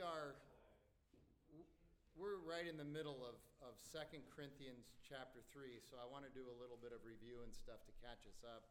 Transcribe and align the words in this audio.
we 0.00 0.08
are 0.08 0.32
we're 2.16 2.40
right 2.40 2.64
in 2.64 2.80
the 2.80 2.88
middle 2.88 3.20
of, 3.20 3.36
of 3.60 3.76
2 3.92 4.00
Corinthians 4.32 4.96
chapter 5.04 5.44
3, 5.52 5.76
so 5.84 6.00
I 6.00 6.08
want 6.08 6.24
to 6.24 6.32
do 6.32 6.48
a 6.48 6.56
little 6.56 6.80
bit 6.80 6.96
of 6.96 7.04
review 7.04 7.44
and 7.44 7.52
stuff 7.52 7.84
to 7.84 7.92
catch 8.00 8.24
us 8.24 8.40
up. 8.40 8.64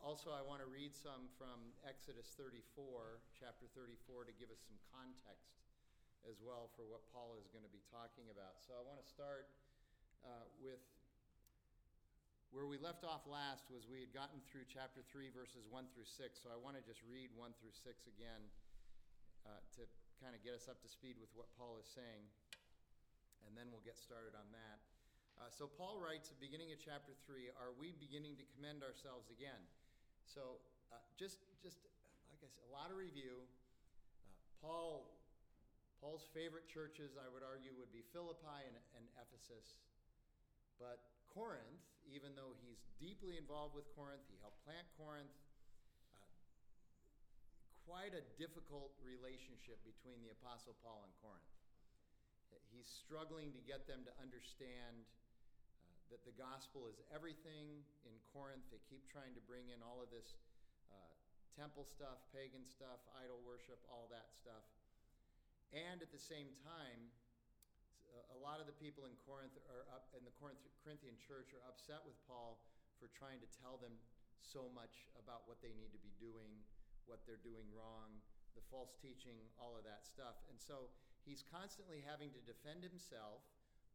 Also, 0.00 0.32
I 0.32 0.40
want 0.40 0.64
to 0.64 0.68
read 0.72 0.96
some 0.96 1.28
from 1.36 1.76
Exodus 1.84 2.32
34, 2.40 3.20
chapter 3.36 3.68
34, 3.76 4.24
to 4.24 4.32
give 4.40 4.48
us 4.48 4.64
some 4.64 4.80
context 4.96 5.60
as 6.24 6.40
well 6.40 6.72
for 6.72 6.88
what 6.88 7.04
Paul 7.12 7.36
is 7.36 7.44
going 7.52 7.68
to 7.68 7.74
be 7.76 7.84
talking 7.92 8.24
about. 8.32 8.64
So 8.64 8.72
I 8.72 8.80
want 8.80 9.04
to 9.04 9.08
start 9.08 9.52
uh, 10.24 10.48
with 10.56 10.80
where 12.48 12.64
we 12.64 12.80
left 12.80 13.04
off 13.04 13.28
last 13.28 13.68
was 13.68 13.84
we 13.84 14.00
had 14.00 14.16
gotten 14.16 14.40
through 14.48 14.64
chapter 14.72 15.04
3, 15.04 15.28
verses 15.36 15.68
1 15.68 15.84
through 15.92 16.08
6. 16.08 16.16
So 16.40 16.48
I 16.48 16.56
want 16.56 16.80
to 16.80 16.84
just 16.88 17.04
read 17.04 17.28
1 17.36 17.52
through 17.60 17.76
6 17.76 18.08
again 18.08 18.40
uh, 19.44 19.60
to 19.76 19.84
kind 20.22 20.34
of 20.34 20.40
get 20.42 20.54
us 20.54 20.70
up 20.70 20.78
to 20.82 20.88
speed 20.90 21.18
with 21.18 21.30
what 21.34 21.50
Paul 21.58 21.78
is 21.78 21.88
saying, 21.88 22.26
and 23.46 23.54
then 23.54 23.70
we'll 23.70 23.84
get 23.84 23.98
started 23.98 24.34
on 24.38 24.46
that. 24.54 24.78
Uh, 25.34 25.50
so 25.50 25.66
Paul 25.66 25.98
writes 25.98 26.30
at 26.30 26.38
the 26.38 26.44
beginning 26.46 26.70
of 26.70 26.78
chapter 26.78 27.14
3, 27.26 27.50
Are 27.58 27.74
we 27.74 27.90
beginning 27.98 28.38
to 28.38 28.46
commend 28.54 28.86
ourselves 28.86 29.34
again? 29.34 29.58
So 30.22 30.62
uh, 30.94 31.02
just, 31.18 31.42
just 31.58 31.82
like 32.30 32.38
I 32.38 32.48
said, 32.48 32.62
a 32.70 32.72
lot 32.72 32.94
of 32.94 32.96
review. 32.96 33.42
Uh, 34.22 34.30
Paul, 34.62 35.10
Paul's 35.98 36.30
favorite 36.30 36.70
churches, 36.70 37.18
I 37.18 37.26
would 37.26 37.42
argue, 37.42 37.74
would 37.74 37.90
be 37.90 38.06
Philippi 38.14 38.62
and, 38.70 38.78
and 38.94 39.04
Ephesus. 39.18 39.82
But 40.78 41.02
Corinth, 41.34 41.82
even 42.06 42.38
though 42.38 42.54
he's 42.62 42.86
deeply 43.02 43.34
involved 43.34 43.74
with 43.74 43.90
Corinth, 43.98 44.22
he 44.30 44.38
helped 44.38 44.62
plant 44.62 44.86
Corinth, 44.94 45.34
quite 47.84 48.16
a 48.16 48.24
difficult 48.40 48.96
relationship 49.04 49.76
between 49.84 50.24
the 50.24 50.32
Apostle 50.40 50.72
Paul 50.80 51.04
and 51.04 51.12
Corinth. 51.20 51.52
He's 52.72 52.90
struggling 52.90 53.54
to 53.54 53.62
get 53.62 53.86
them 53.86 54.02
to 54.02 54.12
understand 54.18 55.06
uh, 55.06 55.94
that 56.10 56.26
the 56.26 56.34
gospel 56.34 56.90
is 56.90 56.98
everything 57.14 57.86
in 58.02 58.14
Corinth. 58.34 58.66
They 58.74 58.82
keep 58.90 59.06
trying 59.06 59.30
to 59.38 59.42
bring 59.46 59.70
in 59.70 59.78
all 59.78 60.02
of 60.02 60.10
this 60.10 60.34
uh, 60.90 61.14
temple 61.54 61.86
stuff, 61.86 62.18
pagan 62.34 62.66
stuff, 62.66 62.98
idol 63.22 63.38
worship, 63.46 63.78
all 63.86 64.10
that 64.10 64.34
stuff. 64.34 64.66
And 65.70 66.02
at 66.02 66.10
the 66.10 66.18
same 66.18 66.50
time, 66.66 67.10
a 68.34 68.38
lot 68.38 68.62
of 68.62 68.66
the 68.66 68.76
people 68.78 69.06
in 69.10 69.14
Corinth 69.26 69.54
are 69.70 69.86
up 69.90 70.10
in 70.14 70.22
the 70.22 70.34
Corinthian 70.82 71.18
church 71.18 71.50
are 71.54 71.64
upset 71.66 72.02
with 72.06 72.14
Paul 72.30 72.62
for 72.98 73.10
trying 73.10 73.42
to 73.42 73.48
tell 73.58 73.78
them 73.78 73.94
so 74.38 74.70
much 74.70 75.10
about 75.18 75.46
what 75.50 75.58
they 75.62 75.74
need 75.74 75.90
to 75.90 76.02
be 76.02 76.14
doing 76.22 76.62
what 77.06 77.24
they're 77.24 77.40
doing 77.40 77.66
wrong, 77.72 78.20
the 78.54 78.64
false 78.70 78.94
teaching, 78.98 79.38
all 79.58 79.74
of 79.74 79.84
that 79.84 80.06
stuff. 80.06 80.38
And 80.50 80.56
so 80.56 80.90
he's 81.26 81.42
constantly 81.42 82.02
having 82.04 82.30
to 82.34 82.42
defend 82.42 82.86
himself, 82.86 83.42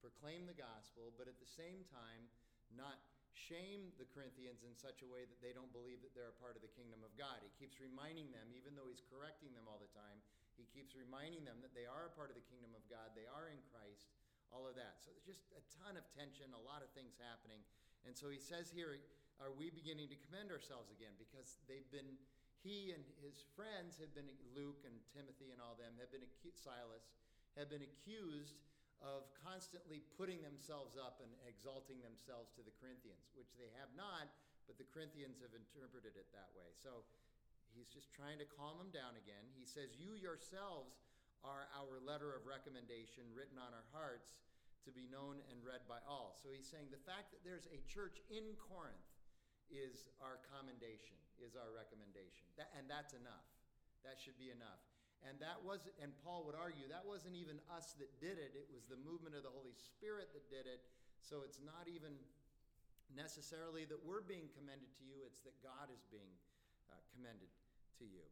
proclaim 0.03 0.47
the 0.47 0.57
gospel, 0.57 1.11
but 1.15 1.27
at 1.27 1.39
the 1.39 1.49
same 1.49 1.85
time, 1.87 2.27
not 2.73 2.99
shame 3.33 3.93
the 3.95 4.09
Corinthians 4.09 4.65
in 4.65 4.75
such 4.75 5.05
a 5.05 5.07
way 5.07 5.23
that 5.23 5.39
they 5.39 5.55
don't 5.55 5.71
believe 5.71 6.01
that 6.03 6.11
they're 6.11 6.33
a 6.33 6.41
part 6.43 6.57
of 6.57 6.65
the 6.65 6.73
kingdom 6.75 7.01
of 7.05 7.13
God. 7.15 7.39
He 7.39 7.51
keeps 7.55 7.79
reminding 7.79 8.33
them, 8.33 8.51
even 8.51 8.75
though 8.75 8.89
he's 8.89 9.05
correcting 9.07 9.53
them 9.55 9.69
all 9.69 9.79
the 9.79 9.91
time, 9.95 10.19
he 10.59 10.67
keeps 10.75 10.91
reminding 10.91 11.47
them 11.47 11.63
that 11.63 11.71
they 11.71 11.87
are 11.87 12.11
a 12.11 12.13
part 12.19 12.27
of 12.27 12.35
the 12.35 12.43
kingdom 12.51 12.75
of 12.75 12.83
God, 12.91 13.15
they 13.15 13.29
are 13.31 13.47
in 13.47 13.63
Christ, 13.71 14.11
all 14.51 14.67
of 14.67 14.75
that. 14.75 14.99
So 14.99 15.13
there's 15.15 15.29
just 15.29 15.47
a 15.55 15.63
ton 15.79 15.95
of 15.95 16.03
tension, 16.11 16.51
a 16.51 16.59
lot 16.67 16.83
of 16.83 16.91
things 16.91 17.15
happening. 17.15 17.63
And 18.03 18.11
so 18.11 18.27
he 18.27 18.41
says 18.41 18.67
here, 18.67 18.99
Are 19.39 19.55
we 19.55 19.71
beginning 19.71 20.11
to 20.11 20.19
commend 20.27 20.51
ourselves 20.51 20.91
again? 20.91 21.15
Because 21.15 21.63
they've 21.69 21.87
been 21.93 22.19
he 22.63 22.91
and 22.91 23.03
his 23.23 23.39
friends 23.55 23.95
have 24.03 24.11
been, 24.11 24.27
Luke 24.51 24.83
and 24.83 24.95
Timothy 25.09 25.55
and 25.55 25.63
all 25.63 25.79
them, 25.79 25.95
have 25.99 26.11
been, 26.11 26.25
Silas, 26.55 27.07
have 27.55 27.71
been 27.71 27.83
accused 27.83 28.59
of 28.99 29.31
constantly 29.39 30.03
putting 30.19 30.43
themselves 30.43 30.99
up 30.99 31.23
and 31.23 31.31
exalting 31.47 32.03
themselves 32.03 32.51
to 32.59 32.61
the 32.63 32.75
Corinthians, 32.83 33.31
which 33.31 33.55
they 33.55 33.71
have 33.79 33.87
not, 33.95 34.27
but 34.67 34.75
the 34.75 34.87
Corinthians 34.91 35.39
have 35.39 35.55
interpreted 35.55 36.19
it 36.19 36.27
that 36.35 36.51
way. 36.51 36.67
So 36.75 37.07
he's 37.71 37.87
just 37.87 38.11
trying 38.11 38.43
to 38.43 38.47
calm 38.47 38.75
them 38.75 38.91
down 38.91 39.15
again. 39.15 39.47
He 39.55 39.63
says, 39.63 39.95
You 39.95 40.19
yourselves 40.19 40.99
are 41.47 41.71
our 41.71 42.03
letter 42.03 42.35
of 42.35 42.43
recommendation 42.43 43.31
written 43.31 43.55
on 43.55 43.71
our 43.71 43.87
hearts 43.95 44.43
to 44.83 44.91
be 44.91 45.07
known 45.07 45.39
and 45.47 45.63
read 45.63 45.83
by 45.87 46.03
all. 46.03 46.35
So 46.39 46.51
he's 46.51 46.67
saying 46.67 46.91
the 46.91 47.07
fact 47.07 47.31
that 47.31 47.43
there's 47.47 47.71
a 47.71 47.79
church 47.87 48.19
in 48.27 48.55
Corinth 48.59 49.07
is 49.71 50.11
our 50.19 50.43
commendation, 50.49 51.19
is 51.43 51.55
our 51.55 51.71
recommendation. 51.71 52.47
That, 52.59 52.71
and 52.75 52.87
that's 52.87 53.15
enough. 53.15 53.47
That 54.03 54.19
should 54.19 54.37
be 54.39 54.51
enough. 54.51 54.79
And 55.27 55.35
that 55.43 55.59
was 55.59 55.83
and 55.99 56.15
Paul 56.23 56.47
would 56.47 56.55
argue 56.55 56.87
that 56.87 57.03
wasn't 57.03 57.35
even 57.35 57.59
us 57.67 57.91
that 57.99 58.07
did 58.23 58.39
it, 58.39 58.55
it 58.55 58.71
was 58.71 58.87
the 58.87 58.95
movement 58.95 59.35
of 59.35 59.43
the 59.43 59.51
Holy 59.51 59.75
Spirit 59.75 60.31
that 60.31 60.47
did 60.47 60.63
it. 60.63 60.79
So 61.19 61.43
it's 61.43 61.59
not 61.59 61.91
even 61.91 62.15
necessarily 63.11 63.83
that 63.91 63.99
we're 63.99 64.23
being 64.23 64.47
commended 64.55 64.87
to 64.95 65.03
you, 65.03 65.27
it's 65.27 65.43
that 65.43 65.55
God 65.59 65.91
is 65.91 66.07
being 66.07 66.31
uh, 66.87 66.95
commended 67.11 67.51
to 67.99 68.05
you. 68.07 68.23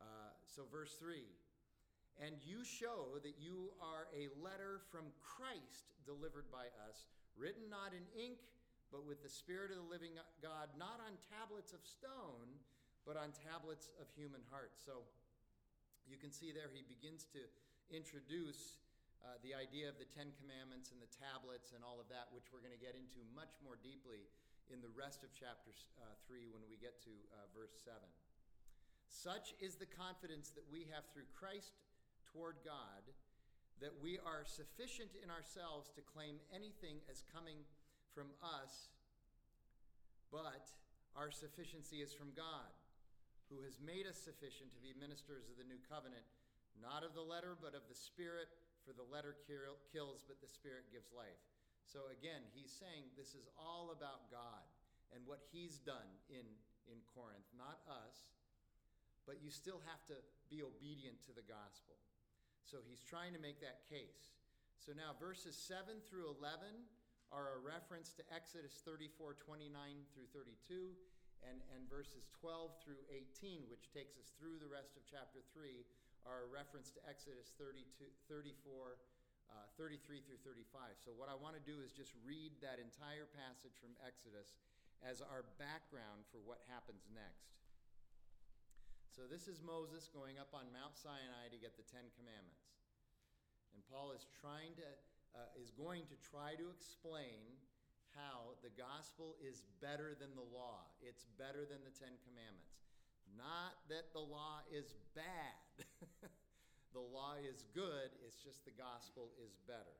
Uh, 0.00 0.32
so, 0.48 0.64
verse 0.70 0.96
3 0.98 1.28
And 2.24 2.40
you 2.42 2.64
show 2.64 3.20
that 3.22 3.36
you 3.38 3.70
are 3.78 4.08
a 4.16 4.32
letter 4.40 4.80
from 4.90 5.12
Christ 5.20 5.92
delivered 6.08 6.50
by 6.50 6.72
us, 6.88 7.06
written 7.36 7.68
not 7.70 7.92
in 7.94 8.04
ink 8.16 8.40
but 8.92 9.08
with 9.08 9.24
the 9.24 9.32
Spirit 9.32 9.72
of 9.72 9.80
the 9.80 9.88
living 9.88 10.12
God, 10.44 10.68
not 10.76 11.00
on 11.00 11.16
tablets 11.32 11.72
of 11.72 11.80
stone, 11.80 12.52
but 13.08 13.16
on 13.16 13.32
tablets 13.32 13.88
of 13.96 14.06
human 14.12 14.44
hearts. 14.52 14.84
So 14.84 15.08
you 16.04 16.20
can 16.20 16.28
see 16.28 16.52
there 16.52 16.68
he 16.68 16.84
begins 16.84 17.24
to 17.32 17.40
introduce 17.88 18.76
uh, 19.24 19.40
the 19.40 19.56
idea 19.56 19.88
of 19.88 19.96
the 19.96 20.06
Ten 20.12 20.28
Commandments 20.36 20.92
and 20.92 21.00
the 21.00 21.08
tablets 21.08 21.72
and 21.72 21.80
all 21.80 21.96
of 21.96 22.06
that, 22.12 22.28
which 22.36 22.52
we're 22.52 22.60
going 22.60 22.76
to 22.76 22.84
get 22.84 22.92
into 22.92 23.24
much 23.32 23.56
more 23.64 23.80
deeply 23.80 24.28
in 24.68 24.84
the 24.84 24.92
rest 24.92 25.24
of 25.24 25.32
chapter 25.32 25.72
uh, 25.98 26.12
3 26.28 26.52
when 26.52 26.62
we 26.68 26.76
get 26.76 27.00
to 27.08 27.14
uh, 27.32 27.48
verse 27.56 27.72
7. 27.80 27.96
Such 29.08 29.56
is 29.58 29.80
the 29.80 29.88
confidence 29.88 30.52
that 30.52 30.68
we 30.68 30.84
have 30.92 31.08
through 31.10 31.28
Christ 31.32 31.80
toward 32.28 32.60
God 32.60 33.02
that 33.82 33.92
we 33.98 34.14
are 34.22 34.46
sufficient 34.46 35.10
in 35.18 35.26
ourselves 35.26 35.90
to 35.98 36.06
claim 36.06 36.38
anything 36.54 37.02
as 37.10 37.26
coming 37.34 37.66
from 38.14 38.30
us, 38.40 38.92
but 40.30 40.68
our 41.16 41.28
sufficiency 41.28 42.00
is 42.00 42.12
from 42.12 42.32
God, 42.32 42.72
who 43.52 43.60
has 43.64 43.76
made 43.80 44.08
us 44.08 44.16
sufficient 44.16 44.72
to 44.72 44.80
be 44.80 44.96
ministers 44.96 45.48
of 45.52 45.60
the 45.60 45.68
new 45.68 45.80
covenant, 45.88 46.24
not 46.80 47.04
of 47.04 47.12
the 47.12 47.24
letter, 47.24 47.52
but 47.56 47.76
of 47.76 47.84
the 47.88 47.96
Spirit. 47.96 48.48
For 48.82 48.90
the 48.90 49.06
letter 49.06 49.38
kills, 49.46 50.26
but 50.26 50.42
the 50.42 50.50
Spirit 50.50 50.90
gives 50.90 51.14
life. 51.14 51.38
So 51.86 52.10
again, 52.10 52.42
he's 52.50 52.74
saying 52.74 53.14
this 53.14 53.30
is 53.38 53.46
all 53.54 53.94
about 53.94 54.26
God 54.26 54.66
and 55.14 55.22
what 55.22 55.38
he's 55.54 55.78
done 55.78 56.08
in, 56.26 56.42
in 56.90 56.98
Corinth, 57.14 57.46
not 57.54 57.78
us, 57.86 58.26
but 59.22 59.38
you 59.38 59.54
still 59.54 59.78
have 59.86 60.02
to 60.10 60.18
be 60.50 60.66
obedient 60.66 61.22
to 61.30 61.32
the 61.36 61.46
gospel. 61.46 61.94
So 62.66 62.82
he's 62.82 63.04
trying 63.06 63.36
to 63.36 63.42
make 63.42 63.62
that 63.62 63.86
case. 63.86 64.34
So 64.82 64.90
now, 64.96 65.14
verses 65.20 65.54
7 65.54 66.02
through 66.10 66.34
11 66.42 66.66
are 67.32 67.56
a 67.56 67.60
reference 67.64 68.12
to 68.20 68.22
Exodus 68.28 68.84
34 68.84 69.40
29 69.40 69.72
through 70.12 70.28
32, 70.36 70.92
and, 71.48 71.64
and 71.72 71.88
verses 71.88 72.28
12 72.36 72.76
through 72.84 73.00
18, 73.08 73.66
which 73.72 73.88
takes 73.90 74.20
us 74.20 74.30
through 74.36 74.60
the 74.60 74.68
rest 74.68 74.94
of 74.94 75.02
chapter 75.08 75.40
3, 75.56 75.82
are 76.28 76.46
a 76.46 76.48
reference 76.52 76.92
to 76.94 77.00
Exodus 77.08 77.56
32, 77.56 78.06
34, 78.28 79.00
uh, 79.48 79.66
33 79.80 80.22
through 80.22 80.38
35. 80.44 81.00
So, 81.00 81.10
what 81.16 81.32
I 81.32 81.34
want 81.34 81.56
to 81.56 81.64
do 81.64 81.80
is 81.82 81.90
just 81.90 82.14
read 82.22 82.54
that 82.60 82.78
entire 82.78 83.26
passage 83.32 83.74
from 83.80 83.96
Exodus 84.04 84.54
as 85.02 85.24
our 85.24 85.42
background 85.58 86.28
for 86.30 86.38
what 86.44 86.62
happens 86.70 87.08
next. 87.10 87.58
So, 89.10 89.26
this 89.26 89.48
is 89.48 89.64
Moses 89.64 90.06
going 90.12 90.36
up 90.36 90.52
on 90.54 90.70
Mount 90.70 90.94
Sinai 90.94 91.50
to 91.50 91.58
get 91.58 91.74
the 91.80 91.84
Ten 91.88 92.06
Commandments. 92.14 92.70
And 93.72 93.80
Paul 93.88 94.12
is 94.12 94.28
trying 94.36 94.76
to 94.78 94.86
uh, 95.34 95.60
is 95.60 95.72
going 95.72 96.04
to 96.08 96.16
try 96.20 96.54
to 96.56 96.68
explain 96.68 97.56
how 98.12 98.52
the 98.60 98.72
gospel 98.76 99.40
is 99.40 99.64
better 99.80 100.12
than 100.16 100.36
the 100.36 100.44
law. 100.52 100.84
It's 101.00 101.24
better 101.40 101.64
than 101.64 101.80
the 101.84 101.94
Ten 101.96 102.12
Commandments. 102.28 102.76
Not 103.32 103.80
that 103.88 104.12
the 104.12 104.20
law 104.20 104.60
is 104.68 104.92
bad, 105.16 105.64
the 106.96 107.00
law 107.00 107.40
is 107.40 107.64
good, 107.72 108.12
it's 108.20 108.36
just 108.44 108.68
the 108.68 108.76
gospel 108.76 109.32
is 109.40 109.56
better. 109.64 109.96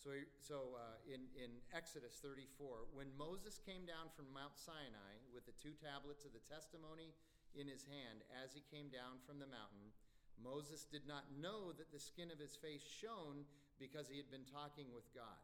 So, 0.00 0.10
so 0.40 0.58
uh, 0.74 0.98
in, 1.06 1.28
in 1.38 1.62
Exodus 1.70 2.18
34, 2.24 2.90
when 2.96 3.12
Moses 3.14 3.60
came 3.62 3.86
down 3.86 4.10
from 4.16 4.32
Mount 4.34 4.58
Sinai 4.58 5.20
with 5.30 5.46
the 5.46 5.54
two 5.62 5.78
tablets 5.78 6.26
of 6.26 6.34
the 6.34 6.42
testimony 6.50 7.14
in 7.54 7.70
his 7.70 7.86
hand 7.86 8.24
as 8.34 8.50
he 8.56 8.64
came 8.66 8.90
down 8.90 9.22
from 9.22 9.38
the 9.38 9.46
mountain, 9.46 9.94
Moses 10.40 10.88
did 10.88 11.06
not 11.06 11.30
know 11.38 11.70
that 11.76 11.92
the 11.94 12.02
skin 12.02 12.34
of 12.34 12.42
his 12.42 12.58
face 12.58 12.82
shone 12.82 13.46
because 13.82 14.06
he 14.06 14.14
had 14.14 14.30
been 14.30 14.46
talking 14.46 14.86
with 14.94 15.10
God. 15.10 15.42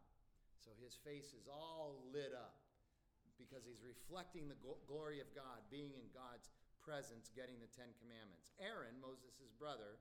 So 0.63 0.71
his 0.79 0.95
face 0.95 1.35
is 1.35 1.51
all 1.51 1.99
lit 2.15 2.31
up 2.31 2.55
because 3.35 3.67
he's 3.67 3.83
reflecting 3.83 4.47
the 4.47 4.59
glory 4.87 5.19
of 5.19 5.27
God, 5.35 5.59
being 5.67 5.91
in 5.91 6.07
God's 6.15 6.47
presence, 6.79 7.27
getting 7.35 7.59
the 7.59 7.71
Ten 7.75 7.91
Commandments. 7.99 8.55
Aaron, 8.63 8.95
Moses' 9.03 9.51
brother, 9.59 9.99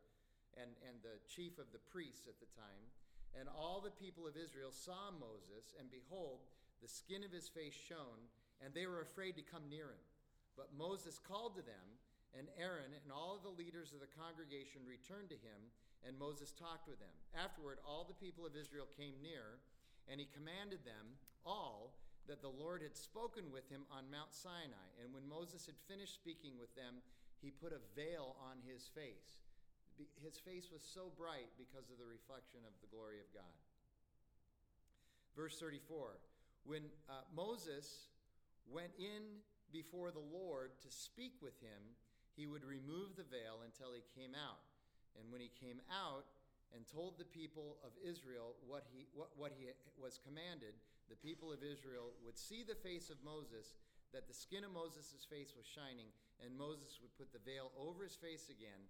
and, 0.54 0.70
and 0.86 1.02
the 1.02 1.18
chief 1.26 1.58
of 1.58 1.70
the 1.74 1.82
priests 1.90 2.30
at 2.30 2.38
the 2.38 2.50
time. 2.54 2.86
And 3.34 3.50
all 3.50 3.82
the 3.82 3.94
people 3.94 4.26
of 4.26 4.38
Israel 4.38 4.70
saw 4.70 5.10
Moses, 5.14 5.74
and 5.78 5.90
behold, 5.90 6.46
the 6.78 6.90
skin 6.90 7.26
of 7.26 7.34
his 7.34 7.50
face 7.50 7.74
shone, 7.74 8.22
and 8.62 8.70
they 8.70 8.86
were 8.86 9.02
afraid 9.02 9.34
to 9.38 9.46
come 9.46 9.66
near 9.66 9.90
him. 9.94 10.04
But 10.54 10.74
Moses 10.74 11.22
called 11.22 11.54
to 11.58 11.66
them, 11.66 11.86
and 12.34 12.50
Aaron 12.58 12.90
and 12.90 13.14
all 13.14 13.38
of 13.38 13.46
the 13.46 13.54
leaders 13.54 13.94
of 13.94 14.02
the 14.02 14.10
congregation 14.10 14.82
returned 14.86 15.30
to 15.30 15.38
him, 15.38 15.70
and 16.06 16.18
Moses 16.18 16.52
talked 16.54 16.86
with 16.86 17.00
them. 17.00 17.14
Afterward, 17.34 17.78
all 17.82 18.06
the 18.06 18.16
people 18.16 18.46
of 18.46 18.54
Israel 18.54 18.86
came 18.96 19.18
near, 19.22 19.58
and 20.06 20.20
he 20.20 20.28
commanded 20.30 20.84
them 20.84 21.18
all 21.44 21.94
that 22.28 22.44
the 22.44 22.52
Lord 22.52 22.84
had 22.84 22.94
spoken 22.94 23.48
with 23.48 23.64
him 23.72 23.88
on 23.88 24.12
Mount 24.12 24.36
Sinai. 24.36 24.88
And 25.00 25.12
when 25.16 25.24
Moses 25.24 25.64
had 25.64 25.80
finished 25.88 26.14
speaking 26.14 26.60
with 26.60 26.70
them, 26.76 27.00
he 27.40 27.50
put 27.50 27.72
a 27.72 27.80
veil 27.96 28.36
on 28.44 28.60
his 28.68 28.86
face. 28.92 29.40
His 30.22 30.38
face 30.38 30.70
was 30.70 30.84
so 30.84 31.10
bright 31.16 31.50
because 31.56 31.90
of 31.90 31.98
the 31.98 32.06
reflection 32.06 32.62
of 32.68 32.76
the 32.84 32.90
glory 32.92 33.18
of 33.18 33.26
God. 33.34 33.56
Verse 35.34 35.58
34 35.58 36.20
When 36.68 36.84
uh, 37.08 37.24
Moses 37.34 38.12
went 38.68 38.92
in 39.00 39.40
before 39.72 40.12
the 40.12 40.22
Lord 40.22 40.76
to 40.84 40.90
speak 40.92 41.40
with 41.40 41.56
him, 41.64 41.96
he 42.36 42.46
would 42.46 42.62
remove 42.62 43.16
the 43.16 43.26
veil 43.26 43.64
until 43.64 43.90
he 43.96 44.04
came 44.14 44.36
out. 44.36 44.67
And 45.18 45.26
when 45.34 45.42
he 45.42 45.50
came 45.58 45.82
out 45.90 46.24
and 46.70 46.86
told 46.86 47.18
the 47.18 47.28
people 47.28 47.76
of 47.82 47.92
Israel 48.00 48.54
what 48.64 48.86
he, 48.94 49.10
what, 49.12 49.34
what 49.34 49.52
he 49.52 49.68
was 49.98 50.22
commanded, 50.22 50.78
the 51.10 51.18
people 51.18 51.50
of 51.50 51.64
Israel 51.64 52.14
would 52.22 52.38
see 52.38 52.62
the 52.62 52.78
face 52.78 53.10
of 53.10 53.18
Moses, 53.24 53.74
that 54.12 54.28
the 54.28 54.36
skin 54.36 54.64
of 54.64 54.72
Moses' 54.72 55.26
face 55.28 55.52
was 55.56 55.68
shining, 55.68 56.08
and 56.40 56.52
Moses 56.56 57.00
would 57.00 57.12
put 57.16 57.32
the 57.32 57.42
veil 57.44 57.72
over 57.76 58.04
his 58.04 58.16
face 58.16 58.48
again 58.48 58.80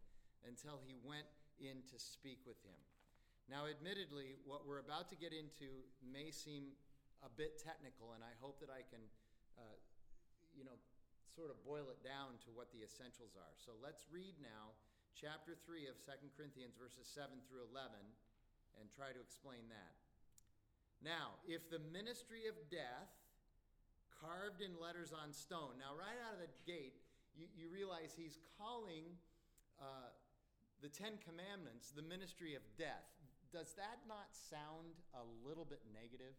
until 0.47 0.79
he 0.83 0.95
went 1.03 1.27
in 1.59 1.83
to 1.91 1.99
speak 1.99 2.39
with 2.47 2.59
him. 2.63 2.79
Now, 3.51 3.65
admittedly, 3.67 4.37
what 4.45 4.69
we're 4.69 4.85
about 4.85 5.09
to 5.11 5.17
get 5.17 5.33
into 5.33 5.83
may 6.05 6.31
seem 6.31 6.77
a 7.25 7.31
bit 7.33 7.59
technical, 7.59 8.15
and 8.15 8.23
I 8.23 8.31
hope 8.39 8.61
that 8.61 8.71
I 8.71 8.87
can, 8.87 9.03
uh, 9.59 9.79
you 10.55 10.63
know, 10.63 10.77
sort 11.35 11.51
of 11.51 11.59
boil 11.67 11.91
it 11.91 11.99
down 12.03 12.39
to 12.47 12.51
what 12.55 12.71
the 12.75 12.83
essentials 12.83 13.35
are. 13.39 13.55
So 13.59 13.75
let's 13.79 14.07
read 14.11 14.37
now 14.39 14.75
chapter 15.19 15.59
3 15.67 15.91
of 15.91 15.99
2 16.07 16.31
Corinthians, 16.39 16.79
verses 16.79 17.03
7 17.11 17.35
through 17.51 17.67
11, 17.75 17.91
and 18.79 18.87
try 18.95 19.11
to 19.11 19.19
explain 19.19 19.67
that. 19.67 19.99
Now, 21.03 21.43
if 21.43 21.67
the 21.67 21.83
ministry 21.91 22.47
of 22.47 22.55
death, 22.71 23.11
carved 24.23 24.63
in 24.63 24.79
letters 24.79 25.11
on 25.11 25.35
stone, 25.35 25.75
now 25.79 25.91
right 25.99 26.19
out 26.23 26.39
of 26.39 26.43
the 26.43 26.51
gate, 26.63 27.03
you, 27.35 27.51
you 27.51 27.67
realize 27.67 28.15
he's 28.15 28.39
calling 28.59 29.11
uh, 29.83 30.15
the 30.83 30.91
Ten 30.91 31.19
Commandments 31.27 31.91
the 31.91 32.03
ministry 32.03 32.55
of 32.55 32.63
death. 32.79 33.07
Does 33.51 33.75
that 33.75 34.07
not 34.07 34.31
sound 34.31 35.03
a 35.19 35.27
little 35.43 35.67
bit 35.67 35.83
negative? 35.91 36.39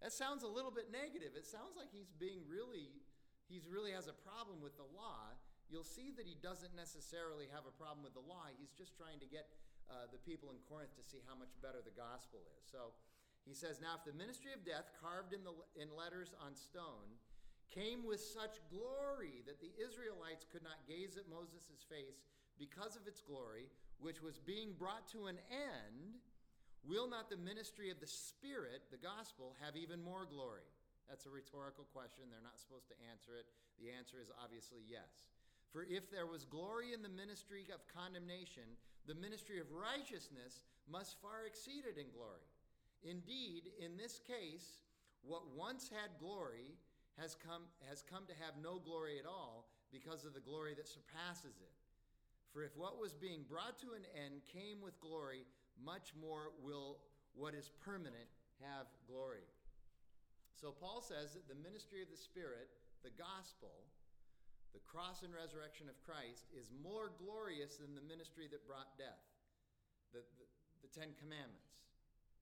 That 0.00 0.16
sounds 0.16 0.44
a 0.44 0.48
little 0.48 0.72
bit 0.72 0.88
negative. 0.88 1.36
It 1.36 1.44
sounds 1.44 1.76
like 1.76 1.92
he's 1.92 2.08
being 2.16 2.40
really, 2.48 2.88
he's 3.52 3.68
really 3.68 3.92
has 3.92 4.08
a 4.08 4.16
problem 4.16 4.64
with 4.64 4.80
the 4.80 4.88
law. 4.96 5.36
You'll 5.72 5.88
see 5.88 6.12
that 6.20 6.28
he 6.28 6.36
doesn't 6.44 6.76
necessarily 6.76 7.48
have 7.48 7.64
a 7.64 7.72
problem 7.72 8.04
with 8.04 8.12
the 8.12 8.20
law. 8.20 8.44
He's 8.60 8.76
just 8.76 8.92
trying 8.92 9.16
to 9.24 9.28
get 9.28 9.48
uh, 9.88 10.04
the 10.12 10.20
people 10.20 10.52
in 10.52 10.60
Corinth 10.68 10.92
to 11.00 11.04
see 11.08 11.24
how 11.24 11.32
much 11.32 11.56
better 11.64 11.80
the 11.80 11.96
gospel 11.96 12.44
is. 12.60 12.68
So 12.68 12.92
he 13.48 13.56
says, 13.56 13.80
Now, 13.80 13.96
if 13.96 14.04
the 14.04 14.12
ministry 14.12 14.52
of 14.52 14.68
death, 14.68 14.92
carved 15.00 15.32
in, 15.32 15.40
the, 15.40 15.56
in 15.80 15.88
letters 15.96 16.36
on 16.44 16.52
stone, 16.52 17.16
came 17.72 18.04
with 18.04 18.20
such 18.20 18.60
glory 18.68 19.40
that 19.48 19.64
the 19.64 19.72
Israelites 19.80 20.44
could 20.44 20.60
not 20.60 20.84
gaze 20.84 21.16
at 21.16 21.24
Moses' 21.32 21.80
face 21.88 22.20
because 22.60 23.00
of 23.00 23.08
its 23.08 23.24
glory, 23.24 23.72
which 23.96 24.20
was 24.20 24.36
being 24.36 24.76
brought 24.76 25.08
to 25.16 25.32
an 25.32 25.40
end, 25.48 26.20
will 26.84 27.08
not 27.08 27.32
the 27.32 27.40
ministry 27.40 27.88
of 27.88 27.96
the 27.96 28.06
Spirit, 28.06 28.92
the 28.92 29.00
gospel, 29.00 29.56
have 29.64 29.72
even 29.72 30.04
more 30.04 30.28
glory? 30.28 30.68
That's 31.08 31.24
a 31.24 31.32
rhetorical 31.32 31.88
question. 31.96 32.28
They're 32.28 32.44
not 32.44 32.60
supposed 32.60 32.92
to 32.92 32.96
answer 33.08 33.40
it. 33.40 33.48
The 33.80 33.88
answer 33.88 34.20
is 34.20 34.28
obviously 34.36 34.84
yes. 34.84 35.32
For 35.72 35.86
if 35.88 36.10
there 36.10 36.26
was 36.26 36.44
glory 36.44 36.92
in 36.92 37.00
the 37.00 37.08
ministry 37.08 37.64
of 37.72 37.80
condemnation, 37.88 38.76
the 39.08 39.16
ministry 39.16 39.58
of 39.58 39.72
righteousness 39.72 40.68
must 40.84 41.20
far 41.20 41.48
exceed 41.48 41.88
it 41.88 41.96
in 41.96 42.12
glory. 42.12 42.44
Indeed, 43.02 43.72
in 43.80 43.96
this 43.96 44.20
case, 44.20 44.84
what 45.24 45.48
once 45.56 45.88
had 45.88 46.20
glory 46.20 46.76
has 47.18 47.34
come, 47.34 47.64
has 47.88 48.04
come 48.04 48.28
to 48.28 48.36
have 48.44 48.54
no 48.62 48.78
glory 48.78 49.18
at 49.18 49.26
all 49.26 49.66
because 49.90 50.24
of 50.24 50.34
the 50.34 50.44
glory 50.44 50.74
that 50.74 50.88
surpasses 50.88 51.56
it. 51.60 51.72
For 52.52 52.62
if 52.62 52.76
what 52.76 53.00
was 53.00 53.14
being 53.14 53.44
brought 53.48 53.80
to 53.80 53.96
an 53.96 54.04
end 54.12 54.44
came 54.52 54.84
with 54.84 55.00
glory, 55.00 55.48
much 55.80 56.12
more 56.20 56.52
will 56.60 56.98
what 57.34 57.54
is 57.54 57.72
permanent 57.80 58.28
have 58.60 58.86
glory. 59.08 59.48
So 60.52 60.70
Paul 60.70 61.00
says 61.00 61.32
that 61.32 61.48
the 61.48 61.58
ministry 61.58 62.02
of 62.02 62.10
the 62.12 62.16
Spirit, 62.16 62.68
the 63.02 63.14
gospel, 63.16 63.88
the 64.72 64.84
cross 64.88 65.20
and 65.20 65.32
resurrection 65.32 65.88
of 65.92 66.00
Christ 66.00 66.48
is 66.56 66.72
more 66.72 67.12
glorious 67.20 67.76
than 67.76 67.92
the 67.92 68.04
ministry 68.04 68.48
that 68.48 68.64
brought 68.64 68.96
death, 68.96 69.20
the, 70.16 70.24
the, 70.40 70.48
the 70.84 70.90
Ten 70.92 71.12
Commandments. 71.20 71.76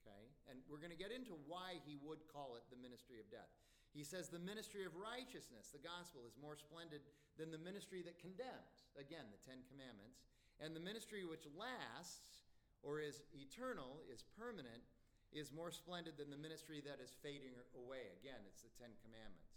Okay? 0.02 0.24
And 0.46 0.62
we're 0.70 0.82
going 0.82 0.94
to 0.94 0.98
get 0.98 1.10
into 1.10 1.34
why 1.50 1.82
he 1.82 1.98
would 2.02 2.22
call 2.30 2.54
it 2.54 2.64
the 2.70 2.78
ministry 2.78 3.18
of 3.18 3.26
death. 3.28 3.50
He 3.90 4.06
says 4.06 4.30
the 4.30 4.42
ministry 4.42 4.86
of 4.86 4.94
righteousness, 4.94 5.74
the 5.74 5.82
gospel, 5.82 6.22
is 6.22 6.38
more 6.38 6.54
splendid 6.54 7.02
than 7.34 7.50
the 7.50 7.58
ministry 7.58 8.06
that 8.06 8.22
condemns. 8.22 8.86
Again, 8.94 9.26
the 9.34 9.42
Ten 9.42 9.66
Commandments. 9.66 10.22
And 10.62 10.78
the 10.78 10.82
ministry 10.82 11.26
which 11.26 11.50
lasts 11.58 12.46
or 12.86 13.02
is 13.02 13.26
eternal, 13.34 14.00
is 14.08 14.24
permanent, 14.38 14.86
is 15.34 15.50
more 15.50 15.74
splendid 15.74 16.16
than 16.16 16.30
the 16.30 16.38
ministry 16.38 16.80
that 16.86 17.02
is 17.02 17.12
fading 17.20 17.52
away. 17.76 18.14
Again, 18.22 18.40
it's 18.46 18.62
the 18.62 18.72
Ten 18.78 18.94
Commandments 19.02 19.49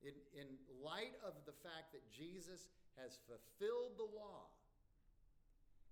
in, 0.00 0.16
in 0.32 0.48
light 0.80 1.16
of 1.20 1.36
the 1.44 1.56
fact 1.60 1.92
that 1.92 2.04
Jesus 2.08 2.72
has 2.96 3.20
fulfilled 3.28 3.96
the 4.00 4.10
law 4.16 4.48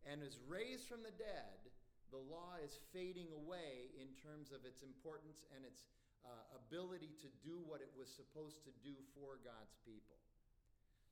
and 0.08 0.24
is 0.24 0.40
raised 0.48 0.88
from 0.88 1.04
the 1.04 1.14
dead, 1.16 1.60
the 2.08 2.20
law 2.20 2.56
is 2.64 2.80
fading 2.92 3.28
away 3.36 3.92
in 4.00 4.08
terms 4.16 4.48
of 4.48 4.64
its 4.64 4.80
importance 4.80 5.44
and 5.52 5.64
its 5.64 5.84
uh, 6.24 6.56
ability 6.56 7.12
to 7.20 7.28
do 7.44 7.60
what 7.68 7.84
it 7.84 7.92
was 7.92 8.08
supposed 8.08 8.64
to 8.64 8.72
do 8.80 8.96
for 9.12 9.36
God's 9.44 9.76
people. 9.84 10.16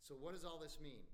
So, 0.00 0.16
what 0.16 0.32
does 0.32 0.44
all 0.44 0.56
this 0.56 0.80
mean? 0.80 1.04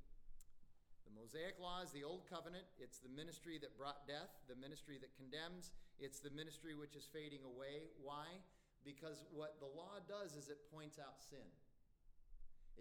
The 1.02 1.14
Mosaic 1.18 1.58
Law 1.58 1.82
is 1.82 1.90
the 1.90 2.06
Old 2.06 2.24
Covenant. 2.30 2.64
It's 2.78 3.02
the 3.02 3.10
ministry 3.10 3.58
that 3.58 3.74
brought 3.74 4.06
death, 4.06 4.30
the 4.46 4.56
ministry 4.56 5.02
that 5.02 5.10
condemns. 5.18 5.74
It's 5.98 6.22
the 6.22 6.30
ministry 6.30 6.78
which 6.78 6.94
is 6.94 7.10
fading 7.10 7.42
away. 7.42 7.90
Why? 7.98 8.26
Because 8.86 9.26
what 9.34 9.58
the 9.58 9.70
law 9.70 9.98
does 10.06 10.38
is 10.38 10.48
it 10.48 10.58
points 10.70 10.98
out 10.98 11.18
sin. 11.22 11.46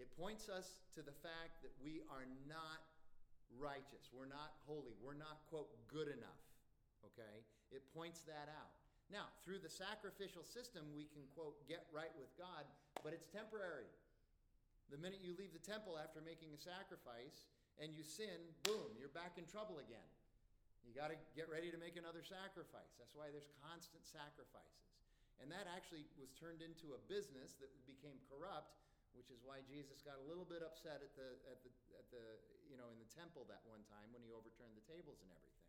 It 0.02 0.10
points 0.18 0.50
us 0.50 0.82
to 0.98 1.00
the 1.06 1.14
fact 1.22 1.62
that 1.62 1.70
we 1.78 2.02
are 2.10 2.26
not 2.50 2.82
righteous. 3.54 4.10
We're 4.10 4.26
not 4.26 4.58
holy. 4.66 4.98
We're 4.98 5.14
not, 5.14 5.46
quote, 5.46 5.70
good 5.86 6.10
enough. 6.10 6.42
Okay? 7.06 7.46
It 7.70 7.86
points 7.94 8.26
that 8.26 8.50
out. 8.50 8.74
Now, 9.14 9.30
through 9.46 9.62
the 9.62 9.70
sacrificial 9.70 10.42
system, 10.42 10.90
we 10.90 11.06
can, 11.06 11.22
quote, 11.38 11.54
get 11.70 11.86
right 11.94 12.10
with 12.18 12.34
God, 12.34 12.66
but 13.06 13.14
it's 13.14 13.30
temporary. 13.30 13.86
The 14.90 14.98
minute 14.98 15.22
you 15.22 15.38
leave 15.38 15.54
the 15.54 15.62
temple 15.62 15.94
after 15.94 16.18
making 16.18 16.50
a 16.50 16.58
sacrifice 16.58 17.46
and 17.78 17.94
you 17.94 18.02
sin, 18.02 18.42
boom, 18.66 18.98
you're 18.98 19.14
back 19.14 19.38
in 19.38 19.46
trouble 19.46 19.78
again. 19.78 20.10
You 20.82 20.90
got 20.98 21.14
to 21.14 21.18
get 21.38 21.46
ready 21.46 21.70
to 21.70 21.78
make 21.78 21.94
another 21.94 22.26
sacrifice. 22.26 22.90
That's 22.98 23.14
why 23.14 23.30
there's 23.30 23.54
constant 23.62 24.02
sacrifices. 24.02 24.82
And 25.38 25.46
that 25.54 25.70
actually 25.70 26.10
was 26.18 26.34
turned 26.34 26.58
into 26.58 26.98
a 26.98 27.00
business 27.06 27.54
that 27.62 27.70
became 27.86 28.18
corrupt 28.26 28.81
which 29.16 29.32
is 29.32 29.40
why 29.44 29.60
Jesus 29.64 30.00
got 30.04 30.16
a 30.20 30.26
little 30.26 30.46
bit 30.46 30.64
upset 30.64 31.00
at 31.04 31.12
the 31.16 31.28
at 31.48 31.60
the 31.64 31.72
at 31.96 32.06
the 32.12 32.24
you 32.68 32.76
know 32.76 32.88
in 32.92 32.98
the 32.98 33.10
temple 33.12 33.44
that 33.48 33.62
one 33.68 33.84
time 33.88 34.08
when 34.12 34.24
he 34.24 34.32
overturned 34.32 34.74
the 34.76 34.86
tables 34.88 35.20
and 35.20 35.30
everything. 35.32 35.68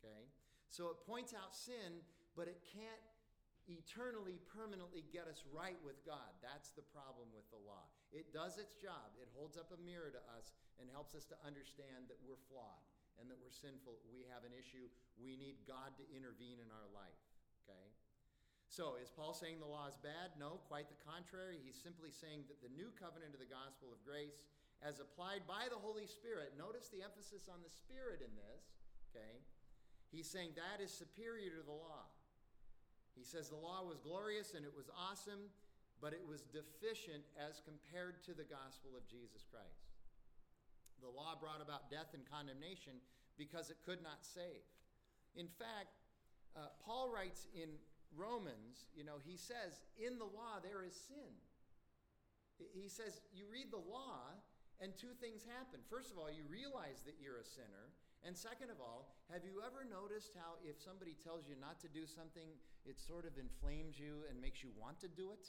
Okay? 0.00 0.22
So 0.70 0.88
it 0.94 1.02
points 1.04 1.34
out 1.36 1.52
sin, 1.52 2.00
but 2.38 2.46
it 2.48 2.62
can't 2.62 3.02
eternally 3.68 4.40
permanently 4.50 5.04
get 5.14 5.30
us 5.30 5.44
right 5.52 5.78
with 5.84 6.00
God. 6.02 6.32
That's 6.42 6.74
the 6.74 6.86
problem 6.90 7.30
with 7.30 7.46
the 7.54 7.60
law. 7.62 7.86
It 8.10 8.34
does 8.34 8.58
its 8.58 8.74
job. 8.74 9.14
It 9.20 9.30
holds 9.36 9.54
up 9.54 9.70
a 9.70 9.78
mirror 9.78 10.10
to 10.10 10.22
us 10.34 10.50
and 10.80 10.90
helps 10.90 11.14
us 11.14 11.28
to 11.30 11.36
understand 11.46 12.10
that 12.10 12.18
we're 12.24 12.40
flawed 12.50 12.82
and 13.20 13.28
that 13.28 13.38
we're 13.38 13.54
sinful. 13.54 14.00
We 14.10 14.26
have 14.32 14.42
an 14.48 14.56
issue. 14.56 14.88
We 15.20 15.36
need 15.36 15.62
God 15.68 15.94
to 16.00 16.04
intervene 16.10 16.58
in 16.58 16.70
our 16.72 16.88
life. 16.90 17.20
Okay? 17.62 17.86
So, 18.70 18.94
is 19.02 19.10
Paul 19.10 19.34
saying 19.34 19.58
the 19.58 19.66
law 19.66 19.90
is 19.90 19.98
bad? 19.98 20.38
No, 20.38 20.62
quite 20.70 20.86
the 20.86 21.02
contrary. 21.02 21.58
He's 21.58 21.74
simply 21.74 22.14
saying 22.14 22.46
that 22.46 22.62
the 22.62 22.70
new 22.70 22.94
covenant 22.94 23.34
of 23.34 23.42
the 23.42 23.50
gospel 23.50 23.90
of 23.90 23.98
grace, 24.06 24.46
as 24.78 25.02
applied 25.02 25.42
by 25.42 25.66
the 25.66 25.82
Holy 25.82 26.06
Spirit, 26.06 26.54
notice 26.54 26.86
the 26.86 27.02
emphasis 27.02 27.50
on 27.50 27.66
the 27.66 27.74
Spirit 27.74 28.22
in 28.22 28.30
this, 28.38 28.78
okay? 29.10 29.42
He's 30.14 30.30
saying 30.30 30.54
that 30.54 30.78
is 30.78 30.94
superior 30.94 31.58
to 31.58 31.66
the 31.66 31.74
law. 31.74 32.06
He 33.18 33.26
says 33.26 33.50
the 33.50 33.58
law 33.58 33.82
was 33.82 33.98
glorious 33.98 34.54
and 34.54 34.62
it 34.62 34.70
was 34.70 34.86
awesome, 34.94 35.50
but 35.98 36.14
it 36.14 36.22
was 36.22 36.46
deficient 36.54 37.26
as 37.34 37.58
compared 37.66 38.22
to 38.30 38.38
the 38.38 38.46
gospel 38.46 38.94
of 38.94 39.02
Jesus 39.10 39.42
Christ. 39.50 39.90
The 41.02 41.10
law 41.10 41.34
brought 41.34 41.58
about 41.58 41.90
death 41.90 42.14
and 42.14 42.22
condemnation 42.22 43.02
because 43.34 43.66
it 43.66 43.82
could 43.82 43.98
not 43.98 44.22
save. 44.22 44.62
In 45.34 45.50
fact, 45.58 45.98
uh, 46.54 46.70
Paul 46.86 47.10
writes 47.10 47.50
in 47.50 47.74
Romans, 48.16 48.90
you 48.94 49.04
know, 49.04 49.22
he 49.22 49.36
says, 49.36 49.82
in 49.98 50.18
the 50.18 50.26
law 50.26 50.58
there 50.62 50.82
is 50.82 50.94
sin. 50.94 51.34
He 52.74 52.88
says, 52.88 53.20
you 53.32 53.48
read 53.48 53.72
the 53.72 53.80
law, 53.80 54.36
and 54.80 54.96
two 54.96 55.12
things 55.20 55.44
happen. 55.44 55.80
First 55.88 56.12
of 56.12 56.16
all, 56.16 56.32
you 56.32 56.44
realize 56.48 57.04
that 57.04 57.20
you're 57.20 57.40
a 57.40 57.44
sinner. 57.44 57.92
And 58.24 58.36
second 58.36 58.68
of 58.68 58.80
all, 58.80 59.16
have 59.32 59.44
you 59.44 59.64
ever 59.64 59.84
noticed 59.84 60.36
how 60.36 60.60
if 60.60 60.76
somebody 60.76 61.16
tells 61.16 61.48
you 61.48 61.56
not 61.56 61.80
to 61.80 61.88
do 61.88 62.04
something, 62.04 62.52
it 62.84 63.00
sort 63.00 63.24
of 63.24 63.36
inflames 63.40 63.96
you 63.96 64.28
and 64.28 64.36
makes 64.36 64.60
you 64.60 64.72
want 64.76 65.00
to 65.00 65.08
do 65.08 65.32
it 65.32 65.48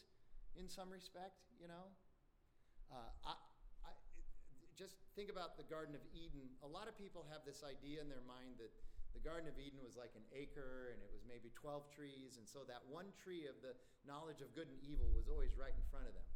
in 0.56 0.68
some 0.68 0.88
respect, 0.88 1.44
you 1.60 1.68
know? 1.68 1.92
Uh, 2.92 3.12
I, 3.24 3.36
I, 3.88 3.92
just 4.76 5.00
think 5.16 5.32
about 5.32 5.56
the 5.56 5.68
Garden 5.68 5.96
of 5.96 6.04
Eden. 6.12 6.48
A 6.64 6.68
lot 6.68 6.88
of 6.88 6.96
people 6.96 7.24
have 7.32 7.44
this 7.48 7.64
idea 7.64 8.04
in 8.04 8.08
their 8.08 8.24
mind 8.24 8.60
that 8.60 8.72
the 9.14 9.24
Garden 9.24 9.48
of 9.52 9.58
Eden 9.60 9.80
was 9.84 10.00
like 10.00 10.16
an 10.16 10.26
acre 10.32 10.92
and 10.96 11.00
it 11.04 11.12
was 11.12 11.24
maybe 11.28 11.52
12 11.56 11.88
trees, 11.92 12.40
and 12.40 12.48
so 12.48 12.64
that 12.68 12.82
one 12.88 13.10
tree 13.20 13.46
of 13.46 13.60
the 13.60 13.76
knowledge 14.08 14.40
of 14.42 14.52
good 14.56 14.68
and 14.68 14.80
evil 14.84 15.08
was 15.14 15.28
always 15.28 15.54
right 15.56 15.76
in 15.76 15.86
front 15.92 16.08
of 16.08 16.14
them. 16.16 16.28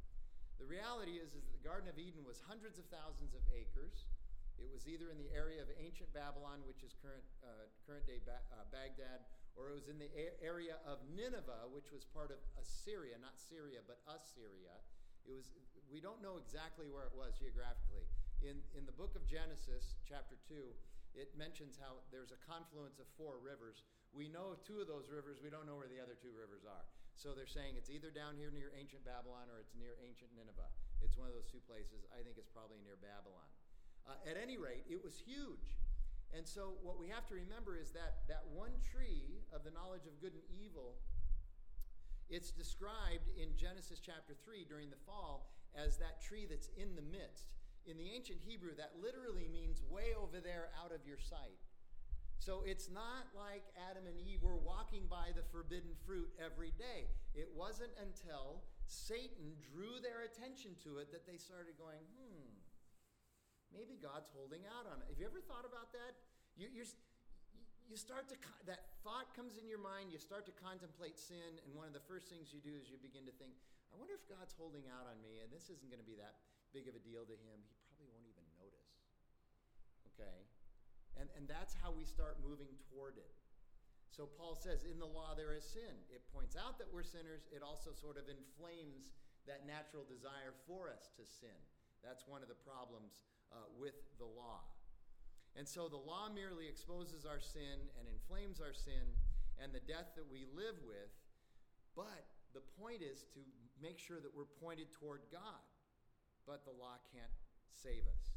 The 0.60 0.67
reality 0.67 1.20
is, 1.20 1.36
is 1.36 1.44
that 1.44 1.55
the 1.55 1.65
Garden 1.67 1.91
of 1.91 2.00
Eden 2.00 2.24
was 2.24 2.39
hundreds 2.48 2.79
of 2.79 2.88
thousands 2.88 3.36
of 3.36 3.44
acres. 3.51 4.08
It 4.55 4.72
was 4.72 4.88
either 4.88 5.12
in 5.12 5.20
the 5.20 5.27
area 5.36 5.60
of 5.60 5.67
ancient 5.75 6.15
Babylon, 6.15 6.63
which 6.63 6.79
is 6.79 6.96
current, 7.03 7.27
uh, 7.44 7.67
current 7.84 8.08
day 8.08 8.24
ba- 8.24 8.39
uh, 8.55 8.63
Baghdad, 8.72 9.27
or 9.60 9.72
it 9.72 9.75
was 9.75 9.91
in 9.91 10.00
the 10.00 10.08
a- 10.15 10.39
area 10.39 10.79
of 10.88 11.03
Nineveh, 11.12 11.67
which 11.75 11.91
was 11.91 12.08
part 12.08 12.32
of 12.32 12.39
Assyria, 12.55 13.20
not 13.20 13.36
Syria, 13.36 13.84
but 13.84 14.00
Assyria. 14.08 14.79
It 15.27 15.36
was, 15.36 15.51
we 15.91 16.00
don't 16.00 16.24
know 16.24 16.39
exactly 16.39 16.88
where 16.88 17.03
it 17.03 17.15
was 17.15 17.36
geographically. 17.36 18.08
In, 18.39 18.63
in 18.77 18.86
the 18.88 18.96
book 18.96 19.15
of 19.20 19.27
Genesis, 19.27 20.00
chapter 20.08 20.39
2, 20.48 20.72
it 21.15 21.31
mentions 21.39 21.79
how 21.79 22.03
there's 22.12 22.36
a 22.36 22.39
confluence 22.43 23.00
of 23.00 23.07
four 23.15 23.39
rivers. 23.39 23.84
We 24.12 24.27
know 24.27 24.60
two 24.67 24.84
of 24.84 24.88
those 24.88 25.07
rivers, 25.07 25.39
we 25.39 25.50
don't 25.50 25.67
know 25.67 25.79
where 25.79 25.91
the 25.91 26.00
other 26.00 26.15
two 26.15 26.36
rivers 26.36 26.67
are. 26.67 26.86
So 27.15 27.31
they're 27.31 27.50
saying 27.50 27.79
it's 27.79 27.89
either 27.89 28.12
down 28.12 28.36
here 28.36 28.51
near 28.51 28.75
ancient 28.75 29.07
Babylon 29.07 29.48
or 29.48 29.63
it's 29.63 29.72
near 29.75 29.95
ancient 30.03 30.36
Nineveh. 30.36 30.72
It's 31.00 31.15
one 31.15 31.31
of 31.31 31.36
those 31.36 31.48
two 31.48 31.63
places. 31.63 32.03
I 32.12 32.19
think 32.24 32.36
it's 32.36 32.51
probably 32.51 32.84
near 32.84 33.00
Babylon. 33.00 33.48
Uh, 34.03 34.19
at 34.27 34.36
any 34.36 34.60
rate, 34.60 34.84
it 34.91 35.00
was 35.00 35.15
huge. 35.15 35.79
And 36.36 36.43
so 36.43 36.75
what 36.84 37.00
we 37.00 37.07
have 37.07 37.24
to 37.31 37.36
remember 37.39 37.79
is 37.79 37.95
that 37.95 38.27
that 38.27 38.43
one 38.51 38.75
tree 38.84 39.39
of 39.55 39.63
the 39.63 39.72
knowledge 39.72 40.03
of 40.03 40.19
good 40.19 40.36
and 40.36 40.43
evil, 40.51 41.00
it's 42.27 42.51
described 42.51 43.31
in 43.39 43.55
Genesis 43.55 44.03
chapter 44.03 44.36
3 44.43 44.67
during 44.67 44.91
the 44.91 45.00
fall 45.07 45.55
as 45.72 45.95
that 46.03 46.19
tree 46.19 46.43
that's 46.43 46.67
in 46.75 46.95
the 47.00 47.05
midst. 47.07 47.55
In 47.86 47.98
the 47.98 48.10
ancient 48.10 48.42
Hebrew, 48.42 48.74
that 48.77 48.98
literally 48.98 49.46
means 49.46 49.86
way 49.86 50.18
over 50.18 50.42
there 50.42 50.74
out 50.82 50.89
of 50.89 51.06
your 51.06 51.22
sight. 51.22 51.62
So 52.42 52.65
it's 52.65 52.89
not 52.92 53.32
like 53.32 53.63
Adam 53.89 54.10
and 54.10 54.18
Eve 54.20 54.44
were 54.44 54.60
walking 54.60 55.08
by 55.08 55.32
the 55.32 55.46
forbidden 55.54 55.94
fruit 56.04 56.27
every 56.42 56.74
day. 56.75 57.08
It 57.34 57.48
wasn't 57.54 57.94
until 58.01 58.65
Satan 58.86 59.56
drew 59.62 60.01
their 60.01 60.25
attention 60.25 60.75
to 60.84 61.00
it 61.00 61.13
that 61.13 61.30
they 61.30 61.38
started 61.38 61.77
going, 61.80 62.01
hmm, 62.18 62.50
maybe 63.72 64.01
God's 64.01 64.30
holding 64.34 64.65
out 64.65 64.89
on 64.89 65.00
it. 65.01 65.10
Have 65.10 65.18
you 65.22 65.30
ever 65.30 65.42
thought 65.46 65.65
about 65.65 65.94
that? 65.94 66.18
You, 66.58 66.68
you 66.74 66.84
you 67.86 67.98
start 67.98 68.25
to, 68.34 68.38
that 68.65 68.98
thought 69.06 69.30
comes 69.38 69.62
in 69.62 69.70
your 69.70 69.82
mind, 69.82 70.10
you 70.10 70.18
start 70.18 70.50
to 70.50 70.56
contemplate 70.58 71.22
sin, 71.22 71.62
and 71.62 71.70
one 71.77 71.86
of 71.86 71.94
the 71.94 72.01
first 72.10 72.34
things 72.34 72.50
you 72.50 72.58
do 72.58 72.74
is 72.82 72.89
you 72.89 72.98
begin 72.98 73.30
to 73.30 73.36
think, 73.38 73.54
I 73.94 73.96
wonder 73.98 74.18
if 74.18 74.25
God's 74.25 74.58
holding 74.58 74.89
out 74.89 75.06
on 75.06 75.22
me, 75.22 75.46
and 75.46 75.54
this 75.54 75.70
isn't 75.70 75.86
going 75.86 76.01
to 76.01 76.08
be 76.08 76.18
that 76.18 76.42
big 76.74 76.89
of 76.89 76.98
a 76.98 77.01
deal 77.06 77.24
to 77.24 77.38
him. 77.38 77.62
He 77.62 77.77
probably 77.86 78.10
won't 78.10 78.25
even 78.25 78.46
notice. 78.58 78.89
Okay? 80.15 80.39
And, 81.19 81.27
and 81.36 81.48
that's 81.48 81.75
how 81.75 81.91
we 81.91 82.03
start 82.07 82.39
moving 82.39 82.72
toward 82.91 83.19
it. 83.19 83.36
So 84.15 84.27
Paul 84.31 84.55
says, 84.55 84.88
in 84.88 84.95
the 84.95 85.07
law 85.07 85.36
there 85.36 85.51
is 85.51 85.67
sin. 85.67 85.91
It 86.07 86.24
points 86.31 86.55
out 86.55 86.79
that 86.79 86.88
we're 86.88 87.03
sinners. 87.03 87.51
It 87.51 87.60
also 87.60 87.91
sort 87.91 88.15
of 88.15 88.31
inflames 88.31 89.12
that 89.43 89.67
natural 89.67 90.07
desire 90.07 90.55
for 90.63 90.88
us 90.88 91.12
to 91.19 91.27
sin. 91.27 91.60
That's 92.00 92.24
one 92.24 92.39
of 92.39 92.48
the 92.48 92.60
problems 92.63 93.19
uh, 93.51 93.67
with 93.75 94.00
the 94.15 94.27
law. 94.27 94.63
And 95.55 95.67
so 95.67 95.88
the 95.88 96.00
law 96.00 96.27
merely 96.31 96.67
exposes 96.67 97.24
our 97.24 97.39
sin 97.39 97.91
and 98.00 98.07
inflames 98.07 98.60
our 98.60 98.75
sin 98.75 99.15
and 99.60 99.72
the 99.72 99.84
death 99.84 100.15
that 100.15 100.27
we 100.27 100.48
live 100.51 100.75
with. 100.84 101.12
But 101.95 102.27
the 102.51 102.63
point 102.79 103.00
is 103.00 103.24
to 103.36 103.39
make 103.79 104.00
sure 104.00 104.19
that 104.19 104.31
we're 104.36 104.51
pointed 104.60 104.91
toward 104.91 105.24
God. 105.31 105.63
But 106.43 106.63
the 106.63 106.75
law 106.75 107.00
can't 107.12 107.31
save 107.72 108.03
us. 108.07 108.35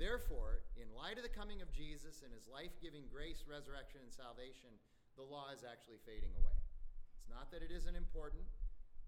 Therefore, 0.00 0.64
in 0.80 0.88
light 0.96 1.20
of 1.20 1.28
the 1.28 1.36
coming 1.36 1.60
of 1.60 1.68
Jesus 1.76 2.24
and 2.24 2.32
his 2.32 2.48
life 2.48 2.72
giving 2.80 3.04
grace, 3.12 3.44
resurrection, 3.44 4.00
and 4.00 4.08
salvation, 4.08 4.72
the 5.20 5.28
law 5.28 5.52
is 5.52 5.60
actually 5.60 6.00
fading 6.08 6.32
away. 6.40 6.56
It's 7.12 7.28
not 7.28 7.52
that 7.52 7.60
it 7.60 7.68
isn't 7.68 7.92
important, 7.92 8.48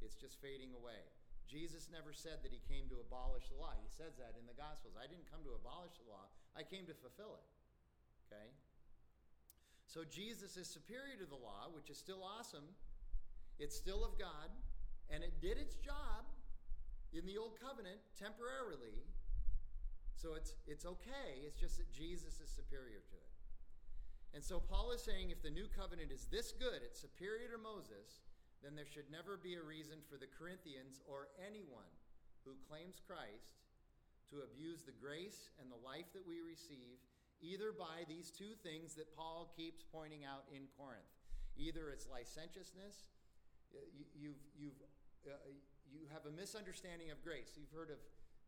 it's 0.05 0.21
just 0.21 0.37
fading 0.45 0.77
away. 0.77 1.01
Jesus 1.49 1.89
never 1.89 2.13
said 2.13 2.45
that 2.45 2.53
he 2.53 2.61
came 2.69 2.93
to 2.93 3.01
abolish 3.01 3.49
the 3.49 3.57
law. 3.57 3.73
He 3.81 3.89
says 3.89 4.21
that 4.21 4.37
in 4.37 4.45
the 4.45 4.53
Gospels. 4.53 4.93
I 5.01 5.09
didn't 5.09 5.33
come 5.33 5.41
to 5.49 5.57
abolish 5.57 5.97
the 5.97 6.13
law, 6.13 6.29
I 6.53 6.61
came 6.61 6.85
to 6.85 6.93
fulfill 6.93 7.41
it. 7.41 7.49
Okay? 8.29 8.53
So 9.89 10.05
Jesus 10.05 10.61
is 10.61 10.69
superior 10.69 11.17
to 11.25 11.29
the 11.29 11.41
law, 11.41 11.73
which 11.73 11.89
is 11.89 11.97
still 11.97 12.21
awesome. 12.21 12.69
It's 13.57 13.77
still 13.77 14.05
of 14.05 14.21
God, 14.21 14.53
and 15.09 15.25
it 15.25 15.41
did 15.41 15.57
its 15.57 15.81
job 15.81 16.29
in 17.17 17.25
the 17.25 17.41
Old 17.41 17.57
Covenant 17.57 18.01
temporarily 18.13 19.09
so 20.23 20.38
it's, 20.38 20.55
it's 20.71 20.87
okay. 20.87 21.43
It's 21.43 21.59
just 21.59 21.83
that 21.83 21.91
Jesus 21.91 22.38
is 22.38 22.47
superior 22.47 23.02
to 23.02 23.17
it. 23.19 23.33
And 24.38 24.41
so 24.41 24.62
Paul 24.62 24.95
is 24.95 25.02
saying 25.02 25.35
if 25.35 25.43
the 25.43 25.50
new 25.50 25.67
covenant 25.67 26.14
is 26.14 26.31
this 26.31 26.55
good, 26.55 26.79
it's 26.87 27.02
superior 27.02 27.50
to 27.50 27.59
Moses, 27.59 28.23
then 28.62 28.79
there 28.79 28.87
should 28.87 29.11
never 29.11 29.35
be 29.35 29.59
a 29.59 29.67
reason 29.67 29.99
for 30.07 30.14
the 30.14 30.31
Corinthians 30.31 31.02
or 31.11 31.35
anyone 31.43 31.91
who 32.47 32.55
claims 32.71 33.02
Christ 33.02 33.59
to 34.31 34.47
abuse 34.47 34.87
the 34.87 34.95
grace 34.95 35.50
and 35.59 35.67
the 35.67 35.83
life 35.83 36.07
that 36.14 36.23
we 36.23 36.38
receive, 36.38 37.02
either 37.43 37.75
by 37.75 38.07
these 38.07 38.31
two 38.31 38.55
things 38.62 38.95
that 38.95 39.11
Paul 39.19 39.50
keeps 39.59 39.83
pointing 39.83 40.23
out 40.23 40.47
in 40.55 40.71
Corinth. 40.79 41.11
Either 41.59 41.91
it's 41.91 42.07
licentiousness, 42.07 43.11
you, 43.75 44.07
you've, 44.14 44.43
you've, 44.57 44.79
uh, 45.26 45.35
you 45.91 46.07
have 46.14 46.25
a 46.25 46.33
misunderstanding 46.33 47.11
of 47.11 47.19
grace. 47.21 47.59
You've 47.59 47.75
heard 47.75 47.91
of 47.91 48.00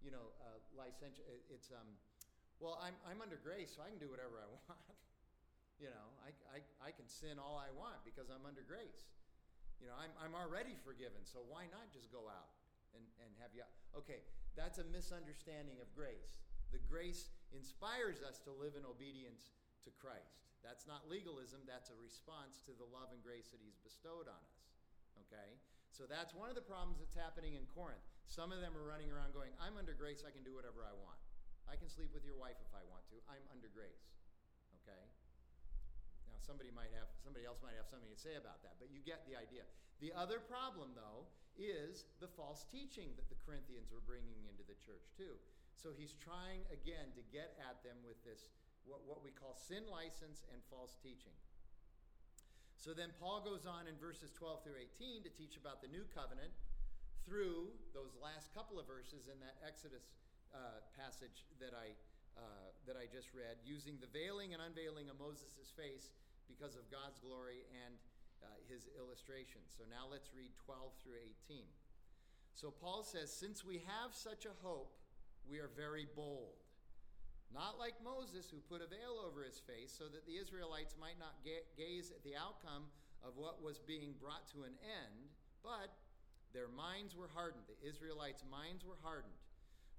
you 0.02 0.10
know, 0.10 0.32
uh, 0.42 0.58
licentious. 0.74 1.22
It's 1.52 1.70
um, 1.70 1.86
well, 2.58 2.80
I'm 2.80 2.96
I'm 3.06 3.20
under 3.20 3.38
grace, 3.38 3.74
so 3.76 3.84
I 3.84 3.90
can 3.90 4.00
do 4.00 4.10
whatever 4.10 4.40
I 4.40 4.48
want. 4.66 4.80
you 5.78 5.90
know, 5.90 6.06
I, 6.22 6.30
I 6.54 6.58
I 6.80 6.90
can 6.90 7.06
sin 7.06 7.36
all 7.38 7.60
I 7.60 7.70
want 7.74 8.02
because 8.02 8.30
I'm 8.30 8.46
under 8.48 8.64
grace. 8.64 9.10
You 9.78 9.90
know, 9.90 9.96
I'm 9.98 10.10
I'm 10.18 10.34
already 10.34 10.74
forgiven, 10.82 11.22
so 11.26 11.42
why 11.44 11.68
not 11.70 11.90
just 11.94 12.10
go 12.10 12.26
out 12.26 12.54
and 12.94 13.04
and 13.22 13.30
have 13.38 13.52
you? 13.54 13.66
Okay, 13.94 14.22
that's 14.54 14.82
a 14.82 14.86
misunderstanding 14.90 15.78
of 15.82 15.90
grace. 15.94 16.42
The 16.74 16.82
grace 16.90 17.30
inspires 17.54 18.18
us 18.26 18.42
to 18.46 18.50
live 18.50 18.74
in 18.74 18.82
obedience 18.82 19.54
to 19.86 19.90
Christ. 19.94 20.42
That's 20.64 20.88
not 20.88 21.04
legalism, 21.12 21.60
that's 21.68 21.92
a 21.92 21.98
response 22.00 22.56
to 22.64 22.72
the 22.72 22.88
love 22.88 23.12
and 23.12 23.20
grace 23.20 23.52
that 23.52 23.60
He's 23.60 23.76
bestowed 23.84 24.26
on 24.26 24.40
us. 24.40 24.64
Okay? 25.28 25.60
So 25.92 26.08
that's 26.08 26.32
one 26.34 26.48
of 26.48 26.56
the 26.56 26.64
problems 26.64 26.98
that's 26.98 27.14
happening 27.14 27.54
in 27.54 27.68
Corinth. 27.70 28.02
Some 28.26 28.50
of 28.50 28.58
them 28.58 28.74
are 28.74 28.86
running 28.86 29.12
around 29.12 29.36
going, 29.36 29.52
I'm 29.62 29.76
under 29.78 29.94
grace, 29.94 30.24
I 30.26 30.32
can 30.32 30.42
do 30.42 30.56
whatever 30.56 30.82
I 30.82 30.94
want. 30.96 31.20
I 31.70 31.76
can 31.76 31.88
sleep 31.88 32.12
with 32.12 32.26
your 32.26 32.36
wife 32.36 32.60
if 32.60 32.72
I 32.76 32.84
want 32.90 33.06
to. 33.12 33.16
I'm 33.30 33.44
under 33.48 33.72
grace. 33.72 34.12
Okay? 34.82 35.02
Now 36.28 36.36
somebody 36.44 36.68
might 36.68 36.92
have 36.92 37.08
somebody 37.24 37.48
else 37.48 37.60
might 37.64 37.76
have 37.76 37.88
something 37.88 38.10
to 38.10 38.20
say 38.20 38.36
about 38.36 38.60
that, 38.64 38.76
but 38.76 38.92
you 38.92 39.00
get 39.00 39.24
the 39.24 39.36
idea. 39.36 39.64
The 40.02 40.12
other 40.12 40.42
problem 40.44 40.92
though 40.92 41.24
is 41.56 42.04
the 42.18 42.28
false 42.28 42.66
teaching 42.68 43.14
that 43.16 43.30
the 43.30 43.38
Corinthians 43.38 43.88
were 43.88 44.04
bringing 44.04 44.44
into 44.50 44.66
the 44.66 44.76
church 44.82 45.08
too. 45.14 45.38
So 45.78 45.94
he's 45.94 46.18
trying 46.20 46.66
again 46.70 47.14
to 47.16 47.22
get 47.30 47.56
at 47.62 47.80
them 47.86 47.96
with 48.04 48.20
this 48.26 48.50
what, 48.84 49.00
what 49.08 49.24
we 49.24 49.32
call 49.32 49.56
sin 49.56 49.88
license 49.88 50.44
and 50.52 50.60
false 50.68 51.00
teaching. 51.00 51.32
So 52.76 52.92
then 52.92 53.16
Paul 53.16 53.40
goes 53.40 53.64
on 53.64 53.88
in 53.88 53.96
verses 53.96 54.28
12 54.36 54.60
through 54.60 54.76
18 55.00 55.24
to 55.24 55.32
teach 55.32 55.56
about 55.56 55.80
the 55.80 55.88
new 55.88 56.04
covenant 56.12 56.52
through 57.24 57.72
those 57.96 58.12
last 58.20 58.52
couple 58.52 58.76
of 58.76 58.86
verses 58.86 59.26
in 59.32 59.40
that 59.40 59.56
Exodus 59.64 60.12
uh, 60.52 60.84
passage 60.94 61.48
that 61.58 61.74
I, 61.74 61.96
uh, 62.36 62.70
that 62.86 62.94
I 62.94 63.08
just 63.10 63.32
read, 63.34 63.58
using 63.64 63.98
the 63.98 64.08
veiling 64.12 64.52
and 64.52 64.60
unveiling 64.60 65.08
of 65.08 65.18
Moses' 65.18 65.72
face 65.74 66.12
because 66.46 66.76
of 66.76 66.84
God's 66.92 67.18
glory 67.18 67.64
and 67.84 67.96
uh, 68.44 68.46
his 68.68 68.86
illustration. 68.94 69.64
So 69.72 69.88
now 69.88 70.04
let's 70.06 70.30
read 70.36 70.52
12 70.68 70.92
through 71.00 71.18
18. 71.48 71.64
So 72.54 72.70
Paul 72.70 73.02
says, 73.02 73.32
Since 73.32 73.64
we 73.64 73.82
have 73.88 74.12
such 74.12 74.44
a 74.44 74.54
hope, 74.62 74.94
we 75.48 75.58
are 75.58 75.72
very 75.74 76.06
bold. 76.14 76.60
Not 77.52 77.78
like 77.78 77.94
Moses, 78.02 78.50
who 78.50 78.58
put 78.66 78.82
a 78.82 78.90
veil 78.90 79.22
over 79.22 79.46
his 79.46 79.62
face 79.62 79.94
so 79.94 80.10
that 80.10 80.26
the 80.26 80.36
Israelites 80.38 80.98
might 80.98 81.18
not 81.22 81.38
gaze 81.44 82.10
at 82.10 82.24
the 82.26 82.34
outcome 82.34 82.90
of 83.22 83.38
what 83.38 83.62
was 83.62 83.78
being 83.78 84.14
brought 84.18 84.50
to 84.52 84.66
an 84.66 84.74
end, 84.82 85.30
but 85.62 85.94
their 86.54 86.70
minds 86.70 87.18
were 87.18 87.28
hardened. 87.34 87.66
The 87.66 87.88
Israelites' 87.88 88.46
minds 88.48 88.86
were 88.86 89.02
hardened. 89.02 89.34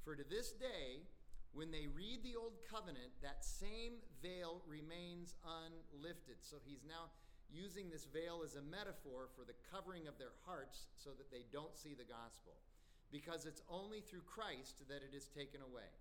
For 0.03 0.15
to 0.15 0.24
this 0.24 0.51
day, 0.55 1.03
when 1.51 1.71
they 1.71 1.88
read 1.88 2.24
the 2.24 2.39
Old 2.39 2.55
Covenant, 2.71 3.12
that 3.21 3.43
same 3.43 4.00
veil 4.24 4.63
remains 4.67 5.35
unlifted. 5.43 6.39
So 6.39 6.57
he's 6.63 6.88
now 6.88 7.12
using 7.51 7.89
this 7.89 8.07
veil 8.07 8.41
as 8.43 8.55
a 8.55 8.62
metaphor 8.63 9.29
for 9.35 9.43
the 9.43 9.59
covering 9.71 10.07
of 10.07 10.17
their 10.17 10.33
hearts 10.45 10.88
so 10.95 11.12
that 11.19 11.31
they 11.31 11.43
don't 11.51 11.75
see 11.75 11.93
the 11.93 12.07
gospel. 12.07 12.55
Because 13.12 13.45
it's 13.45 13.62
only 13.69 14.01
through 14.01 14.24
Christ 14.25 14.83
that 14.89 15.03
it 15.03 15.15
is 15.15 15.27
taken 15.27 15.62
away. 15.62 15.91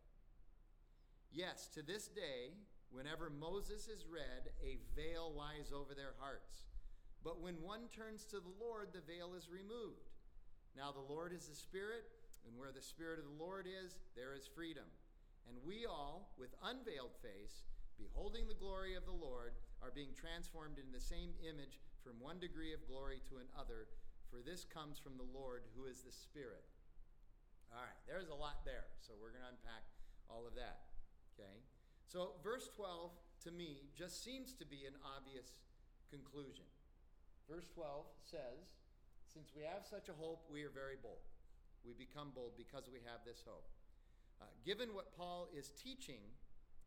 Yes, 1.30 1.68
to 1.74 1.82
this 1.82 2.08
day, 2.08 2.54
whenever 2.90 3.28
Moses 3.28 3.88
is 3.88 4.06
read, 4.06 4.54
a 4.62 4.78
veil 4.94 5.34
lies 5.34 5.74
over 5.74 5.94
their 5.94 6.14
hearts. 6.18 6.66
But 7.22 7.40
when 7.40 7.62
one 7.62 7.90
turns 7.90 8.24
to 8.26 8.38
the 8.38 8.54
Lord, 8.60 8.88
the 8.92 9.02
veil 9.02 9.34
is 9.34 9.50
removed. 9.50 10.13
Now 10.76 10.90
the 10.90 11.06
Lord 11.06 11.32
is 11.32 11.46
the 11.46 11.54
Spirit, 11.54 12.04
and 12.46 12.58
where 12.58 12.74
the 12.74 12.82
Spirit 12.82 13.22
of 13.22 13.30
the 13.30 13.40
Lord 13.40 13.66
is, 13.66 13.94
there 14.18 14.34
is 14.34 14.50
freedom. 14.50 14.84
And 15.48 15.56
we 15.62 15.86
all, 15.86 16.34
with 16.36 16.52
unveiled 16.60 17.14
face, 17.22 17.64
beholding 17.96 18.50
the 18.50 18.58
glory 18.58 18.98
of 18.98 19.06
the 19.06 19.14
Lord, 19.14 19.54
are 19.80 19.94
being 19.94 20.12
transformed 20.16 20.82
in 20.82 20.90
the 20.90 21.00
same 21.00 21.36
image 21.46 21.78
from 22.02 22.18
one 22.18 22.42
degree 22.42 22.74
of 22.74 22.84
glory 22.90 23.22
to 23.30 23.40
another, 23.40 23.86
for 24.28 24.42
this 24.42 24.66
comes 24.66 24.98
from 24.98 25.16
the 25.16 25.30
Lord 25.30 25.62
who 25.76 25.86
is 25.86 26.02
the 26.02 26.12
Spirit. 26.12 26.66
All 27.70 27.82
right, 27.82 28.00
there's 28.06 28.28
a 28.28 28.36
lot 28.36 28.66
there, 28.66 28.90
so 29.00 29.14
we're 29.16 29.32
going 29.32 29.46
to 29.46 29.54
unpack 29.54 29.86
all 30.26 30.46
of 30.46 30.54
that. 30.58 30.90
Okay? 31.34 31.58
So, 32.06 32.38
verse 32.42 32.70
12 32.74 33.10
to 33.44 33.50
me 33.50 33.90
just 33.96 34.22
seems 34.22 34.54
to 34.54 34.66
be 34.66 34.86
an 34.86 34.94
obvious 35.02 35.60
conclusion. 36.10 36.64
Verse 37.50 37.66
12 37.74 38.06
says, 38.24 38.72
Since 39.34 39.50
we 39.50 39.66
have 39.66 39.82
such 39.82 40.06
a 40.06 40.14
hope, 40.14 40.46
we 40.46 40.62
are 40.62 40.70
very 40.70 40.94
bold. 40.94 41.26
We 41.82 41.90
become 41.90 42.30
bold 42.30 42.54
because 42.54 42.86
we 42.86 43.02
have 43.02 43.26
this 43.26 43.42
hope. 43.42 43.66
Uh, 44.38 44.46
given 44.62 44.94
what 44.94 45.10
Paul 45.18 45.50
is 45.50 45.74
teaching 45.74 46.22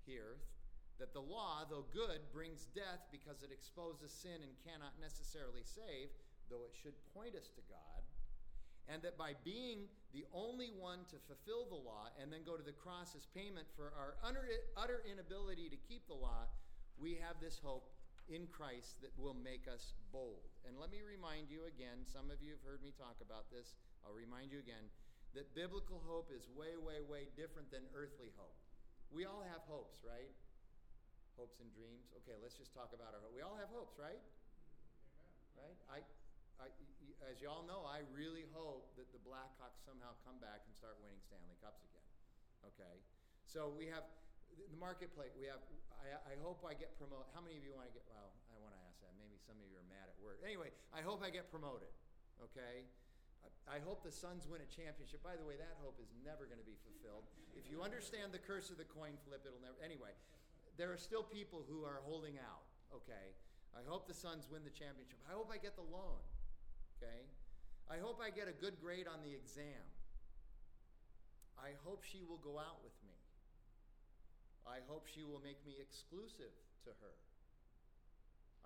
here, 0.07 0.39
that 0.95 1.11
the 1.11 1.19
law, 1.19 1.67
though 1.67 1.83
good, 1.91 2.23
brings 2.31 2.71
death 2.71 3.03
because 3.11 3.43
it 3.43 3.51
exposes 3.51 4.15
sin 4.15 4.39
and 4.47 4.55
cannot 4.63 4.95
necessarily 4.95 5.67
save, 5.67 6.07
though 6.47 6.63
it 6.63 6.71
should 6.71 6.95
point 7.11 7.35
us 7.35 7.51
to 7.51 7.61
God, 7.67 8.01
and 8.87 9.03
that 9.03 9.19
by 9.19 9.35
being 9.43 9.91
the 10.15 10.23
only 10.31 10.71
one 10.71 11.03
to 11.11 11.19
fulfill 11.27 11.67
the 11.67 11.83
law 11.83 12.07
and 12.15 12.31
then 12.31 12.47
go 12.47 12.55
to 12.55 12.63
the 12.63 12.71
cross 12.71 13.11
as 13.11 13.27
payment 13.35 13.67
for 13.75 13.91
our 13.99 14.15
utter, 14.23 14.47
utter 14.79 15.03
inability 15.03 15.67
to 15.67 15.75
keep 15.83 16.07
the 16.07 16.15
law, 16.15 16.47
we 16.95 17.19
have 17.19 17.43
this 17.43 17.59
hope 17.59 17.91
in 18.27 18.47
Christ 18.51 18.99
that 19.03 19.11
will 19.15 19.35
make 19.35 19.65
us 19.71 19.95
bold. 20.11 20.51
And 20.67 20.75
let 20.75 20.91
me 20.91 20.99
remind 21.03 21.47
you 21.47 21.63
again, 21.67 22.03
some 22.03 22.27
of 22.27 22.43
you 22.43 22.55
have 22.59 22.63
heard 22.63 22.83
me 22.83 22.91
talk 22.91 23.19
about 23.23 23.47
this. 23.47 23.75
I'll 24.03 24.15
remind 24.15 24.51
you 24.51 24.59
again 24.59 24.91
that 25.35 25.51
biblical 25.55 26.03
hope 26.03 26.31
is 26.31 26.47
way, 26.55 26.75
way, 26.79 27.03
way 27.03 27.31
different 27.35 27.71
than 27.71 27.87
earthly 27.95 28.31
hope. 28.35 28.55
We 29.11 29.23
all 29.23 29.43
have 29.47 29.63
hopes, 29.67 30.03
right? 30.03 30.31
Hopes 31.39 31.63
and 31.63 31.71
dreams. 31.71 32.11
Okay, 32.23 32.35
let's 32.43 32.59
just 32.59 32.75
talk 32.75 32.91
about 32.91 33.15
our 33.15 33.21
hope. 33.23 33.31
We 33.31 33.43
all 33.43 33.55
have 33.55 33.71
hopes, 33.71 33.95
right? 33.95 34.19
Right? 35.55 35.77
I, 35.87 36.03
I, 36.59 36.67
as 37.31 37.39
you 37.39 37.47
all 37.47 37.63
know, 37.63 37.87
I 37.87 38.03
really 38.11 38.49
hope 38.51 38.91
that 38.99 39.07
the 39.15 39.21
Blackhawks 39.23 39.79
somehow 39.87 40.17
come 40.27 40.41
back 40.43 40.67
and 40.67 40.73
start 40.75 40.99
winning 40.99 41.21
Stanley 41.23 41.55
Cups 41.63 41.85
again. 41.87 42.07
Okay? 42.75 42.95
So 43.47 43.71
we 43.71 43.87
have 43.87 44.03
the 44.65 44.79
marketplace. 44.81 45.37
We 45.37 45.45
have, 45.45 45.61
I, 46.01 46.33
I 46.33 46.35
hope 46.41 46.65
I 46.65 46.73
get 46.73 46.97
promoted. 46.97 47.29
How 47.37 47.41
many 47.45 47.57
of 47.57 47.63
you 47.63 47.77
want 47.77 47.85
to 47.89 47.93
get, 47.93 48.05
well, 48.09 48.33
I 48.49 48.57
want 48.57 48.73
to 48.73 48.81
ask 48.89 48.97
that. 49.05 49.13
Maybe 49.21 49.37
some 49.45 49.57
of 49.61 49.65
you 49.69 49.77
are 49.77 49.89
mad 49.89 50.09
at 50.09 50.17
work. 50.21 50.41
Anyway, 50.41 50.73
I 50.93 51.05
hope 51.05 51.21
I 51.21 51.29
get 51.29 51.49
promoted. 51.53 51.89
Okay? 52.41 52.85
I 53.67 53.83
hope 53.83 53.99
the 54.01 54.11
Suns 54.11 54.47
win 54.47 54.63
a 54.63 54.69
championship. 54.71 55.19
By 55.21 55.35
the 55.35 55.43
way, 55.43 55.59
that 55.59 55.75
hope 55.83 55.99
is 55.99 56.07
never 56.23 56.47
going 56.47 56.59
to 56.59 56.67
be 56.67 56.79
fulfilled. 56.87 57.27
If 57.55 57.67
you 57.67 57.83
understand 57.83 58.31
the 58.31 58.39
curse 58.39 58.71
of 58.71 58.79
the 58.79 58.87
coin 58.87 59.19
flip, 59.27 59.43
it'll 59.43 59.59
never. 59.59 59.75
Anyway, 59.83 60.15
there 60.79 60.91
are 60.91 60.99
still 60.99 61.23
people 61.23 61.67
who 61.67 61.83
are 61.83 61.99
holding 62.07 62.39
out. 62.39 62.63
Okay. 62.95 63.35
I 63.75 63.83
hope 63.83 64.07
the 64.07 64.15
Suns 64.15 64.47
win 64.47 64.63
the 64.63 64.73
championship. 64.73 65.19
I 65.27 65.35
hope 65.35 65.51
I 65.51 65.59
get 65.59 65.75
the 65.75 65.85
loan. 65.85 66.23
Okay. 66.97 67.27
I 67.91 67.99
hope 67.99 68.19
I 68.19 68.31
get 68.31 68.47
a 68.47 68.55
good 68.55 68.79
grade 68.79 69.07
on 69.07 69.23
the 69.23 69.31
exam. 69.31 69.83
I 71.59 71.75
hope 71.83 72.03
she 72.03 72.23
will 72.23 72.39
go 72.39 72.59
out 72.59 72.83
with 72.83 72.95
me. 73.03 73.06
I 74.67 74.83
hope 74.91 75.07
she 75.07 75.23
will 75.23 75.39
make 75.39 75.63
me 75.63 75.79
exclusive 75.79 76.51
to 76.83 76.91
her. 76.99 77.15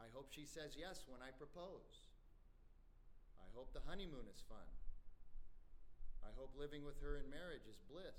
I 0.01 0.09
hope 0.17 0.33
she 0.33 0.49
says 0.49 0.73
yes 0.73 1.05
when 1.05 1.21
I 1.21 1.29
propose. 1.37 2.09
I 3.37 3.47
hope 3.53 3.69
the 3.69 3.85
honeymoon 3.85 4.25
is 4.25 4.41
fun. 4.49 4.65
I 6.25 6.33
hope 6.33 6.57
living 6.57 6.81
with 6.81 6.97
her 7.05 7.21
in 7.21 7.29
marriage 7.29 7.69
is 7.69 7.77
bliss. 7.85 8.17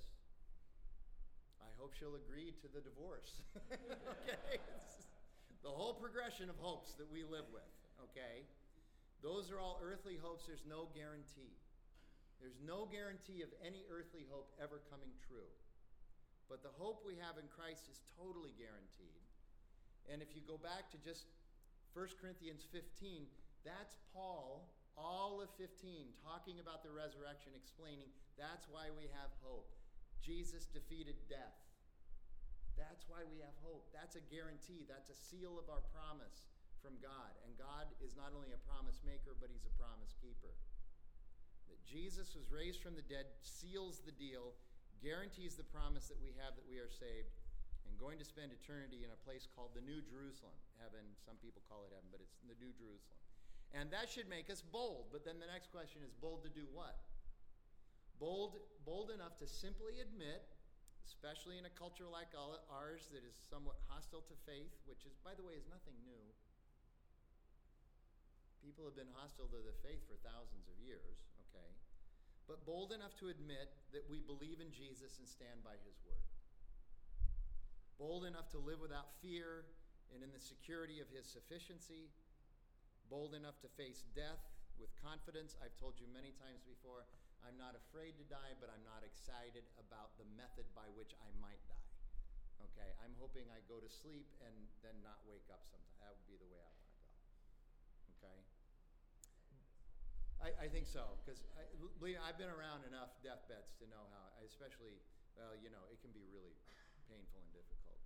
I 1.59 1.71
hope 1.75 1.99
she'll 1.99 2.15
agree 2.15 2.55
to 2.63 2.71
the 2.71 2.83
divorce. 2.87 3.43
okay? 3.75 4.63
the 5.67 5.75
whole 5.75 5.95
progression 5.95 6.51
of 6.51 6.59
hopes 6.63 6.95
that 6.99 7.11
we 7.11 7.23
live 7.27 7.47
with, 7.51 7.75
okay? 8.11 8.47
Those 9.23 9.51
are 9.51 9.59
all 9.59 9.79
earthly 9.83 10.19
hopes. 10.19 10.47
There's 10.47 10.67
no 10.67 10.91
guarantee. 10.95 11.55
There's 12.43 12.59
no 12.67 12.91
guarantee 12.91 13.43
of 13.43 13.51
any 13.63 13.87
earthly 13.87 14.27
hope 14.27 14.51
ever 14.59 14.83
coming 14.91 15.15
true. 15.31 15.51
But 16.51 16.63
the 16.63 16.75
hope 16.75 17.03
we 17.07 17.19
have 17.21 17.39
in 17.39 17.49
Christ 17.53 17.89
is 17.91 18.03
totally 18.19 18.53
guaranteed. 18.59 19.23
And 20.11 20.21
if 20.21 20.35
you 20.35 20.43
go 20.43 20.59
back 20.59 20.91
to 20.91 20.99
just 21.01 21.31
1 21.95 22.19
Corinthians 22.21 22.67
15, 22.71 23.29
that's 23.63 23.97
Paul 24.11 24.67
all 24.97 25.41
of 25.41 25.49
15 25.57 25.73
talking 26.21 26.61
about 26.61 26.85
the 26.85 26.93
resurrection, 26.93 27.57
explaining 27.57 28.13
that's 28.37 28.69
why 28.69 28.93
we 28.93 29.09
have 29.17 29.33
hope. 29.41 29.73
Jesus 30.21 30.69
defeated 30.69 31.17
death. 31.27 31.57
That's 32.77 33.05
why 33.09 33.25
we 33.29 33.41
have 33.45 33.57
hope. 33.61 33.89
That's 33.93 34.17
a 34.17 34.25
guarantee. 34.33 34.89
That's 34.89 35.13
a 35.13 35.19
seal 35.19 35.61
of 35.61 35.69
our 35.69 35.85
promise 35.93 36.49
from 36.81 36.97
God. 36.99 37.33
And 37.45 37.55
God 37.61 37.91
is 38.01 38.17
not 38.17 38.33
only 38.33 38.51
a 38.55 38.61
promise 38.65 39.01
maker, 39.05 39.37
but 39.37 39.53
He's 39.53 39.69
a 39.69 39.75
promise 39.77 40.17
keeper. 40.19 40.53
That 41.69 41.81
Jesus 41.85 42.33
was 42.33 42.49
raised 42.49 42.81
from 42.81 42.97
the 42.97 43.05
dead 43.05 43.29
seals 43.45 44.01
the 44.03 44.15
deal, 44.17 44.57
guarantees 45.03 45.59
the 45.59 45.67
promise 45.67 46.07
that 46.07 46.23
we 46.23 46.31
have 46.39 46.55
that 46.55 46.65
we 46.65 46.79
are 46.79 46.89
saved, 46.89 47.35
and 47.85 47.99
going 47.99 48.17
to 48.23 48.25
spend 48.25 48.55
eternity 48.55 49.03
in 49.03 49.11
a 49.11 49.19
place 49.27 49.51
called 49.51 49.75
the 49.75 49.83
New 49.83 49.99
Jerusalem. 50.01 50.55
Heaven, 50.79 51.03
some 51.19 51.35
people 51.43 51.61
call 51.67 51.83
it 51.83 51.91
heaven, 51.91 52.07
but 52.15 52.23
it's 52.23 52.39
the 52.47 52.55
New 52.63 52.71
Jerusalem. 52.79 53.19
And 53.75 53.91
that 53.91 54.07
should 54.07 54.31
make 54.31 54.47
us 54.49 54.63
bold. 54.63 55.11
But 55.11 55.27
then 55.27 55.43
the 55.43 55.51
next 55.51 55.75
question 55.75 56.07
is 56.07 56.15
bold 56.15 56.47
to 56.47 56.53
do 56.53 56.71
what? 56.71 56.95
Bold, 58.23 58.63
bold 58.87 59.11
enough 59.11 59.35
to 59.43 59.47
simply 59.51 59.99
admit, 59.99 60.47
especially 61.03 61.59
in 61.59 61.67
a 61.67 61.75
culture 61.75 62.07
like 62.07 62.31
ours 62.39 63.11
that 63.11 63.27
is 63.27 63.35
somewhat 63.35 63.83
hostile 63.91 64.23
to 64.31 64.37
faith, 64.47 64.71
which 64.87 65.03
is, 65.03 65.19
by 65.27 65.35
the 65.35 65.43
way, 65.43 65.59
is 65.59 65.67
nothing 65.67 65.99
new. 66.07 66.23
People 68.63 68.87
have 68.87 68.95
been 68.95 69.11
hostile 69.19 69.51
to 69.51 69.59
the 69.59 69.75
faith 69.83 70.07
for 70.07 70.15
thousands 70.23 70.71
of 70.71 70.79
years, 70.79 71.19
okay? 71.51 71.67
But 72.49 72.67
bold 72.67 72.93
enough 72.93 73.15
to 73.23 73.29
admit 73.29 73.71
that 73.95 74.05
we 74.11 74.21
believe 74.21 74.59
in 74.59 74.75
Jesus 74.75 75.19
and 75.19 75.27
stand 75.29 75.63
by 75.63 75.79
his 75.87 75.97
word. 76.03 76.27
Bold 77.99 78.27
enough 78.27 78.51
to 78.51 78.59
live 78.59 78.83
without 78.83 79.15
fear 79.23 79.65
and 80.11 80.21
in 80.21 80.31
the 80.35 80.43
security 80.43 80.99
of 80.99 81.09
his 81.09 81.25
sufficiency 81.25 82.11
bold 83.13 83.37
enough 83.37 83.61
to 83.61 83.69
face 83.77 84.09
death 84.17 84.41
with 84.81 84.89
confidence. 85.05 85.53
I've 85.61 85.77
told 85.77 86.01
you 86.01 86.09
many 86.09 86.33
times 86.41 86.65
before, 86.65 87.05
I'm 87.45 87.61
not 87.61 87.77
afraid 87.77 88.17
to 88.17 88.25
die, 88.25 88.57
but 88.57 88.73
I'm 88.73 88.81
not 88.89 89.05
excited 89.05 89.69
about 89.77 90.17
the 90.17 90.25
method 90.33 90.65
by 90.73 90.89
which 90.97 91.13
I 91.21 91.29
might 91.45 91.61
die. 91.69 91.93
Okay, 92.65 92.89
I'm 93.05 93.13
hoping 93.21 93.53
I 93.53 93.61
go 93.69 93.85
to 93.85 93.91
sleep 93.91 94.33
and 94.41 94.55
then 94.81 94.97
not 95.05 95.21
wake 95.29 95.45
up 95.53 95.61
sometime. 95.69 95.93
That 96.01 96.17
would 96.17 96.25
be 96.25 96.41
the 96.41 96.49
way 96.49 96.63
I 96.65 96.73
want 96.73 96.89
to 96.89 96.97
go. 96.97 97.13
Okay? 98.17 98.39
I, 100.43 100.67
I 100.67 100.69
think 100.69 100.91
so, 100.91 101.17
because 101.23 101.47
I've 102.03 102.39
been 102.39 102.51
around 102.51 102.83
enough 102.91 103.15
deathbeds 103.23 103.79
to 103.79 103.87
know 103.87 104.03
how, 104.11 104.27
especially, 104.43 104.99
well, 105.39 105.55
you 105.55 105.71
know, 105.71 105.87
it 105.95 106.03
can 106.03 106.11
be 106.11 106.27
really 106.35 106.53
painful 107.07 107.39
and 107.39 107.51
difficult. 107.55 108.03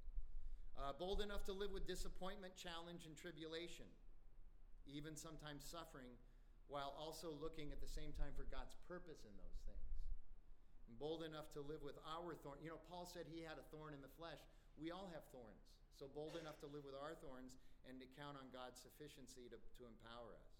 Uh, 0.77 0.92
bold 0.92 1.25
enough 1.25 1.49
to 1.49 1.57
live 1.57 1.72
with 1.72 1.88
disappointment, 1.88 2.53
challenge, 2.61 3.09
and 3.09 3.16
tribulation 3.16 3.88
even 4.90 5.18
sometimes 5.18 5.66
suffering, 5.66 6.14
while 6.70 6.94
also 6.99 7.35
looking 7.42 7.70
at 7.70 7.83
the 7.83 7.90
same 7.90 8.14
time 8.14 8.35
for 8.35 8.46
God's 8.51 8.75
purpose 8.87 9.22
in 9.27 9.35
those 9.38 9.59
things. 9.66 9.90
And 10.87 10.94
bold 10.99 11.27
enough 11.27 11.51
to 11.59 11.62
live 11.62 11.83
with 11.83 11.99
our 12.07 12.35
thorn. 12.42 12.59
You 12.62 12.75
know, 12.75 12.83
Paul 12.90 13.07
said 13.07 13.27
he 13.27 13.42
had 13.42 13.59
a 13.59 13.66
thorn 13.75 13.94
in 13.94 14.03
the 14.03 14.11
flesh. 14.18 14.38
We 14.79 14.94
all 14.94 15.11
have 15.14 15.27
thorns. 15.35 15.66
So 15.94 16.11
bold 16.11 16.38
enough 16.38 16.59
to 16.62 16.68
live 16.70 16.87
with 16.87 16.99
our 16.99 17.18
thorns 17.18 17.59
and 17.87 17.99
to 18.03 18.07
count 18.18 18.38
on 18.38 18.51
God's 18.51 18.79
sufficiency 18.79 19.51
to, 19.51 19.59
to 19.59 19.83
empower 19.87 20.35
us. 20.35 20.55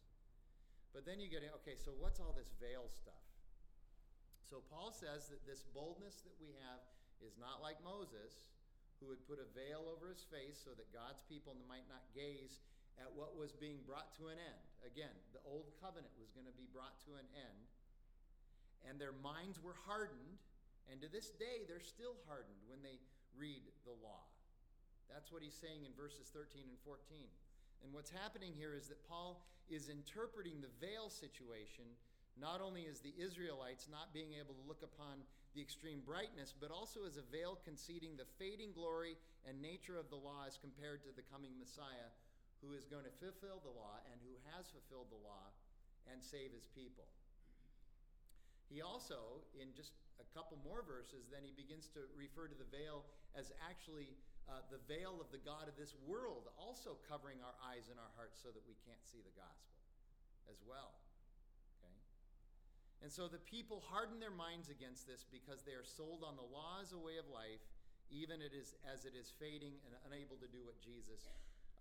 But 0.97 1.05
then 1.05 1.21
you 1.21 1.29
get, 1.29 1.45
in, 1.45 1.53
okay, 1.61 1.77
so 1.77 1.93
what's 2.01 2.25
all 2.25 2.33
this 2.33 2.49
veil 2.57 2.89
stuff? 2.89 3.21
So 4.49 4.65
Paul 4.73 4.97
says 4.97 5.29
that 5.29 5.45
this 5.45 5.61
boldness 5.77 6.25
that 6.25 6.33
we 6.41 6.57
have 6.65 6.81
is 7.21 7.37
not 7.37 7.61
like 7.61 7.77
Moses, 7.85 8.49
who 8.97 9.13
would 9.13 9.21
put 9.29 9.37
a 9.37 9.45
veil 9.53 9.93
over 9.93 10.09
his 10.09 10.25
face 10.25 10.57
so 10.57 10.73
that 10.73 10.89
God's 10.97 11.21
people 11.29 11.53
might 11.69 11.85
not 11.93 12.01
gaze 12.17 12.65
at 12.97 13.13
what 13.13 13.37
was 13.37 13.53
being 13.53 13.85
brought 13.85 14.09
to 14.17 14.33
an 14.33 14.41
end. 14.41 14.65
Again, 14.89 15.13
the 15.37 15.45
old 15.45 15.69
covenant 15.85 16.17
was 16.17 16.33
going 16.33 16.49
to 16.49 16.57
be 16.57 16.65
brought 16.73 16.97
to 17.05 17.21
an 17.21 17.29
end, 17.37 17.61
and 18.89 18.97
their 18.97 19.13
minds 19.21 19.61
were 19.61 19.77
hardened 19.85 20.41
And 20.87 21.03
to 21.03 21.11
this 21.11 21.35
day, 21.35 21.67
they're 21.67 21.83
still 21.83 22.15
hardened 22.31 22.63
when 22.71 22.79
they 22.79 23.03
read 23.35 23.63
the 23.83 23.95
law. 24.07 24.23
That's 25.11 25.35
what 25.35 25.43
he's 25.43 25.59
saying 25.59 25.83
in 25.83 25.91
verses 25.99 26.31
13 26.31 26.63
and 26.63 26.79
14. 26.87 27.27
And 27.85 27.93
what's 27.93 28.11
happening 28.11 28.53
here 28.55 28.75
is 28.75 28.89
that 28.89 29.03
Paul 29.09 29.43
is 29.69 29.89
interpreting 29.89 30.61
the 30.61 30.73
veil 30.81 31.11
situation 31.11 31.85
not 32.37 32.61
only 32.61 32.85
as 32.85 33.01
the 33.01 33.17
Israelites 33.17 33.89
not 33.89 34.13
being 34.13 34.37
able 34.37 34.53
to 34.53 34.69
look 34.69 34.85
upon 34.85 35.25
the 35.57 35.65
extreme 35.65 36.05
brightness, 36.05 36.53
but 36.53 36.69
also 36.69 37.09
as 37.09 37.17
a 37.17 37.25
veil 37.33 37.57
conceding 37.65 38.13
the 38.13 38.29
fading 38.37 38.77
glory 38.77 39.17
and 39.49 39.57
nature 39.57 39.97
of 39.97 40.13
the 40.13 40.21
law 40.21 40.45
as 40.45 40.61
compared 40.61 41.01
to 41.01 41.17
the 41.17 41.25
coming 41.33 41.57
Messiah 41.57 42.13
who 42.61 42.77
is 42.77 42.85
going 42.85 43.09
to 43.09 43.15
fulfill 43.17 43.65
the 43.65 43.73
law 43.73 44.01
and 44.13 44.21
who 44.21 44.37
has 44.53 44.69
fulfilled 44.69 45.09
the 45.09 45.21
law 45.25 45.49
and 46.13 46.21
save 46.21 46.53
his 46.53 46.69
people. 46.77 47.09
He 48.69 48.85
also, 48.85 49.41
in 49.57 49.73
just 49.73 49.97
a 50.21 50.27
couple 50.37 50.61
more 50.61 50.85
verses, 50.85 51.29
then 51.33 51.41
he 51.41 51.57
begins 51.57 51.89
to 51.97 52.05
refer 52.13 52.49
to 52.49 52.57
the 52.57 52.69
veil 52.69 53.05
as 53.33 53.53
actually 53.65 54.13
uh, 54.47 54.63
the 54.71 54.79
veil 54.87 55.19
of 55.19 55.29
the 55.35 55.43
God 55.43 55.67
of 55.67 55.75
this 55.75 55.95
world, 56.07 56.47
also 56.55 56.95
covering 57.11 57.43
our 57.43 57.57
eyes 57.67 57.91
and 57.91 57.99
our 57.99 58.13
hearts 58.15 58.39
so 58.39 58.55
that 58.55 58.63
we 58.67 58.79
can't 58.87 59.03
see 59.03 59.19
the 59.19 59.35
gospel 59.35 59.75
as 60.47 60.63
well. 60.63 60.95
Okay? 61.83 61.99
And 63.03 63.11
so 63.11 63.27
the 63.27 63.43
people 63.43 63.83
harden 63.91 64.23
their 64.23 64.35
minds 64.35 64.71
against 64.71 65.07
this 65.07 65.27
because 65.27 65.67
they 65.67 65.75
are 65.75 65.87
sold 65.87 66.23
on 66.23 66.39
the 66.39 66.47
law 66.47 66.79
as 66.79 66.95
a 66.95 67.01
way 67.01 67.19
of 67.19 67.27
life, 67.27 67.63
even 68.11 68.39
it 68.39 68.55
is, 68.55 68.79
as 68.87 69.03
it 69.03 69.19
is 69.19 69.35
fading 69.35 69.75
and 69.83 69.99
unable 70.07 70.39
to 70.39 70.47
do 70.47 70.63
what 70.63 70.79
Jesus 70.79 71.27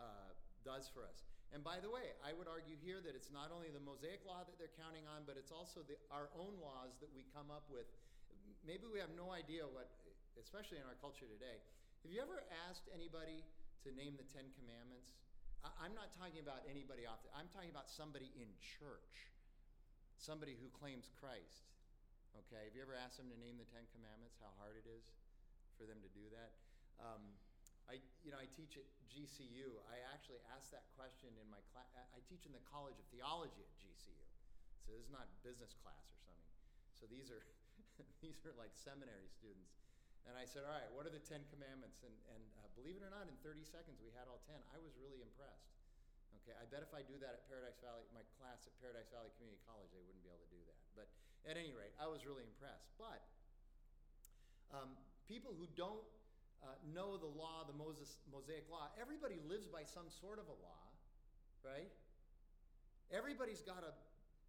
uh, 0.01 0.33
does 0.65 0.89
for 0.89 1.05
us. 1.05 1.21
And 1.53 1.61
by 1.61 1.77
the 1.77 1.93
way, 1.93 2.17
I 2.25 2.33
would 2.33 2.49
argue 2.49 2.73
here 2.81 2.97
that 3.05 3.13
it's 3.13 3.29
not 3.29 3.53
only 3.53 3.69
the 3.69 3.79
Mosaic 3.79 4.25
law 4.25 4.41
that 4.41 4.57
they're 4.57 4.73
counting 4.73 5.05
on, 5.05 5.23
but 5.29 5.37
it's 5.37 5.53
also 5.53 5.85
the, 5.85 5.95
our 6.09 6.33
own 6.33 6.57
laws 6.57 6.97
that 6.99 7.13
we 7.13 7.21
come 7.31 7.53
up 7.53 7.69
with. 7.69 7.85
Maybe 8.65 8.89
we 8.89 8.97
have 8.97 9.13
no 9.13 9.29
idea 9.29 9.69
what, 9.69 9.87
especially 10.41 10.81
in 10.81 10.89
our 10.89 10.97
culture 10.97 11.29
today. 11.29 11.61
Have 12.05 12.13
you 12.13 12.21
ever 12.21 12.45
asked 12.69 12.85
anybody 12.93 13.41
to 13.81 13.89
name 13.89 14.13
the 14.13 14.29
Ten 14.29 14.45
Commandments? 14.61 15.17
I, 15.65 15.73
I'm 15.81 15.97
not 15.97 16.13
talking 16.13 16.37
about 16.37 16.61
anybody 16.69 17.09
off. 17.09 17.25
The, 17.25 17.33
I'm 17.33 17.49
talking 17.49 17.73
about 17.73 17.89
somebody 17.89 18.29
in 18.37 18.45
church 18.61 19.33
somebody 20.21 20.53
who 20.53 20.69
claims 20.69 21.09
Christ. 21.17 21.65
Okay, 22.45 22.69
have 22.69 22.77
you 22.77 22.85
ever 22.85 22.93
asked 22.93 23.17
them 23.17 23.33
to 23.33 23.37
name 23.41 23.57
the 23.57 23.65
Ten 23.73 23.89
Commandments? 23.89 24.37
How 24.37 24.53
hard 24.61 24.77
it 24.77 24.85
is 24.85 25.01
for 25.81 25.89
them 25.89 25.97
to 26.05 26.09
do 26.13 26.29
that? 26.29 26.53
Um, 27.01 27.33
I, 27.89 27.97
you 28.21 28.29
know, 28.29 28.37
I 28.37 28.45
teach 28.53 28.77
at 28.77 28.85
GCU. 29.09 29.73
I 29.89 29.97
actually 30.13 30.45
asked 30.53 30.69
that 30.77 30.85
question 30.93 31.33
in 31.41 31.49
my 31.49 31.65
class. 31.73 31.89
I 32.13 32.21
teach 32.29 32.45
in 32.45 32.53
the 32.53 32.61
College 32.69 33.01
of 33.01 33.09
Theology 33.09 33.65
at 33.65 33.73
GCU, 33.81 34.21
so 34.85 34.93
this 34.93 35.01
is 35.01 35.09
not 35.09 35.25
business 35.41 35.73
class 35.81 36.05
or 36.13 36.21
something. 36.21 36.53
So 36.93 37.09
these 37.09 37.33
are 37.33 37.41
these 38.21 38.37
are 38.45 38.53
like 38.61 38.77
seminary 38.77 39.25
students. 39.33 39.84
And 40.25 40.33
I 40.33 40.45
said, 40.49 40.65
all 40.65 40.73
right, 40.73 40.89
what 40.89 41.05
are 41.05 41.13
the 41.13 41.21
Ten 41.21 41.45
Commandments? 41.53 42.01
And, 42.01 42.13
and 42.33 42.43
uh, 42.57 42.69
believe 42.73 42.97
it 42.97 43.05
or 43.05 43.13
not, 43.13 43.29
in 43.29 43.37
30 43.45 43.61
seconds 43.61 44.01
we 44.01 44.09
had 44.17 44.25
all 44.25 44.41
10. 44.49 44.57
I 44.73 44.81
was 44.81 44.97
really 44.97 45.21
impressed. 45.21 45.69
Okay, 46.41 46.53
I 46.57 46.65
bet 46.69 46.85
if 46.85 46.93
I 46.93 47.01
do 47.01 47.17
that 47.25 47.41
at 47.41 47.41
Paradise 47.49 47.77
Valley, 47.81 48.05
my 48.13 48.21
class 48.37 48.69
at 48.69 48.73
Paradise 48.77 49.09
Valley 49.09 49.33
Community 49.37 49.57
College, 49.65 49.89
they 49.93 50.01
wouldn't 50.05 50.21
be 50.21 50.29
able 50.29 50.45
to 50.45 50.53
do 50.53 50.61
that. 50.69 50.77
But 50.93 51.07
at 51.49 51.57
any 51.57 51.73
rate, 51.73 51.93
I 51.97 52.05
was 52.05 52.21
really 52.25 52.45
impressed. 52.45 52.89
But 53.01 53.21
um, 54.69 54.93
people 55.25 55.57
who 55.57 55.65
don't 55.73 56.05
uh, 56.61 56.77
know 56.93 57.17
the 57.17 57.29
law, 57.29 57.65
the 57.65 57.73
Moses, 57.73 58.21
Mosaic 58.29 58.69
law, 58.69 58.93
everybody 58.97 59.41
lives 59.45 59.65
by 59.65 59.85
some 59.85 60.09
sort 60.09 60.37
of 60.37 60.45
a 60.49 60.57
law, 60.61 60.85
right? 61.65 61.89
Everybody's 63.13 63.61
got 63.61 63.85
a, 63.85 63.93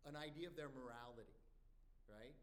an 0.08 0.16
idea 0.16 0.48
of 0.48 0.56
their 0.56 0.72
morality, 0.72 1.32
right? 2.08 2.36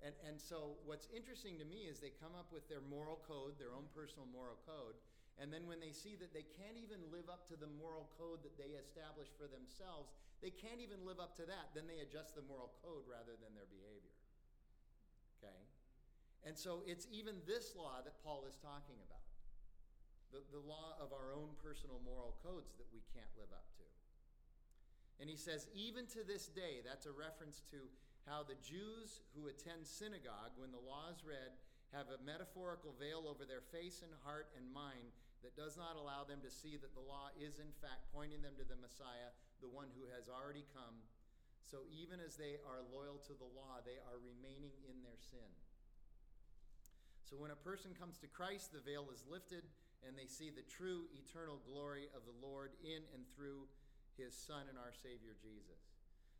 And, 0.00 0.16
and 0.24 0.40
so 0.40 0.80
what's 0.88 1.08
interesting 1.12 1.60
to 1.60 1.66
me 1.68 1.84
is 1.84 2.00
they 2.00 2.16
come 2.16 2.32
up 2.32 2.48
with 2.48 2.64
their 2.72 2.80
moral 2.80 3.20
code, 3.28 3.60
their 3.60 3.76
own 3.76 3.84
personal 3.92 4.24
moral 4.32 4.56
code, 4.64 4.96
and 5.36 5.52
then 5.52 5.64
when 5.68 5.80
they 5.80 5.92
see 5.92 6.16
that 6.20 6.32
they 6.32 6.44
can't 6.56 6.76
even 6.76 7.00
live 7.12 7.28
up 7.28 7.48
to 7.48 7.56
the 7.56 7.68
moral 7.80 8.08
code 8.16 8.44
that 8.44 8.56
they 8.60 8.76
established 8.76 9.32
for 9.36 9.48
themselves, 9.48 10.12
they 10.40 10.52
can't 10.52 10.80
even 10.80 11.04
live 11.04 11.20
up 11.20 11.36
to 11.40 11.44
that, 11.48 11.72
then 11.76 11.84
they 11.84 12.00
adjust 12.00 12.36
the 12.36 12.44
moral 12.44 12.72
code 12.80 13.04
rather 13.04 13.36
than 13.40 13.52
their 13.52 13.68
behavior. 13.68 14.16
Okay? 15.40 15.60
And 16.44 16.56
so 16.56 16.80
it's 16.88 17.04
even 17.12 17.40
this 17.44 17.76
law 17.76 18.00
that 18.04 18.16
Paul 18.24 18.48
is 18.48 18.56
talking 18.60 18.96
about 19.04 19.20
the, 20.32 20.40
the 20.54 20.62
law 20.62 20.96
of 20.96 21.12
our 21.12 21.34
own 21.36 21.52
personal 21.60 22.00
moral 22.06 22.38
codes 22.40 22.72
that 22.80 22.88
we 22.94 23.04
can't 23.12 23.28
live 23.36 23.50
up 23.52 23.66
to. 23.76 23.84
And 25.20 25.28
he 25.28 25.36
says, 25.36 25.68
even 25.76 26.08
to 26.16 26.24
this 26.24 26.48
day, 26.48 26.80
that's 26.80 27.04
a 27.04 27.12
reference 27.12 27.60
to 27.74 27.84
how 28.28 28.44
the 28.44 28.58
Jews 28.60 29.24
who 29.32 29.48
attend 29.48 29.86
synagogue, 29.86 30.56
when 30.56 30.72
the 30.72 30.82
law 30.82 31.08
is 31.12 31.24
read, 31.24 31.56
have 31.90 32.06
a 32.12 32.22
metaphorical 32.22 32.94
veil 32.94 33.26
over 33.26 33.42
their 33.42 33.64
face 33.74 34.02
and 34.06 34.14
heart 34.22 34.50
and 34.54 34.66
mind 34.70 35.10
that 35.42 35.58
does 35.58 35.74
not 35.74 35.96
allow 35.96 36.22
them 36.22 36.38
to 36.44 36.52
see 36.52 36.76
that 36.76 36.94
the 36.94 37.02
law 37.02 37.32
is, 37.34 37.58
in 37.58 37.72
fact, 37.80 38.12
pointing 38.12 38.44
them 38.44 38.54
to 38.60 38.66
the 38.68 38.78
Messiah, 38.78 39.32
the 39.64 39.72
one 39.72 39.88
who 39.96 40.06
has 40.12 40.28
already 40.28 40.68
come. 40.70 41.00
So 41.64 41.88
even 41.90 42.20
as 42.20 42.36
they 42.36 42.60
are 42.62 42.84
loyal 42.92 43.18
to 43.26 43.34
the 43.34 43.48
law, 43.56 43.80
they 43.82 43.98
are 44.04 44.20
remaining 44.20 44.74
in 44.86 45.00
their 45.00 45.18
sin. 45.18 45.50
So 47.24 47.38
when 47.38 47.54
a 47.54 47.64
person 47.64 47.94
comes 47.94 48.18
to 48.20 48.28
Christ, 48.30 48.74
the 48.74 48.82
veil 48.82 49.06
is 49.14 49.22
lifted, 49.26 49.64
and 50.02 50.18
they 50.18 50.26
see 50.26 50.50
the 50.50 50.66
true 50.66 51.06
eternal 51.14 51.62
glory 51.62 52.10
of 52.12 52.26
the 52.26 52.36
Lord 52.42 52.74
in 52.82 53.06
and 53.14 53.22
through 53.32 53.70
his 54.18 54.34
Son 54.34 54.66
and 54.68 54.76
our 54.76 54.92
Savior 54.92 55.38
Jesus. 55.38 55.94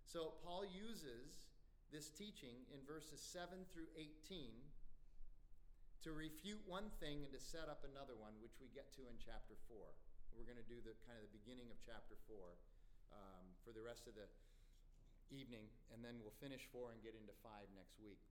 So 0.05 0.35
Paul 0.43 0.67
uses 0.67 1.41
this 1.91 2.11
teaching 2.15 2.55
in 2.71 2.79
verses 2.87 3.19
7 3.19 3.67
through 3.75 3.91
18 3.99 4.51
to 6.07 6.17
refute 6.17 6.63
one 6.65 6.89
thing 7.03 7.27
and 7.27 7.33
to 7.35 7.43
set 7.43 7.69
up 7.69 7.85
another 7.85 8.17
one, 8.17 8.33
which 8.41 8.57
we 8.63 8.73
get 8.73 8.89
to 8.97 9.05
in 9.11 9.19
chapter 9.21 9.59
4. 9.69 9.77
We're 10.33 10.47
going 10.47 10.61
to 10.63 10.71
do 10.71 10.81
the 10.81 10.97
kind 11.05 11.19
of 11.19 11.27
the 11.29 11.35
beginning 11.35 11.69
of 11.69 11.77
chapter 11.83 12.17
4 12.25 12.39
um, 13.13 13.45
for 13.67 13.75
the 13.75 13.83
rest 13.83 14.07
of 14.07 14.15
the 14.15 14.31
evening, 15.29 15.67
and 15.93 16.01
then 16.01 16.23
we'll 16.23 16.35
finish 16.41 16.65
4 16.71 16.95
and 16.95 17.03
get 17.03 17.19
into 17.19 17.35
5 17.43 17.53
next 17.77 17.99
week. 18.01 18.23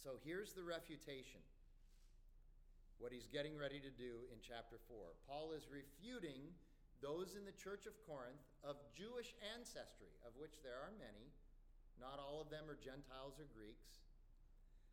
So 0.00 0.18
here's 0.24 0.56
the 0.56 0.64
refutation. 0.64 1.44
What 2.98 3.12
he's 3.12 3.28
getting 3.28 3.54
ready 3.54 3.78
to 3.78 3.92
do 3.92 4.24
in 4.32 4.40
chapter 4.40 4.80
4. 4.88 5.14
Paul 5.28 5.52
is 5.52 5.68
refuting 5.68 6.52
those 7.04 7.36
in 7.36 7.44
the 7.44 7.54
church 7.54 7.84
of 7.84 7.94
Corinth 8.08 8.40
of 8.64 8.80
Jewish 8.96 9.36
ancestry, 9.52 10.16
of 10.24 10.32
which 10.40 10.64
there 10.64 10.80
are 10.80 10.94
many. 10.96 11.30
Not 12.00 12.18
all 12.18 12.42
of 12.42 12.50
them 12.50 12.66
are 12.68 12.78
Gentiles 12.78 13.38
or 13.38 13.48
Greeks. 13.54 14.02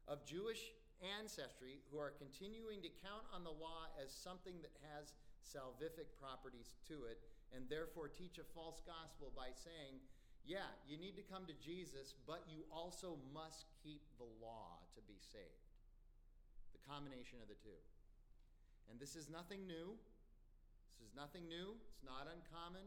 Of 0.08 0.26
Jewish 0.26 0.74
ancestry 1.02 1.82
who 1.90 1.98
are 1.98 2.14
continuing 2.18 2.82
to 2.86 2.92
count 3.02 3.26
on 3.34 3.42
the 3.42 3.54
law 3.54 3.90
as 3.98 4.14
something 4.14 4.62
that 4.62 4.74
has 4.94 5.14
salvific 5.42 6.14
properties 6.22 6.78
to 6.86 7.10
it 7.10 7.18
and 7.52 7.66
therefore 7.68 8.08
teach 8.08 8.38
a 8.38 8.48
false 8.54 8.80
gospel 8.86 9.34
by 9.34 9.50
saying, 9.52 9.98
yeah, 10.46 10.70
you 10.90 10.98
need 10.98 11.18
to 11.18 11.26
come 11.26 11.46
to 11.46 11.58
Jesus, 11.62 12.18
but 12.26 12.46
you 12.50 12.66
also 12.74 13.18
must 13.34 13.70
keep 13.84 14.02
the 14.18 14.30
law 14.42 14.82
to 14.98 15.02
be 15.06 15.18
saved. 15.22 15.70
The 16.74 16.82
combination 16.90 17.38
of 17.42 17.50
the 17.50 17.60
two. 17.62 17.78
And 18.90 18.98
this 18.98 19.14
is 19.14 19.30
nothing 19.30 19.68
new. 19.70 19.94
This 20.98 21.10
is 21.10 21.14
nothing 21.14 21.46
new. 21.46 21.78
It's 21.94 22.02
not 22.02 22.26
uncommon. 22.26 22.84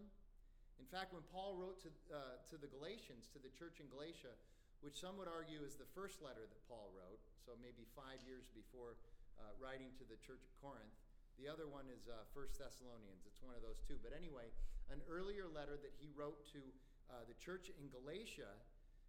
In 0.78 0.88
fact, 0.90 1.14
when 1.14 1.24
Paul 1.30 1.54
wrote 1.58 1.78
to, 1.86 1.90
uh, 2.10 2.38
to 2.50 2.56
the 2.58 2.70
Galatians, 2.70 3.30
to 3.34 3.40
the 3.42 3.50
church 3.54 3.78
in 3.82 3.86
Galatia, 3.90 4.34
which 4.82 5.00
some 5.00 5.16
would 5.16 5.30
argue 5.30 5.64
is 5.64 5.80
the 5.80 5.88
first 5.96 6.20
letter 6.20 6.44
that 6.44 6.60
Paul 6.68 6.92
wrote, 6.92 7.22
so 7.40 7.56
maybe 7.62 7.88
five 7.96 8.20
years 8.26 8.46
before 8.52 9.00
uh, 9.40 9.54
writing 9.56 9.90
to 9.96 10.04
the 10.04 10.18
church 10.20 10.44
at 10.44 10.52
Corinth. 10.60 10.92
The 11.40 11.50
other 11.50 11.66
one 11.66 11.90
is 11.90 12.06
uh, 12.06 12.22
1 12.36 12.46
Thessalonians. 12.54 13.26
It's 13.26 13.42
one 13.42 13.58
of 13.58 13.62
those 13.64 13.82
two. 13.82 13.98
But 13.98 14.14
anyway, 14.14 14.54
an 14.92 15.02
earlier 15.10 15.50
letter 15.50 15.74
that 15.80 15.94
he 15.98 16.12
wrote 16.14 16.46
to 16.54 16.62
uh, 17.10 17.26
the 17.26 17.34
church 17.42 17.74
in 17.74 17.90
Galatia, 17.90 18.52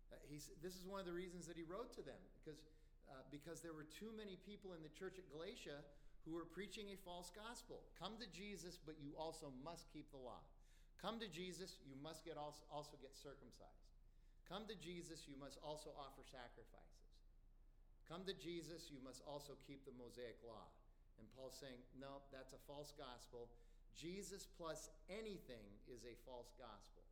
uh, 0.10 0.18
he's, 0.26 0.50
this 0.64 0.74
is 0.74 0.88
one 0.90 0.98
of 0.98 1.06
the 1.06 1.14
reasons 1.14 1.46
that 1.46 1.60
he 1.60 1.66
wrote 1.66 1.94
to 2.00 2.04
them, 2.06 2.18
because, 2.42 2.66
uh, 3.12 3.22
because 3.30 3.62
there 3.62 3.78
were 3.78 3.86
too 3.86 4.10
many 4.16 4.40
people 4.42 4.74
in 4.74 4.82
the 4.82 4.94
church 4.96 5.22
at 5.22 5.28
Galatia 5.30 5.86
who 6.26 6.34
were 6.34 6.48
preaching 6.50 6.90
a 6.90 6.98
false 7.06 7.30
gospel. 7.30 7.86
Come 8.02 8.18
to 8.18 8.28
Jesus, 8.34 8.82
but 8.82 8.98
you 8.98 9.14
also 9.14 9.54
must 9.62 9.86
keep 9.94 10.10
the 10.10 10.18
law. 10.18 10.42
Come 11.06 11.22
to 11.22 11.30
Jesus, 11.30 11.78
you 11.86 11.94
must 12.02 12.26
get 12.26 12.34
also, 12.34 12.66
also 12.74 12.98
get 12.98 13.14
circumcised. 13.14 13.94
Come 14.50 14.66
to 14.66 14.74
Jesus, 14.74 15.30
you 15.30 15.38
must 15.38 15.62
also 15.62 15.94
offer 15.94 16.26
sacrifices. 16.26 17.14
Come 18.10 18.26
to 18.26 18.34
Jesus, 18.34 18.90
you 18.90 18.98
must 19.06 19.22
also 19.30 19.54
keep 19.70 19.86
the 19.86 19.94
Mosaic 20.02 20.42
law. 20.42 20.66
And 21.22 21.30
Paul's 21.38 21.62
saying, 21.62 21.78
no, 22.02 22.26
that's 22.34 22.58
a 22.58 22.62
false 22.66 22.90
gospel. 22.98 23.54
Jesus 23.94 24.50
plus 24.58 24.90
anything 25.06 25.70
is 25.86 26.10
a 26.10 26.18
false 26.26 26.58
gospel. 26.58 27.06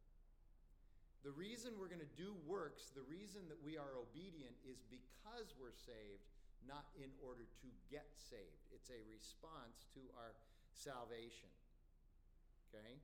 The 1.22 1.38
reason 1.38 1.78
we're 1.78 1.94
going 1.94 2.02
to 2.02 2.18
do 2.18 2.34
works, 2.50 2.90
the 2.98 3.06
reason 3.06 3.46
that 3.54 3.62
we 3.62 3.78
are 3.78 3.94
obedient 3.94 4.58
is 4.66 4.82
because 4.90 5.54
we're 5.62 5.78
saved, 5.78 6.26
not 6.66 6.90
in 6.98 7.14
order 7.22 7.46
to 7.46 7.70
get 7.94 8.10
saved. 8.18 8.74
It's 8.74 8.90
a 8.90 9.06
response 9.06 9.86
to 9.94 10.02
our 10.18 10.34
salvation. 10.74 11.54
Okay? 12.74 12.98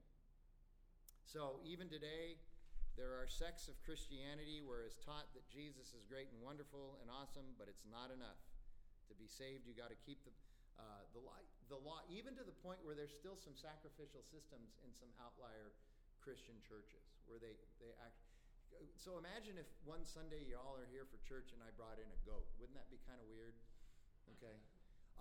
So 1.30 1.62
even 1.62 1.94
today, 1.94 2.42
There 3.00 3.15
are 3.15 3.32
sects 3.32 3.72
of 3.72 3.80
Christianity 3.88 4.60
where 4.60 4.84
it's 4.84 5.00
taught 5.00 5.32
that 5.32 5.48
Jesus 5.48 5.96
is 5.96 6.04
great 6.04 6.28
and 6.36 6.44
wonderful 6.44 7.00
and 7.00 7.08
awesome, 7.08 7.56
but 7.56 7.72
it's 7.72 7.88
not 7.88 8.12
enough. 8.12 8.44
To 9.08 9.15
be 9.15 9.24
saved, 9.24 9.63
you 9.63 9.72
got 9.72 9.88
to 9.88 9.96
keep 10.04 10.20
the, 10.28 10.36
uh, 10.76 11.08
the, 11.15 11.24
law, 11.24 11.39
the 11.72 11.80
law, 11.80 12.04
even 12.12 12.36
to 12.36 12.44
the 12.44 12.52
point 12.60 12.84
where 12.84 13.00
there's 13.00 13.15
still 13.15 13.39
some 13.39 13.56
sacrificial 13.56 14.20
systems 14.20 14.76
in 14.84 14.92
some 14.92 15.08
outlier 15.24 15.72
Christian 16.20 16.60
churches 16.60 17.00
where 17.24 17.39
they, 17.39 17.56
they 17.80 17.96
act. 18.04 18.20
So 19.00 19.15
imagine 19.15 19.56
if 19.56 19.72
one 19.88 20.04
Sunday 20.04 20.44
you 20.44 20.60
all 20.60 20.76
are 20.76 20.92
here 20.92 21.08
for 21.08 21.24
church 21.24 21.56
and 21.56 21.63
I 21.63 21.72
brought 21.80 22.04
in 22.04 22.10
a 22.12 22.20
goat. 22.28 22.52
Wouldn't 22.60 22.76
that 22.76 22.92
be 22.92 23.00
kind 23.08 23.24
of 23.24 23.32
weird? 23.32 23.56
Okay. 24.36 24.60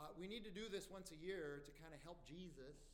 Uh, 0.02 0.10
we 0.18 0.26
need 0.26 0.42
to 0.42 0.52
do 0.52 0.66
this 0.66 0.90
once 0.90 1.14
a 1.14 1.18
year 1.22 1.62
to 1.62 1.70
kind 1.78 1.94
of 1.94 2.02
help 2.02 2.26
Jesus. 2.26 2.90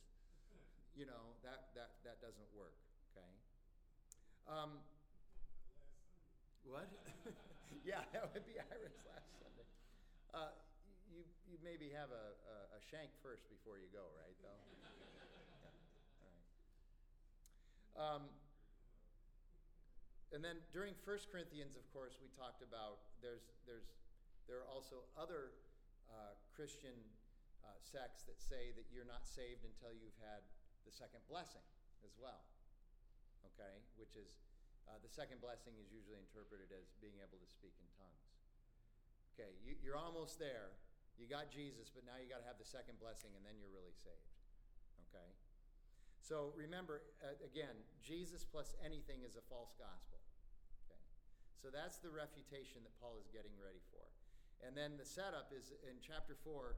You 0.93 1.09
know, 1.09 1.33
that, 1.41 1.73
that, 1.73 1.97
that 2.05 2.21
doesn't 2.21 2.53
work. 2.53 2.84
Um, 4.45 4.77
what? 6.69 6.85
yeah, 7.89 8.05
that 8.13 8.29
would 8.29 8.45
be 8.45 8.61
Ira's 8.61 9.01
last 9.09 9.25
Sunday. 9.41 9.65
Uh, 10.29 10.53
you, 11.09 11.25
you 11.49 11.57
maybe 11.65 11.89
have 11.89 12.13
a, 12.13 12.25
a, 12.45 12.77
a, 12.77 12.79
shank 12.93 13.09
first 13.25 13.49
before 13.49 13.81
you 13.81 13.89
go, 13.89 14.05
right? 14.21 14.37
Though. 14.45 14.61
yeah. 14.77 15.25
All 16.21 16.29
right. 16.29 16.45
Um, 17.97 18.23
and 20.29 20.45
then 20.45 20.61
during 20.69 20.93
1 20.93 21.33
Corinthians, 21.33 21.73
of 21.73 21.89
course, 21.89 22.21
we 22.21 22.29
talked 22.37 22.61
about 22.61 23.17
there's 23.25 23.49
there's 23.65 23.89
there 24.45 24.61
are 24.61 24.69
also 24.69 25.01
other 25.17 25.57
uh, 26.05 26.37
Christian 26.53 26.93
uh, 27.65 27.73
sects 27.81 28.29
that 28.29 28.37
say 28.37 28.69
that 28.77 28.85
you're 28.93 29.09
not 29.09 29.25
saved 29.25 29.65
until 29.65 29.89
you've 29.89 30.21
had 30.21 30.45
the 30.85 30.93
second 30.93 31.25
blessing 31.25 31.65
as 32.05 32.13
well 32.21 32.45
okay, 33.53 33.75
which 33.99 34.17
is 34.17 34.41
uh, 34.89 34.97
the 35.01 35.09
second 35.09 35.41
blessing 35.41 35.73
is 35.81 35.89
usually 35.89 36.21
interpreted 36.21 36.69
as 36.73 36.93
being 37.01 37.17
able 37.21 37.37
to 37.41 37.49
speak 37.49 37.73
in 37.77 37.87
tongues. 37.97 38.25
Okay, 39.35 39.51
you, 39.61 39.75
you're 39.81 39.99
almost 39.99 40.39
there. 40.39 40.73
You 41.15 41.27
got 41.27 41.47
Jesus, 41.47 41.87
but 41.91 42.03
now 42.03 42.19
you 42.19 42.27
got 42.27 42.43
to 42.43 42.47
have 42.47 42.59
the 42.59 42.67
second 42.67 42.99
blessing, 42.99 43.31
and 43.35 43.43
then 43.43 43.55
you're 43.55 43.71
really 43.71 43.95
saved. 43.95 44.35
Okay? 45.07 45.31
So 46.19 46.51
remember, 46.59 47.05
uh, 47.23 47.39
again, 47.45 47.75
Jesus 48.03 48.43
plus 48.43 48.75
anything 48.83 49.23
is 49.23 49.39
a 49.39 49.43
false 49.47 49.71
gospel. 49.79 50.19
Okay? 50.85 50.99
So 51.55 51.71
that's 51.71 52.03
the 52.03 52.11
refutation 52.11 52.83
that 52.83 52.95
Paul 52.99 53.15
is 53.21 53.31
getting 53.31 53.55
ready 53.55 53.79
for. 53.93 54.03
And 54.63 54.75
then 54.75 54.99
the 54.99 55.07
setup 55.07 55.55
is 55.55 55.71
in 55.85 56.01
chapter 56.03 56.35
4, 56.43 56.75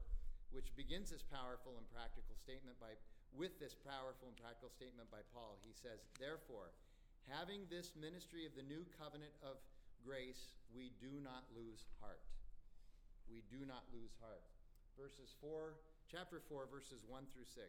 which 0.54 0.70
begins 0.78 1.10
this 1.10 1.24
powerful 1.24 1.78
and 1.78 1.86
practical 1.90 2.36
statement 2.38 2.78
by 2.78 2.94
with 3.36 3.58
this 3.60 3.74
powerful 3.74 4.30
and 4.32 4.38
practical 4.38 4.72
statement 4.72 5.10
by 5.12 5.22
Paul. 5.34 5.60
He 5.64 5.74
says, 5.74 6.04
Therefore, 6.16 6.72
having 7.28 7.68
this 7.68 7.92
ministry 7.98 8.48
of 8.48 8.56
the 8.56 8.64
new 8.64 8.88
covenant 8.96 9.34
of 9.44 9.60
grace, 10.00 10.56
we 10.72 10.94
do 11.02 11.20
not 11.20 11.44
lose 11.52 11.84
heart. 12.00 12.24
We 13.28 13.44
do 13.52 13.68
not 13.68 13.84
lose 13.92 14.16
heart. 14.22 14.44
Verses 14.96 15.36
4, 15.44 15.76
chapter 16.08 16.40
4, 16.48 16.66
verses 16.72 17.04
1 17.04 17.28
through 17.30 17.46
6. 17.46 17.60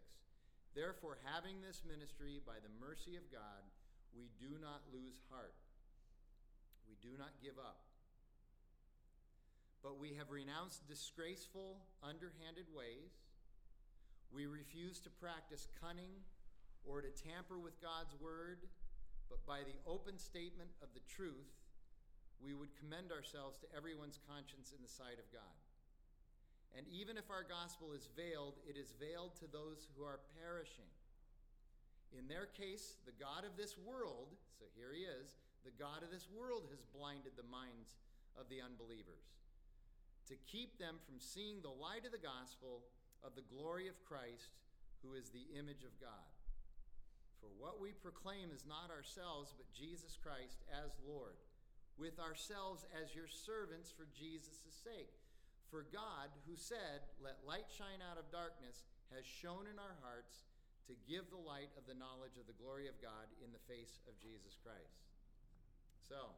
Therefore, 0.77 1.19
having 1.27 1.59
this 1.59 1.83
ministry 1.83 2.39
by 2.45 2.61
the 2.61 2.71
mercy 2.79 3.19
of 3.19 3.27
God, 3.27 3.65
we 4.15 4.31
do 4.39 4.57
not 4.61 4.85
lose 4.89 5.19
heart. 5.29 5.57
We 6.87 6.97
do 7.03 7.13
not 7.19 7.37
give 7.43 7.59
up. 7.59 7.85
But 9.83 9.99
we 9.99 10.17
have 10.17 10.31
renounced 10.31 10.87
disgraceful, 10.87 11.79
underhanded 12.03 12.67
ways 12.73 13.28
we 14.33 14.45
refuse 14.45 14.99
to 15.01 15.09
practice 15.09 15.67
cunning 15.81 16.13
or 16.85 17.01
to 17.01 17.09
tamper 17.09 17.57
with 17.57 17.81
God's 17.81 18.13
word, 18.21 18.65
but 19.29 19.45
by 19.45 19.65
the 19.65 19.77
open 19.89 20.17
statement 20.17 20.69
of 20.81 20.89
the 20.93 21.05
truth, 21.09 21.53
we 22.39 22.53
would 22.53 22.71
commend 22.79 23.11
ourselves 23.11 23.59
to 23.59 23.71
everyone's 23.75 24.21
conscience 24.29 24.71
in 24.71 24.81
the 24.81 24.89
sight 24.89 25.19
of 25.19 25.27
God. 25.33 25.57
And 26.77 26.85
even 26.93 27.17
if 27.17 27.27
our 27.33 27.43
gospel 27.43 27.91
is 27.97 28.07
veiled, 28.13 28.61
it 28.69 28.77
is 28.77 28.93
veiled 28.95 29.35
to 29.41 29.49
those 29.49 29.89
who 29.93 30.05
are 30.05 30.21
perishing. 30.37 30.87
In 32.13 32.29
their 32.29 32.45
case, 32.45 32.97
the 33.05 33.17
God 33.17 33.43
of 33.45 33.57
this 33.57 33.77
world, 33.77 34.33
so 34.57 34.65
here 34.77 34.93
he 34.93 35.05
is, 35.05 35.37
the 35.65 35.75
God 35.75 36.05
of 36.05 36.13
this 36.13 36.29
world 36.29 36.69
has 36.69 36.85
blinded 36.93 37.33
the 37.35 37.49
minds 37.49 37.97
of 38.37 38.47
the 38.47 38.61
unbelievers 38.61 39.29
to 40.29 40.37
keep 40.45 40.77
them 40.77 41.01
from 41.01 41.17
seeing 41.17 41.57
the 41.59 41.73
light 41.73 42.05
of 42.05 42.13
the 42.13 42.21
gospel 42.21 42.85
of 43.23 43.35
the 43.35 43.45
glory 43.47 43.87
of 43.87 44.05
Christ, 44.05 44.55
who 45.03 45.15
is 45.15 45.29
the 45.29 45.47
image 45.55 45.83
of 45.83 45.95
God. 45.99 46.27
For 47.39 47.51
what 47.55 47.79
we 47.79 47.95
proclaim 47.95 48.51
is 48.51 48.67
not 48.67 48.91
ourselves, 48.91 49.55
but 49.55 49.71
Jesus 49.71 50.19
Christ 50.19 50.59
as 50.69 50.91
Lord, 51.07 51.39
with 51.95 52.19
ourselves 52.19 52.83
as 52.91 53.15
your 53.15 53.31
servants 53.31 53.91
for 53.91 54.07
Jesus' 54.11 54.67
sake. 54.83 55.15
For 55.71 55.87
God, 55.93 56.33
who 56.49 56.57
said, 56.59 57.05
Let 57.23 57.45
light 57.47 57.69
shine 57.71 58.03
out 58.03 58.19
of 58.19 58.33
darkness, 58.33 58.83
has 59.15 59.23
shone 59.23 59.69
in 59.69 59.79
our 59.79 59.95
hearts 60.03 60.49
to 60.89 60.97
give 61.05 61.29
the 61.29 61.39
light 61.39 61.69
of 61.77 61.85
the 61.85 61.95
knowledge 61.95 62.35
of 62.41 62.49
the 62.49 62.57
glory 62.57 62.89
of 62.89 62.97
God 62.99 63.29
in 63.39 63.53
the 63.53 63.67
face 63.69 64.01
of 64.09 64.17
Jesus 64.17 64.57
Christ. 64.59 65.05
So, 66.01 66.33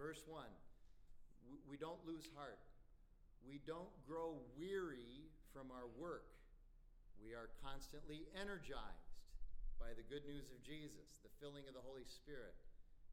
verse 0.00 0.24
1 0.24 0.48
we 1.68 1.76
don't 1.76 2.00
lose 2.06 2.28
heart. 2.36 2.58
We 3.46 3.60
don't 3.64 3.92
grow 4.06 4.40
weary 4.58 5.27
from 5.58 5.74
our 5.74 5.90
work. 5.98 6.30
We 7.18 7.34
are 7.34 7.50
constantly 7.58 8.30
energized 8.38 9.18
by 9.82 9.90
the 9.90 10.06
good 10.06 10.22
news 10.22 10.54
of 10.54 10.62
Jesus, 10.62 11.18
the 11.18 11.34
filling 11.42 11.66
of 11.66 11.74
the 11.74 11.82
Holy 11.82 12.06
Spirit, 12.06 12.54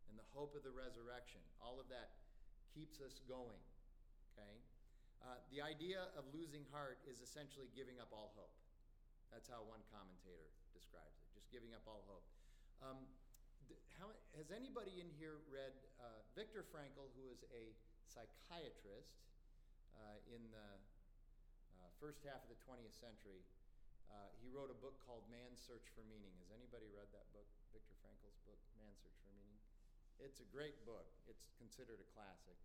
and 0.05 0.13
the 0.13 0.29
hope 0.37 0.53
of 0.53 0.61
the 0.61 0.69
resurrection. 0.69 1.41
All 1.57 1.81
of 1.81 1.89
that 1.89 2.13
keeps 2.69 3.01
us 3.01 3.17
going. 3.25 3.57
Okay? 4.37 4.61
Uh, 5.25 5.41
the 5.49 5.57
idea 5.57 6.13
of 6.13 6.29
losing 6.37 6.61
heart 6.69 7.01
is 7.09 7.17
essentially 7.17 7.65
giving 7.73 7.97
up 7.97 8.13
all 8.13 8.29
hope. 8.37 8.53
That's 9.33 9.49
how 9.49 9.65
one 9.65 9.81
commentator 9.89 10.53
describes 10.69 11.17
it, 11.17 11.25
just 11.33 11.49
giving 11.49 11.73
up 11.73 11.81
all 11.89 12.05
hope. 12.05 12.29
Um, 12.85 13.09
how, 13.97 14.13
has 14.37 14.53
anybody 14.53 15.01
in 15.01 15.09
here 15.17 15.41
read 15.49 15.73
uh, 15.97 16.21
Viktor 16.37 16.61
Frankl, 16.69 17.09
who 17.17 17.25
is 17.25 17.41
a 17.57 17.73
psychiatrist 18.05 19.17
uh, 19.97 20.21
in 20.29 20.45
the 20.53 20.84
first 22.05 22.21
half 22.21 22.37
of 22.45 22.53
the 22.53 22.61
20th 22.61 22.93
century. 22.93 23.41
Uh, 24.13 24.29
he 24.37 24.53
wrote 24.53 24.69
a 24.69 24.77
book 24.77 25.01
called 25.09 25.25
Man's 25.25 25.57
Search 25.57 25.89
for 25.97 26.05
Meaning. 26.05 26.37
Has 26.37 26.53
anybody 26.53 26.85
read 26.93 27.09
that 27.17 27.25
book, 27.33 27.49
Viktor 27.73 27.97
Frankl's 27.97 28.37
book, 28.45 28.61
Man's 28.77 29.01
Search 29.01 29.17
for 29.25 29.33
Meaning? 29.33 29.57
It's 30.21 30.37
a 30.37 30.45
great 30.53 30.77
book. 30.85 31.09
It's 31.25 31.49
considered 31.57 31.97
a 31.97 32.05
classic. 32.13 32.61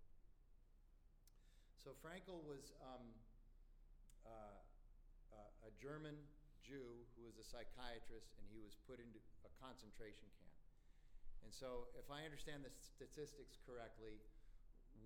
So 1.81 1.97
Frankl 2.05 2.45
was 2.45 2.77
um, 2.85 3.17
uh, 4.29 4.61
uh, 5.33 5.69
a 5.69 5.73
German 5.81 6.21
Jew 6.61 7.09
who 7.17 7.25
was 7.25 7.41
a 7.41 7.47
psychiatrist, 7.49 8.37
and 8.37 8.45
he 8.53 8.61
was 8.61 8.77
put 8.85 9.01
into 9.01 9.25
a 9.49 9.53
concentration 9.57 10.29
camp. 10.37 10.61
And 11.41 11.49
so, 11.49 11.89
if 11.97 12.13
I 12.13 12.29
understand 12.29 12.61
the 12.61 12.73
statistics 12.77 13.57
correctly, 13.65 14.21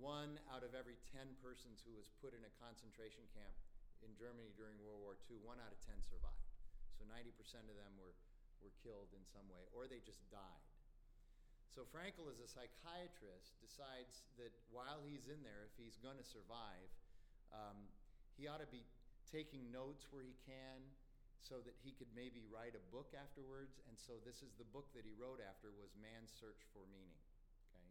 one 0.03 0.42
out 0.51 0.66
of 0.66 0.75
every 0.75 0.99
10 1.14 1.38
persons 1.38 1.87
who 1.87 1.94
was 1.94 2.11
put 2.18 2.35
in 2.35 2.42
a 2.42 2.51
concentration 2.59 3.23
camp 3.31 3.55
in 4.05 4.12
Germany 4.14 4.53
during 4.55 4.77
World 4.85 5.01
War 5.01 5.17
II, 5.27 5.40
one 5.40 5.59
out 5.59 5.73
of 5.73 5.81
10 5.83 5.97
survived. 6.05 6.49
So 6.95 7.09
90% 7.09 7.67
of 7.67 7.77
them 7.77 7.93
were, 7.99 8.14
were 8.62 8.73
killed 8.85 9.11
in 9.17 9.25
some 9.27 9.49
way, 9.51 9.64
or 9.75 9.88
they 9.88 10.05
just 10.05 10.23
died. 10.31 10.64
So 11.75 11.83
Frankl, 11.90 12.31
as 12.31 12.38
a 12.38 12.47
psychiatrist, 12.47 13.59
decides 13.59 14.31
that 14.38 14.55
while 14.71 15.03
he's 15.03 15.27
in 15.27 15.43
there, 15.43 15.67
if 15.67 15.75
he's 15.75 15.99
going 15.99 16.21
to 16.23 16.29
survive, 16.29 16.87
um, 17.51 17.90
he 18.38 18.47
ought 18.47 18.62
to 18.62 18.71
be 18.71 18.87
taking 19.27 19.75
notes 19.75 20.07
where 20.14 20.23
he 20.23 20.38
can 20.47 20.87
so 21.43 21.59
that 21.67 21.75
he 21.83 21.90
could 21.99 22.09
maybe 22.14 22.47
write 22.47 22.79
a 22.79 22.85
book 22.95 23.11
afterwards. 23.12 23.83
And 23.90 23.99
so 23.99 24.23
this 24.23 24.38
is 24.40 24.55
the 24.55 24.69
book 24.71 24.87
that 24.95 25.03
he 25.03 25.19
wrote 25.19 25.43
after 25.43 25.75
was 25.75 25.90
Man's 25.99 26.31
Search 26.31 26.62
for 26.71 26.87
Meaning. 26.95 27.21
Okay? 27.75 27.90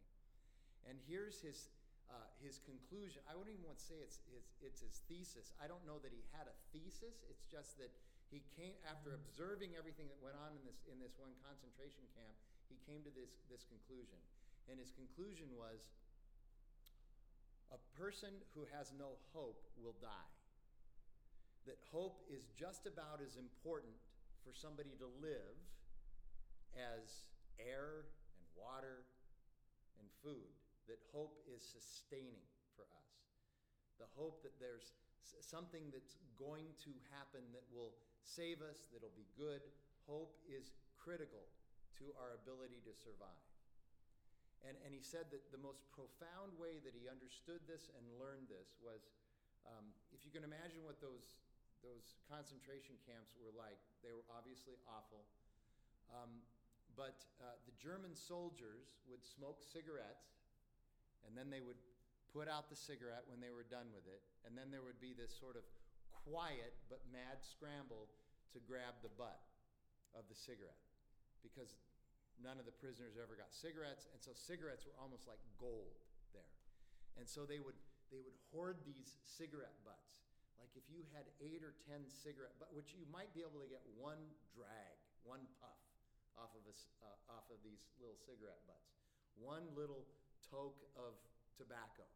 And 0.88 0.96
here's 1.04 1.44
his 1.44 1.68
uh, 2.10 2.28
his 2.42 2.60
conclusion. 2.62 3.24
I 3.24 3.36
wouldn't 3.36 3.54
even 3.56 3.64
want 3.64 3.80
to 3.80 3.86
say 3.86 3.98
it's 4.00 4.20
his, 4.28 4.44
it's 4.60 4.80
his 4.80 5.00
thesis. 5.08 5.52
I 5.60 5.66
don't 5.68 5.82
know 5.88 6.00
that 6.04 6.12
he 6.12 6.22
had 6.36 6.48
a 6.48 6.56
thesis. 6.72 7.24
It's 7.28 7.44
just 7.48 7.80
that 7.80 7.92
he 8.28 8.42
came 8.56 8.74
after 8.88 9.14
observing 9.14 9.78
everything 9.78 10.10
that 10.10 10.18
went 10.18 10.34
on 10.40 10.56
in 10.58 10.62
this 10.66 10.82
in 10.90 10.98
this 10.98 11.14
one 11.16 11.32
concentration 11.44 12.04
camp. 12.18 12.34
He 12.66 12.76
came 12.82 13.04
to 13.06 13.12
this 13.12 13.40
this 13.46 13.64
conclusion, 13.68 14.18
and 14.66 14.76
his 14.80 14.90
conclusion 14.90 15.48
was: 15.54 15.86
a 17.70 17.80
person 17.94 18.32
who 18.56 18.66
has 18.74 18.90
no 18.96 19.16
hope 19.32 19.62
will 19.78 19.96
die. 20.02 20.32
That 21.64 21.80
hope 21.88 22.20
is 22.28 22.44
just 22.58 22.84
about 22.84 23.24
as 23.24 23.40
important 23.40 23.96
for 24.44 24.52
somebody 24.52 24.92
to 25.00 25.08
live 25.24 25.56
as 26.76 27.24
air 27.56 28.10
and 28.36 28.44
water 28.52 29.06
and 29.96 30.10
food 30.20 30.52
that 30.88 31.00
hope 31.12 31.40
is 31.48 31.64
sustaining 31.64 32.44
for 32.76 32.84
us. 32.94 33.10
The 33.98 34.10
hope 34.18 34.42
that 34.42 34.56
there's 34.60 34.92
something 35.40 35.88
that's 35.90 36.20
going 36.36 36.68
to 36.84 36.92
happen 37.14 37.40
that 37.56 37.64
will 37.72 37.96
save 38.24 38.60
us, 38.60 38.90
that'll 38.92 39.14
be 39.16 39.28
good. 39.38 39.64
Hope 40.04 40.36
is 40.44 40.72
critical 41.00 41.48
to 42.00 42.12
our 42.20 42.36
ability 42.36 42.82
to 42.84 42.92
survive. 42.92 43.48
And, 44.64 44.76
and 44.80 44.96
he 44.96 45.04
said 45.04 45.28
that 45.28 45.44
the 45.52 45.60
most 45.60 45.84
profound 45.92 46.56
way 46.56 46.80
that 46.80 46.96
he 46.96 47.04
understood 47.08 47.60
this 47.68 47.92
and 47.92 48.04
learned 48.16 48.48
this 48.48 48.72
was 48.80 49.12
um, 49.68 49.92
if 50.12 50.24
you 50.24 50.32
can 50.32 50.44
imagine 50.44 50.84
what 50.84 51.00
those, 51.00 51.40
those 51.80 52.16
concentration 52.28 52.96
camps 53.04 53.32
were 53.40 53.52
like, 53.52 53.80
they 54.04 54.12
were 54.12 54.24
obviously 54.32 54.76
awful. 54.88 55.24
Um, 56.12 56.44
but 56.94 57.24
uh, 57.40 57.56
the 57.64 57.74
German 57.80 58.12
soldiers 58.12 59.00
would 59.08 59.24
smoke 59.24 59.64
cigarettes, 59.64 60.36
and 61.24 61.32
then 61.32 61.48
they 61.48 61.60
would 61.60 61.78
put 62.32 62.50
out 62.50 62.66
the 62.68 62.78
cigarette 62.78 63.22
when 63.30 63.38
they 63.38 63.50
were 63.54 63.66
done 63.66 63.88
with 63.94 64.04
it, 64.10 64.22
and 64.42 64.58
then 64.58 64.70
there 64.70 64.82
would 64.82 64.98
be 64.98 65.14
this 65.14 65.30
sort 65.30 65.54
of 65.54 65.64
quiet 66.26 66.74
but 66.88 67.04
mad 67.12 67.42
scramble 67.44 68.08
to 68.54 68.58
grab 68.64 68.96
the 69.02 69.12
butt 69.14 69.42
of 70.14 70.24
the 70.30 70.34
cigarette 70.34 70.78
because 71.42 71.76
none 72.40 72.58
of 72.58 72.66
the 72.66 72.74
prisoners 72.74 73.14
ever 73.20 73.38
got 73.38 73.52
cigarettes, 73.52 74.10
and 74.10 74.18
so 74.18 74.32
cigarettes 74.34 74.82
were 74.88 74.96
almost 74.98 75.28
like 75.30 75.38
gold 75.60 75.94
there. 76.34 76.54
And 77.14 77.28
so 77.28 77.46
they 77.46 77.62
would 77.62 77.78
they 78.10 78.22
would 78.22 78.36
hoard 78.54 78.78
these 78.86 79.18
cigarette 79.26 79.74
butts. 79.82 80.22
Like 80.58 80.70
if 80.78 80.86
you 80.90 81.02
had 81.14 81.26
eight 81.42 81.62
or 81.62 81.74
ten 81.86 82.06
cigarette 82.06 82.54
butts, 82.58 82.74
which 82.74 82.94
you 82.94 83.06
might 83.10 83.30
be 83.34 83.42
able 83.42 83.62
to 83.62 83.70
get 83.70 83.82
one 83.98 84.20
drag, 84.54 84.96
one 85.26 85.42
puff 85.62 85.78
off 86.34 86.50
of 86.58 86.64
a, 86.66 86.74
uh, 87.02 87.34
off 87.38 87.46
of 87.50 87.58
these 87.62 87.86
little 88.02 88.18
cigarette 88.18 88.62
butts, 88.66 88.90
one 89.38 89.66
little 89.74 90.06
of 90.54 91.14
tobacco. 91.58 92.06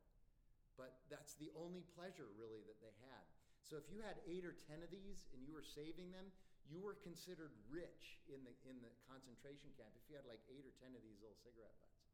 But 0.79 0.95
that's 1.11 1.35
the 1.43 1.51
only 1.59 1.83
pleasure 1.99 2.31
really 2.39 2.63
that 2.67 2.79
they 2.79 2.95
had. 3.11 3.25
So 3.67 3.77
if 3.77 3.91
you 3.91 4.01
had 4.01 4.23
eight 4.25 4.47
or 4.47 4.55
ten 4.71 4.81
of 4.81 4.89
these 4.95 5.27
and 5.35 5.43
you 5.43 5.53
were 5.53 5.67
saving 5.67 6.15
them, 6.15 6.31
you 6.71 6.79
were 6.81 6.97
considered 7.01 7.53
rich 7.69 8.21
in 8.31 8.41
the 8.45 8.55
in 8.69 8.79
the 8.81 8.93
concentration 9.09 9.73
camp 9.77 9.93
if 9.99 10.05
you 10.09 10.15
had 10.17 10.29
like 10.29 10.41
eight 10.49 10.65
or 10.65 10.73
ten 10.79 10.95
of 10.95 11.03
these 11.03 11.19
little 11.21 11.37
cigarette 11.41 11.75
butts. 11.83 12.07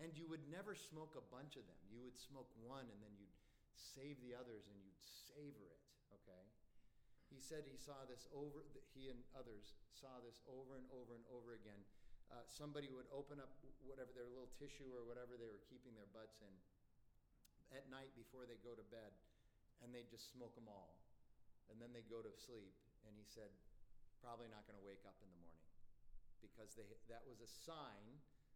And 0.00 0.14
you 0.16 0.24
would 0.30 0.44
never 0.48 0.72
smoke 0.72 1.12
a 1.18 1.24
bunch 1.28 1.60
of 1.60 1.64
them. 1.68 1.80
You 1.92 2.00
would 2.06 2.16
smoke 2.16 2.48
one 2.64 2.88
and 2.88 3.00
then 3.04 3.12
you'd 3.18 3.36
save 3.76 4.16
the 4.24 4.32
others 4.32 4.64
and 4.70 4.78
you'd 4.80 5.02
savor 5.04 5.68
it. 5.68 5.82
Okay. 6.22 6.44
He 7.28 7.40
said 7.40 7.64
he 7.64 7.80
saw 7.80 7.96
this 8.08 8.28
over. 8.32 8.64
He 8.92 9.08
and 9.08 9.20
others 9.32 9.72
saw 9.96 10.20
this 10.20 10.40
over 10.48 10.76
and 10.76 10.84
over 10.92 11.16
and 11.16 11.24
over 11.32 11.56
again. 11.56 11.80
Uh, 12.32 12.40
somebody 12.48 12.88
would 12.88 13.04
open 13.12 13.36
up 13.36 13.52
whatever 13.84 14.08
their 14.16 14.28
little 14.32 14.48
tissue 14.56 14.88
or 14.96 15.04
whatever 15.04 15.36
they 15.36 15.52
were 15.52 15.60
keeping 15.68 15.92
their 15.92 16.08
butts 16.16 16.40
in 16.40 16.54
at 17.76 17.84
night 17.92 18.08
before 18.16 18.48
they 18.48 18.56
go 18.64 18.72
to 18.72 18.84
bed, 18.88 19.12
and 19.84 19.92
they'd 19.92 20.08
just 20.08 20.32
smoke 20.32 20.56
them 20.56 20.68
all, 20.68 20.96
and 21.68 21.76
then 21.76 21.92
they'd 21.92 22.08
go 22.08 22.24
to 22.24 22.32
sleep. 22.32 22.72
And 23.04 23.12
he 23.16 23.28
said, 23.28 23.52
probably 24.24 24.48
not 24.48 24.64
going 24.64 24.80
to 24.80 24.86
wake 24.86 25.04
up 25.04 25.16
in 25.20 25.28
the 25.28 25.40
morning 25.44 25.68
because 26.40 26.72
they, 26.72 26.88
that 27.12 27.22
was 27.28 27.44
a 27.44 27.50
sign, 27.50 28.06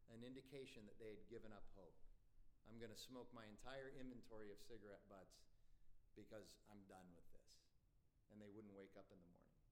an 0.09 0.25
indication 0.25 0.89
that 0.89 0.97
they 0.97 1.13
had 1.13 1.23
given 1.29 1.53
up 1.53 1.65
hope. 1.77 1.97
I'm 2.67 2.81
going 2.83 2.91
to 2.91 2.99
smoke 2.99 3.31
my 3.31 3.47
entire 3.47 3.95
inventory 3.95 4.51
of 4.51 4.59
cigarette 4.59 5.05
butts 5.07 5.39
because 6.19 6.59
I'm 6.67 6.83
done 6.91 7.07
with 7.15 7.27
this. 7.31 7.53
And 8.33 8.43
they 8.43 8.51
wouldn't 8.51 8.75
wake 8.75 8.95
up 8.99 9.07
in 9.13 9.19
the 9.21 9.31
morning. 9.31 9.63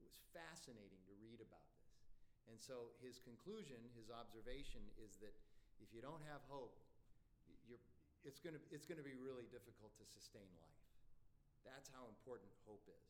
It 0.00 0.04
was 0.08 0.18
fascinating 0.34 1.00
to 1.06 1.14
read 1.22 1.38
about. 1.38 1.75
And 2.46 2.58
so 2.62 2.94
his 3.02 3.18
conclusion, 3.22 3.78
his 3.98 4.08
observation 4.10 4.82
is 5.02 5.18
that 5.18 5.34
if 5.82 5.90
you 5.92 6.00
don't 6.00 6.22
have 6.30 6.40
hope, 6.46 6.78
you're, 7.66 7.82
it's 8.22 8.38
going 8.38 8.54
to, 8.54 8.62
it's 8.70 8.86
going 8.86 8.98
to 8.98 9.06
be 9.06 9.18
really 9.18 9.46
difficult 9.50 9.92
to 9.98 10.04
sustain 10.06 10.46
life. 10.56 10.82
That's 11.66 11.90
how 11.90 12.06
important 12.06 12.48
hope 12.62 12.86
is. 12.86 13.06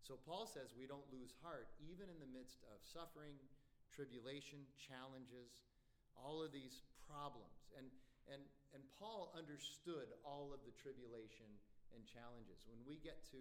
So 0.00 0.16
Paul 0.24 0.46
says 0.46 0.72
we 0.72 0.86
don't 0.88 1.06
lose 1.12 1.34
heart 1.42 1.68
even 1.82 2.08
in 2.08 2.18
the 2.22 2.30
midst 2.30 2.62
of 2.70 2.80
suffering, 2.80 3.36
tribulation, 3.92 4.64
challenges, 4.78 5.58
all 6.16 6.40
of 6.40 6.54
these 6.54 6.86
problems. 7.04 7.68
And, 7.76 7.90
and, 8.30 8.40
and 8.72 8.82
Paul 8.96 9.34
understood 9.36 10.08
all 10.24 10.54
of 10.54 10.62
the 10.64 10.72
tribulation 10.78 11.50
and 11.92 12.06
challenges. 12.06 12.64
When 12.70 12.80
we 12.86 13.02
get 13.02 13.20
to 13.34 13.40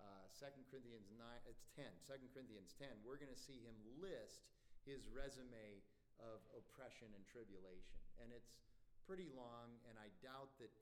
uh, 0.00 0.26
2 0.36 0.46
Corinthians 0.68 1.08
9, 1.14 1.20
it's 1.48 1.66
10, 1.76 1.84
2 2.04 2.32
Corinthians 2.32 2.76
10, 2.76 2.88
we're 3.02 3.20
going 3.20 3.32
to 3.32 3.38
see 3.38 3.60
him 3.64 3.76
list 4.00 4.46
his 4.84 5.08
resume 5.10 5.82
of 6.22 6.40
oppression 6.56 7.10
and 7.12 7.22
tribulation. 7.28 7.98
And 8.22 8.32
it's 8.32 8.60
pretty 9.04 9.28
long, 9.34 9.76
and 9.88 9.96
I 10.00 10.08
doubt 10.24 10.54
that 10.62 10.72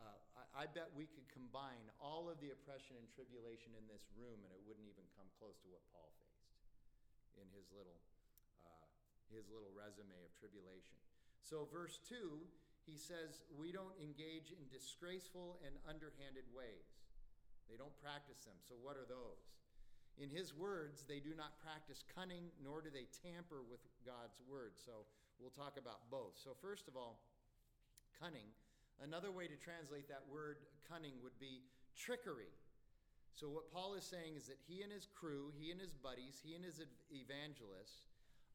uh, 0.00 0.16
I, 0.56 0.64
I, 0.64 0.66
bet 0.72 0.88
we 0.96 1.04
could 1.04 1.28
combine 1.28 1.84
all 2.00 2.32
of 2.32 2.40
the 2.40 2.56
oppression 2.56 2.96
and 2.96 3.04
tribulation 3.12 3.76
in 3.76 3.84
this 3.84 4.08
room, 4.16 4.40
and 4.40 4.48
it 4.48 4.60
wouldn't 4.64 4.88
even 4.88 5.04
come 5.12 5.28
close 5.36 5.60
to 5.60 5.68
what 5.68 5.84
Paul 5.92 6.08
faced 6.16 6.56
in 7.36 7.44
his 7.52 7.68
little, 7.68 8.00
uh, 8.64 8.88
his 9.28 9.44
little 9.52 9.68
resume 9.76 10.16
of 10.24 10.32
tribulation. 10.40 10.96
So, 11.44 11.68
verse 11.68 12.00
2, 12.08 12.40
he 12.88 12.96
says, 12.96 13.44
We 13.52 13.76
don't 13.76 13.96
engage 14.00 14.56
in 14.56 14.64
disgraceful 14.72 15.60
and 15.60 15.76
underhanded 15.84 16.48
ways. 16.56 16.88
They 17.70 17.78
don't 17.78 17.94
practice 18.02 18.42
them. 18.42 18.58
So, 18.66 18.74
what 18.74 18.98
are 18.98 19.06
those? 19.06 19.46
In 20.18 20.28
his 20.28 20.52
words, 20.52 21.06
they 21.06 21.22
do 21.22 21.32
not 21.38 21.56
practice 21.62 22.02
cunning, 22.10 22.50
nor 22.58 22.82
do 22.82 22.90
they 22.90 23.06
tamper 23.22 23.62
with 23.62 23.80
God's 24.02 24.42
word. 24.50 24.74
So, 24.76 25.06
we'll 25.38 25.54
talk 25.54 25.78
about 25.78 26.10
both. 26.10 26.34
So, 26.36 26.58
first 26.58 26.90
of 26.90 26.98
all, 26.98 27.22
cunning 28.18 28.50
Another 29.00 29.32
way 29.32 29.48
to 29.48 29.56
translate 29.56 30.12
that 30.12 30.28
word 30.28 30.60
cunning 30.84 31.16
would 31.24 31.36
be 31.40 31.64
trickery. 31.96 32.52
So, 33.32 33.48
what 33.48 33.72
Paul 33.72 33.96
is 33.96 34.04
saying 34.04 34.36
is 34.36 34.44
that 34.52 34.60
he 34.68 34.84
and 34.84 34.92
his 34.92 35.08
crew, 35.08 35.48
he 35.56 35.72
and 35.72 35.80
his 35.80 35.96
buddies, 35.96 36.36
he 36.36 36.52
and 36.52 36.60
his 36.60 36.84
evangelists 37.08 38.04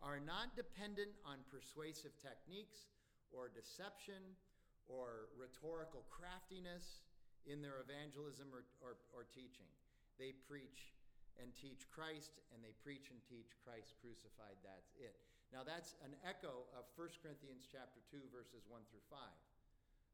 are 0.05 0.21
not 0.21 0.53
dependent 0.53 1.17
on 1.25 1.41
persuasive 1.49 2.13
techniques 2.21 2.93
or 3.33 3.49
deception 3.49 4.37
or 4.85 5.33
rhetorical 5.33 6.05
craftiness 6.13 7.01
in 7.45 7.61
their 7.61 7.81
evangelism 7.81 8.49
or, 8.49 8.65
or, 8.81 8.97
or 9.13 9.29
teaching. 9.29 9.69
They 10.17 10.33
preach 10.49 10.93
and 11.37 11.51
teach 11.53 11.85
Christ, 11.91 12.39
and 12.55 12.63
they 12.63 12.71
preach 12.79 13.11
and 13.11 13.19
teach 13.27 13.51
Christ 13.61 13.93
crucified. 13.99 14.55
That's 14.63 14.95
it. 14.95 15.19
Now, 15.51 15.67
that's 15.67 15.93
an 16.01 16.15
echo 16.23 16.65
of 16.73 16.87
1 16.95 17.21
Corinthians 17.21 17.67
chapter 17.67 17.99
2, 18.07 18.17
verses 18.31 18.63
1 18.71 18.81
through 18.87 19.03
5 19.11 19.19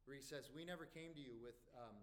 where 0.06 0.18
he 0.18 0.24
says, 0.24 0.50
We 0.54 0.66
never 0.66 0.90
came 0.90 1.14
to 1.14 1.22
you 1.22 1.38
with 1.42 1.58
um, 1.78 1.98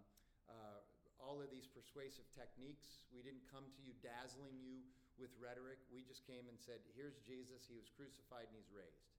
uh, 0.46 0.78
all 1.18 1.42
of 1.42 1.50
these 1.50 1.66
persuasive 1.66 2.26
techniques. 2.34 3.02
We 3.10 3.26
didn't 3.26 3.46
come 3.50 3.66
to 3.66 3.80
you 3.82 3.94
dazzling 4.00 4.54
you 4.62 4.86
with 5.18 5.34
rhetoric. 5.42 5.82
We 5.90 6.06
just 6.06 6.22
came 6.26 6.46
and 6.46 6.58
said, 6.58 6.78
Here's 6.94 7.18
Jesus. 7.26 7.66
He 7.66 7.74
was 7.74 7.90
crucified 7.90 8.46
and 8.50 8.56
he's 8.58 8.70
raised. 8.70 9.12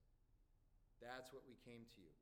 That's 1.00 1.32
what 1.32 1.44
we 1.48 1.56
came 1.64 1.84
to 1.96 1.98
you. 2.00 2.12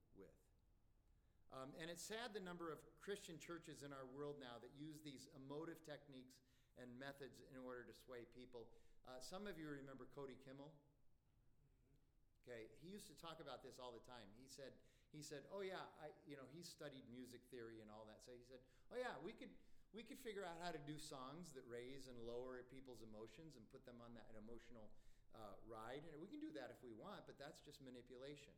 Um, 1.49 1.73
and 1.81 1.89
it's 1.89 2.05
sad 2.05 2.37
the 2.37 2.45
number 2.45 2.69
of 2.69 2.79
Christian 3.01 3.41
churches 3.41 3.81
in 3.81 3.91
our 3.91 4.05
world 4.13 4.37
now 4.37 4.61
that 4.61 4.69
use 4.77 5.01
these 5.01 5.33
emotive 5.33 5.81
techniques 5.81 6.45
and 6.77 6.93
methods 7.01 7.41
in 7.49 7.59
order 7.65 7.89
to 7.89 7.95
sway 7.97 8.29
people. 8.37 8.69
Uh, 9.09 9.19
some 9.25 9.49
of 9.49 9.57
you 9.57 9.73
remember 9.73 10.05
Cody 10.13 10.37
Kimmel. 10.45 10.69
Okay, 12.45 12.69
he 12.85 12.93
used 12.93 13.09
to 13.09 13.17
talk 13.17 13.41
about 13.41 13.65
this 13.65 13.81
all 13.81 13.93
the 13.93 14.05
time. 14.05 14.29
He 14.37 14.49
said, 14.49 14.73
he 15.13 15.25
said, 15.25 15.49
"Oh 15.53 15.65
yeah, 15.65 15.85
I 16.05 16.13
you 16.29 16.37
know 16.37 16.45
he 16.53 16.61
studied 16.61 17.05
music 17.09 17.41
theory 17.49 17.81
and 17.81 17.89
all 17.89 18.05
that." 18.09 18.21
So 18.25 18.37
he 18.37 18.45
said, 18.45 18.61
"Oh 18.93 18.97
yeah, 19.01 19.17
we 19.25 19.33
could 19.33 19.53
we 19.97 20.05
could 20.05 20.21
figure 20.21 20.45
out 20.45 20.61
how 20.61 20.69
to 20.69 20.81
do 20.85 21.01
songs 21.01 21.53
that 21.57 21.65
raise 21.65 22.13
and 22.13 22.17
lower 22.29 22.61
people's 22.69 23.01
emotions 23.01 23.57
and 23.57 23.65
put 23.73 23.89
them 23.89 24.01
on 24.05 24.13
that 24.13 24.29
emotional 24.37 24.93
uh, 25.33 25.57
ride, 25.65 26.05
and 26.13 26.21
we 26.21 26.29
can 26.29 26.41
do 26.41 26.53
that 26.57 26.69
if 26.69 26.81
we 26.85 26.93
want, 26.93 27.25
but 27.25 27.41
that's 27.41 27.61
just 27.65 27.81
manipulation. 27.81 28.53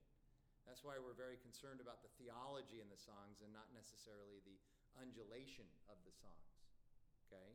That's 0.69 0.83
why 0.87 1.01
we're 1.01 1.17
very 1.17 1.41
concerned 1.41 1.81
about 1.83 2.05
the 2.05 2.13
theology 2.21 2.79
in 2.81 2.89
the 2.89 3.01
songs 3.01 3.43
and 3.43 3.51
not 3.51 3.69
necessarily 3.75 4.41
the 4.45 4.57
undulation 4.99 5.67
of 5.91 5.99
the 6.07 6.15
songs. 6.15 6.49
Okay, 7.27 7.51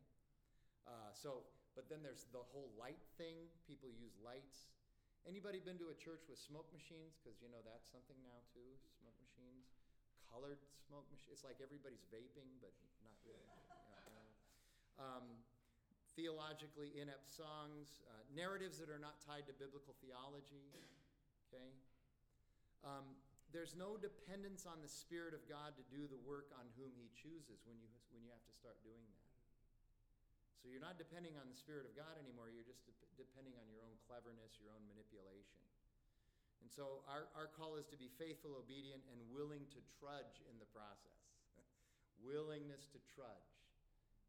uh, 0.88 1.12
so 1.12 1.46
but 1.76 1.92
then 1.92 2.00
there's 2.00 2.28
the 2.32 2.44
whole 2.56 2.72
light 2.80 3.04
thing. 3.20 3.52
People 3.68 3.92
use 3.92 4.16
lights 4.24 4.72
Anybody 5.26 5.58
been 5.58 5.82
to 5.82 5.90
a 5.90 5.98
church 5.98 6.22
with 6.30 6.38
smoke 6.38 6.70
machines? 6.70 7.18
Because 7.18 7.42
you 7.42 7.50
know 7.50 7.66
that's 7.66 7.90
something 7.90 8.18
now 8.22 8.46
too. 8.54 8.78
Smoke 9.02 9.18
machines, 9.18 9.74
colored 10.30 10.62
smoke 10.78 11.10
machines. 11.10 11.34
It's 11.34 11.42
like 11.42 11.58
everybody's 11.58 12.06
vaping, 12.14 12.62
but 12.62 12.70
not 13.02 13.18
really. 13.26 13.42
um, 15.02 15.26
theologically 16.14 16.94
inept 17.02 17.26
songs, 17.26 18.06
uh, 18.06 18.22
narratives 18.38 18.78
that 18.78 18.88
are 18.94 19.02
not 19.02 19.18
tied 19.18 19.50
to 19.50 19.54
biblical 19.58 19.98
theology. 19.98 20.70
Okay. 21.50 21.74
Um, 22.86 23.18
there's 23.50 23.74
no 23.74 23.98
dependence 23.98 24.70
on 24.70 24.80
the 24.80 24.92
Spirit 24.92 25.34
of 25.34 25.42
God 25.50 25.74
to 25.76 25.84
do 25.90 26.06
the 26.06 26.20
work 26.22 26.54
on 26.54 26.70
whom 26.78 26.94
He 26.94 27.10
chooses 27.18 27.66
when 27.66 27.82
you 27.82 27.90
when 28.14 28.22
you 28.22 28.30
have 28.30 28.46
to 28.46 28.54
start 28.54 28.78
doing 28.86 29.02
that. 29.10 29.26
So 30.62 30.70
you're 30.70 30.84
not 30.84 31.02
depending 31.02 31.34
on 31.38 31.50
the 31.50 31.58
Spirit 31.58 31.90
of 31.90 31.94
God 31.98 32.16
anymore. 32.22 32.54
You're 32.54 32.66
just 32.66 32.86
de- 32.86 32.96
depending 33.18 33.58
on 33.58 33.66
your 33.70 33.82
own 33.86 33.98
cleverness, 34.06 34.58
your 34.62 34.70
own 34.74 34.82
manipulation. 34.90 35.62
And 36.64 36.70
so 36.74 37.06
our, 37.06 37.30
our 37.38 37.46
call 37.54 37.78
is 37.78 37.86
to 37.94 37.98
be 37.98 38.10
faithful, 38.18 38.58
obedient, 38.58 39.06
and 39.14 39.22
willing 39.30 39.70
to 39.70 39.80
trudge 40.02 40.42
in 40.50 40.58
the 40.58 40.66
process. 40.74 41.22
Willingness 42.26 42.90
to 42.98 43.00
trudge. 43.14 43.54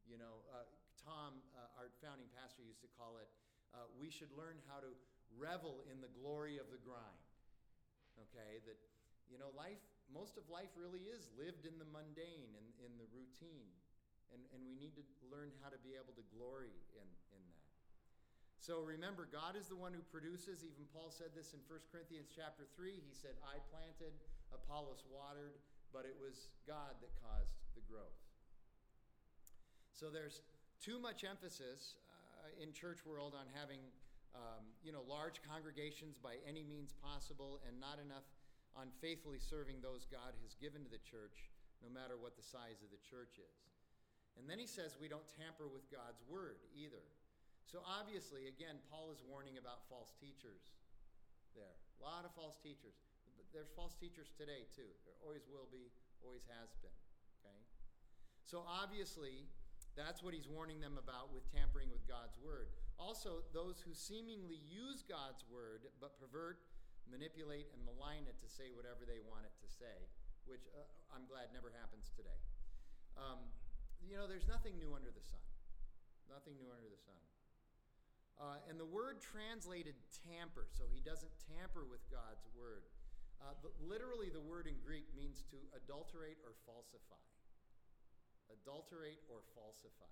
You 0.04 0.20
know, 0.20 0.44
uh, 0.52 0.68
Tom, 1.00 1.40
uh, 1.56 1.80
our 1.80 1.88
founding 2.04 2.28
pastor, 2.36 2.60
used 2.60 2.84
to 2.84 2.92
call 3.00 3.16
it 3.16 3.32
uh, 3.76 3.88
we 4.00 4.08
should 4.08 4.32
learn 4.32 4.56
how 4.72 4.80
to 4.80 4.88
revel 5.36 5.84
in 5.90 6.00
the 6.00 6.08
glory 6.16 6.56
of 6.56 6.68
the 6.72 6.80
grind. 6.80 7.25
Okay, 8.16 8.62
that, 8.64 8.78
you 9.28 9.36
know, 9.36 9.52
life, 9.52 9.80
most 10.08 10.40
of 10.40 10.46
life 10.48 10.72
really 10.78 11.04
is 11.08 11.28
lived 11.36 11.68
in 11.68 11.76
the 11.76 11.88
mundane 11.92 12.52
and 12.56 12.64
in, 12.80 12.88
in 12.88 12.92
the 12.96 13.08
routine. 13.12 13.68
And, 14.34 14.42
and 14.50 14.60
we 14.66 14.74
need 14.74 14.96
to 14.98 15.04
learn 15.30 15.54
how 15.62 15.70
to 15.70 15.78
be 15.84 15.94
able 15.94 16.16
to 16.18 16.24
glory 16.34 16.74
in, 16.98 17.08
in 17.30 17.42
that. 17.54 17.66
So 18.58 18.82
remember, 18.82 19.30
God 19.30 19.54
is 19.54 19.70
the 19.70 19.78
one 19.78 19.94
who 19.94 20.02
produces. 20.10 20.66
Even 20.66 20.88
Paul 20.90 21.14
said 21.14 21.30
this 21.36 21.54
in 21.54 21.62
1 21.70 21.78
Corinthians 21.94 22.32
chapter 22.34 22.66
3. 22.74 22.98
He 22.98 23.14
said, 23.14 23.38
I 23.46 23.62
planted, 23.70 24.10
Apollos 24.50 25.06
watered, 25.06 25.54
but 25.94 26.02
it 26.02 26.18
was 26.18 26.50
God 26.66 26.98
that 26.98 27.14
caused 27.22 27.54
the 27.78 27.84
growth. 27.86 28.18
So 29.94 30.10
there's 30.10 30.42
too 30.82 30.98
much 30.98 31.22
emphasis 31.22 31.96
uh, 32.42 32.62
in 32.62 32.74
church 32.74 33.06
world 33.06 33.38
on 33.38 33.46
having 33.54 33.80
um, 34.36 34.68
you 34.84 34.92
know 34.92 35.00
large 35.08 35.40
congregations 35.40 36.20
by 36.20 36.36
any 36.44 36.60
means 36.60 36.92
possible, 37.00 37.64
and 37.64 37.80
not 37.80 37.96
enough 37.96 38.28
on 38.76 38.92
faithfully 39.00 39.40
serving 39.40 39.80
those 39.80 40.04
God 40.04 40.36
has 40.44 40.52
given 40.60 40.84
to 40.84 40.90
the 40.92 41.00
church, 41.00 41.48
no 41.80 41.88
matter 41.88 42.20
what 42.20 42.36
the 42.36 42.44
size 42.44 42.84
of 42.84 42.92
the 42.92 43.00
church 43.00 43.40
is. 43.40 43.56
And 44.36 44.44
then 44.44 44.60
he 44.60 44.68
says 44.68 45.00
we 45.00 45.08
don't 45.08 45.24
tamper 45.40 45.64
with 45.64 45.88
God's 45.88 46.20
word 46.28 46.60
either. 46.76 47.00
So 47.64 47.80
obviously, 47.82 48.46
again, 48.46 48.78
Paul 48.92 49.10
is 49.10 49.24
warning 49.24 49.56
about 49.56 49.88
false 49.88 50.12
teachers 50.20 50.76
there. 51.56 51.74
A 51.98 52.04
lot 52.04 52.28
of 52.28 52.30
false 52.36 52.60
teachers. 52.60 52.94
But 53.40 53.48
there's 53.50 53.72
false 53.72 53.96
teachers 53.96 54.28
today 54.36 54.68
too. 54.76 54.86
There 55.08 55.16
always 55.24 55.48
will 55.48 55.66
be, 55.72 55.88
always 56.20 56.44
has 56.52 56.70
been. 56.84 56.94
Okay? 57.40 57.60
So 58.44 58.62
obviously, 58.68 59.48
that's 59.96 60.20
what 60.20 60.36
he's 60.36 60.44
warning 60.44 60.84
them 60.84 61.00
about 61.00 61.32
with 61.32 61.48
tampering 61.48 61.88
with 61.88 62.04
God's 62.04 62.36
word. 62.36 62.68
Also, 63.00 63.40
those 63.56 63.80
who 63.80 63.96
seemingly 63.96 64.60
use 64.68 65.00
God's 65.00 65.40
word 65.48 65.88
but 65.96 66.20
pervert, 66.20 66.60
manipulate, 67.08 67.72
and 67.72 67.80
malign 67.88 68.28
it 68.28 68.36
to 68.44 68.48
say 68.48 68.68
whatever 68.76 69.08
they 69.08 69.24
want 69.24 69.48
it 69.48 69.56
to 69.64 69.68
say, 69.72 70.04
which 70.44 70.68
uh, 70.76 70.84
I'm 71.16 71.24
glad 71.24 71.48
never 71.56 71.72
happens 71.72 72.12
today. 72.12 72.40
Um, 73.16 73.40
you 74.04 74.20
know, 74.20 74.28
there's 74.28 74.44
nothing 74.44 74.76
new 74.76 74.92
under 74.92 75.08
the 75.08 75.24
sun. 75.24 75.40
Nothing 76.28 76.60
new 76.60 76.68
under 76.68 76.92
the 76.92 77.00
sun. 77.00 77.16
Uh, 78.36 78.60
and 78.68 78.76
the 78.76 78.84
word 78.84 79.24
translated 79.24 79.96
tamper, 80.28 80.68
so 80.68 80.84
he 80.92 81.00
doesn't 81.00 81.32
tamper 81.48 81.88
with 81.88 82.04
God's 82.12 82.44
word. 82.52 82.84
Uh, 83.40 83.56
literally, 83.80 84.28
the 84.28 84.44
word 84.44 84.68
in 84.68 84.76
Greek 84.84 85.08
means 85.16 85.40
to 85.48 85.56
adulterate 85.72 86.36
or 86.44 86.52
falsify 86.68 87.20
adulterate, 88.52 89.22
or 89.30 89.42
falsify. 89.54 90.10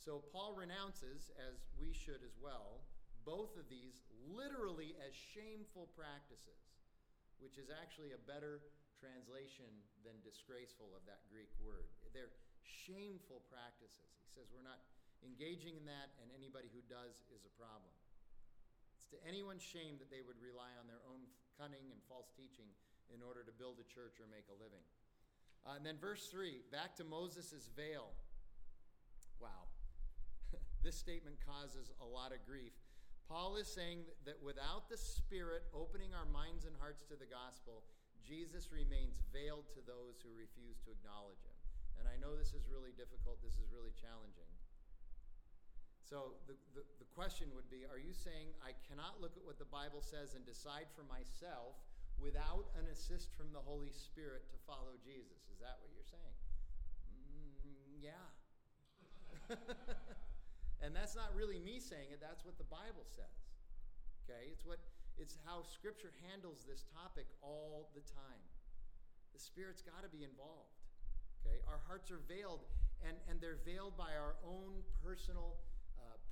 So 0.00 0.24
Paul 0.32 0.56
renounces, 0.56 1.28
as 1.36 1.60
we 1.76 1.92
should 1.92 2.24
as 2.24 2.32
well, 2.40 2.80
both 3.28 3.52
of 3.60 3.68
these 3.68 4.00
literally 4.32 4.96
as 5.04 5.12
shameful 5.12 5.92
practices, 5.92 6.60
which 7.36 7.60
is 7.60 7.68
actually 7.68 8.16
a 8.16 8.22
better 8.24 8.64
translation 8.96 9.68
than 10.04 10.16
disgraceful 10.24 10.92
of 10.96 11.04
that 11.04 11.20
Greek 11.28 11.52
word. 11.60 11.88
They're 12.12 12.32
shameful 12.64 13.44
practices. 13.48 14.08
He 14.24 14.28
says 14.32 14.48
we're 14.52 14.64
not 14.64 14.80
engaging 15.20 15.76
in 15.76 15.84
that, 15.84 16.16
and 16.20 16.32
anybody 16.32 16.72
who 16.72 16.80
does 16.88 17.20
is 17.32 17.44
a 17.44 17.52
problem. 17.60 17.92
It's 18.96 19.08
to 19.12 19.20
anyone's 19.24 19.64
shame 19.64 20.00
that 20.00 20.08
they 20.08 20.24
would 20.24 20.40
rely 20.40 20.72
on 20.80 20.88
their 20.88 21.00
own 21.08 21.28
cunning 21.60 21.92
and 21.92 22.00
false 22.08 22.32
teaching 22.36 22.68
in 23.12 23.20
order 23.20 23.44
to 23.44 23.52
build 23.52 23.76
a 23.80 23.86
church 23.88 24.16
or 24.20 24.28
make 24.32 24.48
a 24.48 24.56
living. 24.56 24.84
Uh, 25.66 25.76
and 25.76 25.84
then 25.84 25.96
verse 26.00 26.28
3, 26.32 26.64
back 26.72 26.96
to 26.96 27.04
Moses' 27.04 27.68
veil. 27.76 28.12
Wow. 29.40 29.68
this 30.84 30.96
statement 30.96 31.36
causes 31.44 31.92
a 32.00 32.08
lot 32.08 32.32
of 32.32 32.40
grief. 32.48 32.72
Paul 33.28 33.54
is 33.60 33.70
saying 33.70 34.02
that 34.26 34.42
without 34.42 34.90
the 34.90 34.98
Spirit 34.98 35.62
opening 35.70 36.10
our 36.16 36.26
minds 36.26 36.66
and 36.66 36.74
hearts 36.80 37.06
to 37.12 37.14
the 37.14 37.30
gospel, 37.30 37.86
Jesus 38.26 38.74
remains 38.74 39.22
veiled 39.30 39.70
to 39.76 39.80
those 39.86 40.18
who 40.18 40.34
refuse 40.34 40.82
to 40.82 40.90
acknowledge 40.90 41.40
him. 41.46 41.54
And 42.00 42.08
I 42.08 42.16
know 42.18 42.34
this 42.34 42.56
is 42.56 42.66
really 42.66 42.96
difficult, 42.96 43.38
this 43.44 43.60
is 43.60 43.68
really 43.70 43.92
challenging. 43.94 44.48
So 46.02 46.34
the, 46.50 46.58
the, 46.74 46.82
the 46.98 47.06
question 47.14 47.54
would 47.54 47.70
be 47.70 47.86
Are 47.86 48.00
you 48.00 48.10
saying 48.10 48.50
I 48.66 48.74
cannot 48.88 49.22
look 49.22 49.38
at 49.38 49.46
what 49.46 49.62
the 49.62 49.68
Bible 49.70 50.02
says 50.02 50.34
and 50.34 50.42
decide 50.42 50.90
for 50.90 51.06
myself 51.06 51.78
without 52.20 52.68
an 52.76 52.84
assist 52.92 53.32
from 53.34 53.48
the 53.52 53.58
Holy 53.60 53.90
Spirit 53.90 54.44
to 54.52 54.56
follow 54.68 54.94
Jesus. 55.00 55.48
Is 55.48 55.58
that 55.64 55.80
what 55.80 55.90
you're 55.92 56.06
saying? 56.06 56.36
Mm, 57.08 58.04
yeah. 58.04 58.26
and 60.84 60.94
that's 60.94 61.16
not 61.16 61.32
really 61.34 61.58
me 61.58 61.80
saying 61.80 62.12
it, 62.12 62.20
that's 62.20 62.44
what 62.44 62.60
the 62.60 62.68
Bible 62.68 63.08
says. 63.08 63.40
Okay? 64.24 64.52
It's 64.52 64.64
what 64.64 64.78
it's 65.18 65.36
how 65.44 65.60
scripture 65.66 66.16
handles 66.30 66.64
this 66.64 66.88
topic 66.96 67.28
all 67.42 67.90
the 67.92 68.00
time. 68.00 68.40
The 69.36 69.40
Spirit's 69.40 69.82
got 69.82 70.00
to 70.00 70.08
be 70.08 70.24
involved. 70.24 70.76
Okay? 71.42 71.60
Our 71.68 71.80
hearts 71.88 72.12
are 72.12 72.22
veiled 72.28 72.64
and 73.00 73.16
and 73.28 73.40
they're 73.40 73.64
veiled 73.64 73.96
by 73.96 74.14
our 74.16 74.36
own 74.44 74.84
personal 75.02 75.56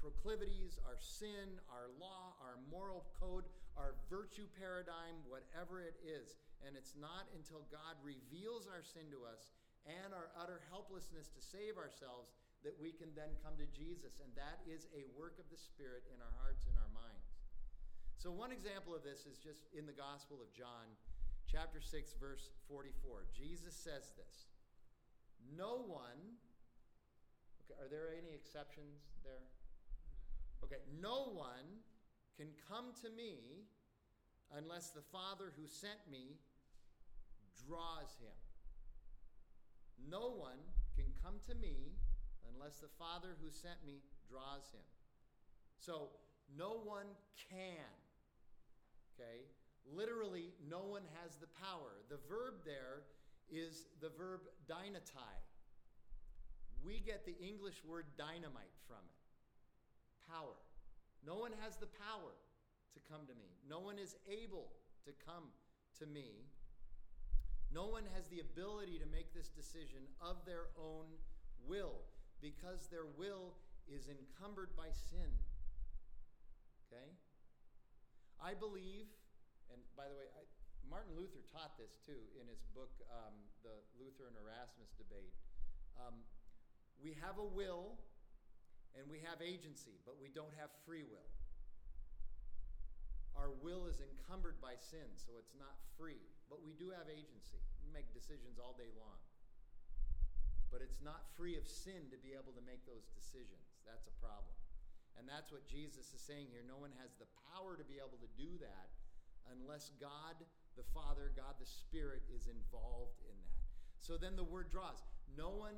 proclivities, 0.01 0.79
our 0.87 0.97
sin, 0.99 1.59
our 1.71 1.91
law, 1.99 2.39
our 2.39 2.59
moral 2.71 3.07
code, 3.19 3.45
our 3.79 3.95
virtue 4.11 4.51
paradigm, 4.59 5.23
whatever 5.31 5.81
it 5.81 5.95
is. 6.03 6.35
And 6.67 6.75
it's 6.75 6.99
not 6.99 7.31
until 7.39 7.63
God 7.71 7.95
reveals 8.03 8.67
our 8.67 8.83
sin 8.83 9.07
to 9.15 9.23
us 9.25 9.55
and 9.87 10.11
our 10.11 10.35
utter 10.35 10.61
helplessness 10.69 11.31
to 11.31 11.41
save 11.41 11.79
ourselves 11.79 12.35
that 12.67 12.75
we 12.75 12.91
can 12.91 13.15
then 13.15 13.31
come 13.41 13.55
to 13.57 13.69
Jesus. 13.71 14.19
And 14.19 14.35
that 14.35 14.59
is 14.67 14.91
a 14.91 15.07
work 15.15 15.39
of 15.39 15.47
the 15.49 15.57
Spirit 15.57 16.03
in 16.11 16.19
our 16.19 16.35
hearts 16.43 16.67
and 16.67 16.75
our 16.75 16.91
minds. 16.91 17.31
So, 18.19 18.35
one 18.35 18.51
example 18.51 18.99
of 18.99 19.07
this 19.07 19.31
is 19.31 19.39
just 19.39 19.71
in 19.71 19.87
the 19.87 19.95
Gospel 19.95 20.43
of 20.43 20.51
John, 20.51 20.91
chapter 21.47 21.79
6, 21.79 22.19
verse 22.19 22.51
44. 22.67 23.31
Jesus 23.31 23.79
says 23.79 24.11
this 24.19 24.51
No 25.55 25.87
one, 25.87 26.35
okay, 27.63 27.79
are 27.79 27.87
there 27.87 28.11
any 28.11 28.35
exceptions 28.35 29.07
there? 29.23 29.47
Okay, 30.67 30.83
no 30.99 31.31
one 31.31 31.79
can 32.39 32.49
come 32.71 32.95
to 33.03 33.11
me 33.11 33.67
unless 34.57 34.91
the 34.91 35.03
Father 35.11 35.53
who 35.57 35.67
sent 35.67 35.99
me 36.11 36.39
draws 37.67 38.15
him. 38.23 38.39
No 40.09 40.31
one 40.31 40.63
can 40.95 41.11
come 41.23 41.43
to 41.49 41.55
me 41.55 41.99
unless 42.55 42.79
the 42.79 42.95
Father 42.99 43.35
who 43.43 43.51
sent 43.51 43.85
me 43.85 43.99
draws 44.31 44.71
him. 44.73 44.87
So, 45.79 46.11
no 46.57 46.81
one 46.85 47.07
can. 47.51 47.91
Okay? 49.15 49.43
Literally, 49.93 50.55
no 50.71 50.81
one 50.81 51.03
has 51.21 51.37
the 51.37 51.51
power. 51.61 52.01
The 52.09 52.19
verb 52.29 52.63
there 52.65 53.03
is 53.51 53.87
the 54.01 54.11
verb 54.17 54.41
dynatai. 54.71 55.37
We 56.85 57.03
get 57.05 57.27
the 57.27 57.37
English 57.43 57.83
word 57.85 58.07
dynamite 58.17 58.79
from 58.87 59.03
it 59.05 59.19
power. 60.29 60.61
No 61.29 61.37
one 61.37 61.53
has 61.61 61.77
the 61.77 61.93
power 62.01 62.33
to 62.97 63.01
come 63.05 63.29
to 63.29 63.37
me. 63.37 63.53
No 63.69 63.85
one 63.85 64.01
is 64.01 64.17
able 64.25 64.73
to 65.05 65.13
come 65.21 65.53
to 66.01 66.09
me. 66.09 66.49
No 67.69 67.85
one 67.85 68.09
has 68.17 68.33
the 68.33 68.41
ability 68.41 68.97
to 68.97 69.05
make 69.13 69.37
this 69.37 69.53
decision 69.53 70.09
of 70.25 70.41
their 70.49 70.73
own 70.81 71.05
will 71.69 72.01
because 72.41 72.89
their 72.89 73.05
will 73.21 73.53
is 73.85 74.09
encumbered 74.09 74.73
by 74.73 74.89
sin. 74.89 75.29
Okay? 76.89 77.13
I 78.41 78.57
believe, 78.57 79.13
and 79.69 79.85
by 80.01 80.09
the 80.09 80.17
way, 80.17 80.33
I, 80.33 80.49
Martin 80.89 81.13
Luther 81.13 81.45
taught 81.53 81.77
this 81.77 82.01
too 82.09 82.25
in 82.41 82.49
his 82.49 82.65
book, 82.73 82.97
um, 83.13 83.37
The 83.61 83.77
Luther 84.01 84.33
and 84.33 84.37
Erasmus 84.41 84.97
Debate. 84.97 85.37
Um, 86.01 86.25
we 86.97 87.13
have 87.21 87.37
a 87.37 87.45
will 87.45 88.01
have 89.29 89.45
agency, 89.45 90.01
but 90.09 90.17
we 90.17 90.33
don't 90.33 90.53
have 90.57 90.73
free 90.89 91.05
will. 91.05 91.29
Our 93.37 93.55
will 93.63 93.87
is 93.87 94.03
encumbered 94.03 94.59
by 94.59 94.75
sin, 94.81 95.07
so 95.15 95.39
it's 95.39 95.55
not 95.55 95.79
free, 95.95 96.19
but 96.51 96.59
we 96.65 96.75
do 96.75 96.91
have 96.91 97.07
agency. 97.07 97.63
We 97.85 97.93
make 97.95 98.11
decisions 98.11 98.59
all 98.59 98.75
day 98.75 98.91
long. 98.99 99.21
But 100.75 100.83
it's 100.83 100.99
not 101.01 101.29
free 101.39 101.55
of 101.55 101.65
sin 101.65 102.11
to 102.11 102.19
be 102.19 102.35
able 102.35 102.53
to 102.53 102.65
make 102.67 102.83
those 102.85 103.07
decisions. 103.15 103.79
That's 103.87 104.11
a 104.11 104.17
problem. 104.19 104.53
And 105.17 105.25
that's 105.25 105.55
what 105.55 105.65
Jesus 105.71 106.13
is 106.13 106.21
saying 106.21 106.51
here. 106.51 106.67
No 106.67 106.77
one 106.77 106.93
has 106.99 107.15
the 107.17 107.31
power 107.55 107.79
to 107.79 107.87
be 107.87 108.03
able 108.03 108.19
to 108.21 108.31
do 108.35 108.59
that 108.61 108.91
unless 109.49 109.95
God 109.97 110.37
the 110.77 110.87
Father, 110.95 111.33
God 111.35 111.59
the 111.59 111.67
Spirit 111.67 112.23
is 112.31 112.47
involved 112.47 113.19
in 113.27 113.35
that. 113.35 113.59
So 113.99 114.15
then 114.19 114.37
the 114.37 114.47
word 114.47 114.71
draws. 114.71 115.03
No 115.35 115.51
one 115.51 115.75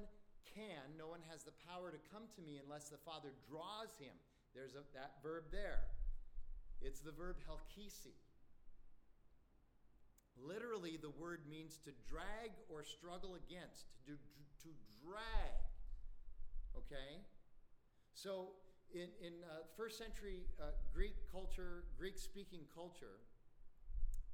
can, 0.55 0.97
no 0.99 1.09
one 1.09 1.21
has 1.31 1.43
the 1.45 1.55
power 1.67 1.91
to 1.91 2.01
come 2.13 2.29
to 2.37 2.43
me 2.43 2.61
unless 2.63 2.89
the 2.89 3.01
Father 3.05 3.33
draws 3.49 3.93
him. 3.99 4.15
There's 4.55 4.75
a, 4.75 4.83
that 4.95 5.23
verb 5.23 5.45
there. 5.53 5.87
It's 6.83 7.01
the 7.01 7.13
verb 7.13 7.37
helkisi. 7.47 8.17
Literally, 10.41 10.97
the 10.97 11.11
word 11.11 11.45
means 11.49 11.79
to 11.85 11.93
drag 12.09 12.51
or 12.73 12.83
struggle 12.83 13.37
against, 13.37 13.85
to, 14.07 14.17
to 14.65 14.71
drag. 15.05 15.61
Okay? 16.77 17.21
So, 18.15 18.57
in, 18.93 19.13
in 19.21 19.45
uh, 19.45 19.69
first 19.77 19.99
century 19.99 20.49
uh, 20.59 20.73
Greek 20.93 21.15
culture, 21.31 21.85
Greek 21.99 22.19
speaking 22.19 22.65
culture, 22.75 23.21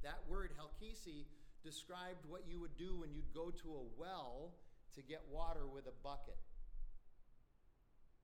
That 0.02 0.22
word, 0.28 0.52
helkisi, 0.54 1.26
described 1.64 2.22
what 2.28 2.42
you 2.46 2.61
would 2.61 2.76
do 2.78 2.94
when 2.94 3.11
you'd 3.12 3.34
go 3.34 3.50
to 3.50 3.68
a 3.74 3.84
well 3.98 4.54
to 4.97 5.03
get 5.05 5.20
water 5.30 5.68
with 5.68 5.86
a 5.86 5.97
bucket. 6.03 6.40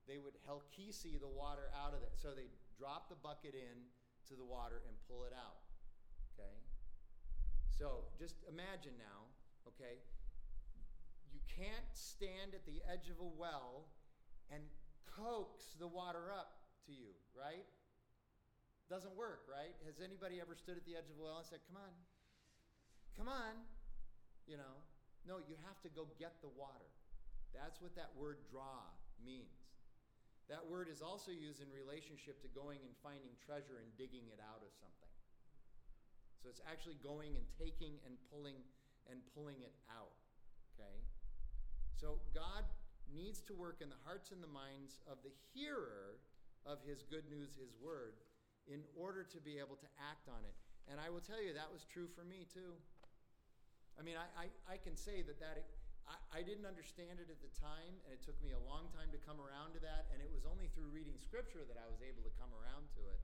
They 0.09 0.17
would 0.17 0.35
helkisi 0.43 1.15
the 1.21 1.29
water 1.29 1.71
out 1.71 1.93
of 1.93 2.03
it. 2.03 2.17
So 2.17 2.35
they 2.35 2.49
drop 2.75 3.07
the 3.07 3.15
bucket 3.15 3.55
in 3.55 3.87
to 4.27 4.33
the 4.35 4.43
water 4.43 4.81
and 4.89 4.97
pull 5.07 5.23
it 5.23 5.31
out. 5.31 5.63
Okay? 6.33 6.57
So 7.69 8.09
just 8.19 8.35
imagine 8.49 8.93
now, 8.97 9.29
okay? 9.69 10.01
You 11.31 11.39
can't 11.49 11.89
stand 11.93 12.53
at 12.53 12.65
the 12.65 12.81
edge 12.89 13.09
of 13.09 13.21
a 13.21 13.29
well 13.37 13.87
and 14.51 14.61
coax 15.05 15.77
the 15.79 15.87
water 15.87 16.33
up 16.33 16.57
to 16.85 16.91
you, 16.91 17.13
right? 17.33 17.65
Doesn't 18.89 19.15
work, 19.15 19.47
right? 19.49 19.73
Has 19.85 20.03
anybody 20.03 20.41
ever 20.41 20.55
stood 20.55 20.77
at 20.77 20.85
the 20.85 20.93
edge 20.93 21.09
of 21.09 21.17
a 21.17 21.23
well 21.23 21.37
and 21.37 21.47
said, 21.47 21.63
Come 21.65 21.79
on, 21.79 21.93
come 23.17 23.27
on? 23.31 23.55
You 24.45 24.57
know, 24.57 24.83
no, 25.27 25.39
you 25.39 25.55
have 25.63 25.79
to 25.83 25.89
go 25.91 26.07
get 26.19 26.39
the 26.43 26.51
water. 26.53 26.91
That's 27.55 27.79
what 27.79 27.95
that 27.95 28.11
word 28.17 28.43
draw 28.49 28.83
means. 29.21 29.63
That 30.51 30.65
word 30.67 30.91
is 30.91 30.99
also 30.99 31.31
used 31.31 31.63
in 31.63 31.71
relationship 31.71 32.43
to 32.43 32.49
going 32.51 32.83
and 32.83 32.91
finding 32.99 33.31
treasure 33.39 33.79
and 33.79 33.87
digging 33.95 34.27
it 34.27 34.43
out 34.43 34.59
of 34.59 34.71
something. 34.75 35.13
So 36.43 36.51
it's 36.51 36.59
actually 36.67 36.99
going 36.99 37.39
and 37.39 37.47
taking 37.55 37.95
and 38.03 38.19
pulling 38.27 38.59
and 39.07 39.23
pulling 39.31 39.63
it 39.63 39.71
out. 39.87 40.11
Okay? 40.75 40.99
So 41.95 42.19
God 42.35 42.67
needs 43.07 43.39
to 43.47 43.55
work 43.55 43.79
in 43.79 43.87
the 43.87 43.99
hearts 44.03 44.35
and 44.35 44.43
the 44.43 44.51
minds 44.51 44.99
of 45.07 45.23
the 45.23 45.31
hearer 45.55 46.19
of 46.67 46.83
his 46.83 47.03
good 47.07 47.23
news, 47.31 47.55
his 47.55 47.71
word, 47.79 48.19
in 48.67 48.83
order 48.95 49.23
to 49.23 49.39
be 49.39 49.59
able 49.59 49.79
to 49.79 49.89
act 49.99 50.27
on 50.27 50.43
it. 50.43 50.55
And 50.91 50.99
I 50.99 51.07
will 51.07 51.23
tell 51.23 51.39
you, 51.39 51.55
that 51.55 51.71
was 51.71 51.87
true 51.87 52.11
for 52.11 52.27
me 52.27 52.43
too. 52.51 52.75
I 53.97 54.01
mean, 54.01 54.17
I, 54.17 54.27
I, 54.35 54.45
I 54.65 54.77
can 54.81 54.97
say 54.97 55.21
that 55.23 55.37
that 55.37 55.63
I, 56.09 56.39
I 56.39 56.41
didn't 56.41 56.65
understand 56.65 57.21
it 57.21 57.29
at 57.29 57.39
the 57.39 57.51
time, 57.55 57.93
and 58.03 58.11
it 58.11 58.21
took 58.25 58.35
me 58.41 58.51
a 58.51 58.61
long 58.65 58.89
time 58.91 59.13
to 59.13 59.19
come 59.21 59.39
around 59.39 59.77
to 59.77 59.81
that. 59.85 60.09
And 60.11 60.19
it 60.19 60.31
was 60.33 60.43
only 60.43 60.67
through 60.73 60.91
reading 60.91 61.15
scripture 61.21 61.63
that 61.67 61.79
I 61.79 61.87
was 61.87 62.01
able 62.03 62.25
to 62.25 62.33
come 62.35 62.51
around 62.51 62.89
to 62.97 63.01
it. 63.07 63.19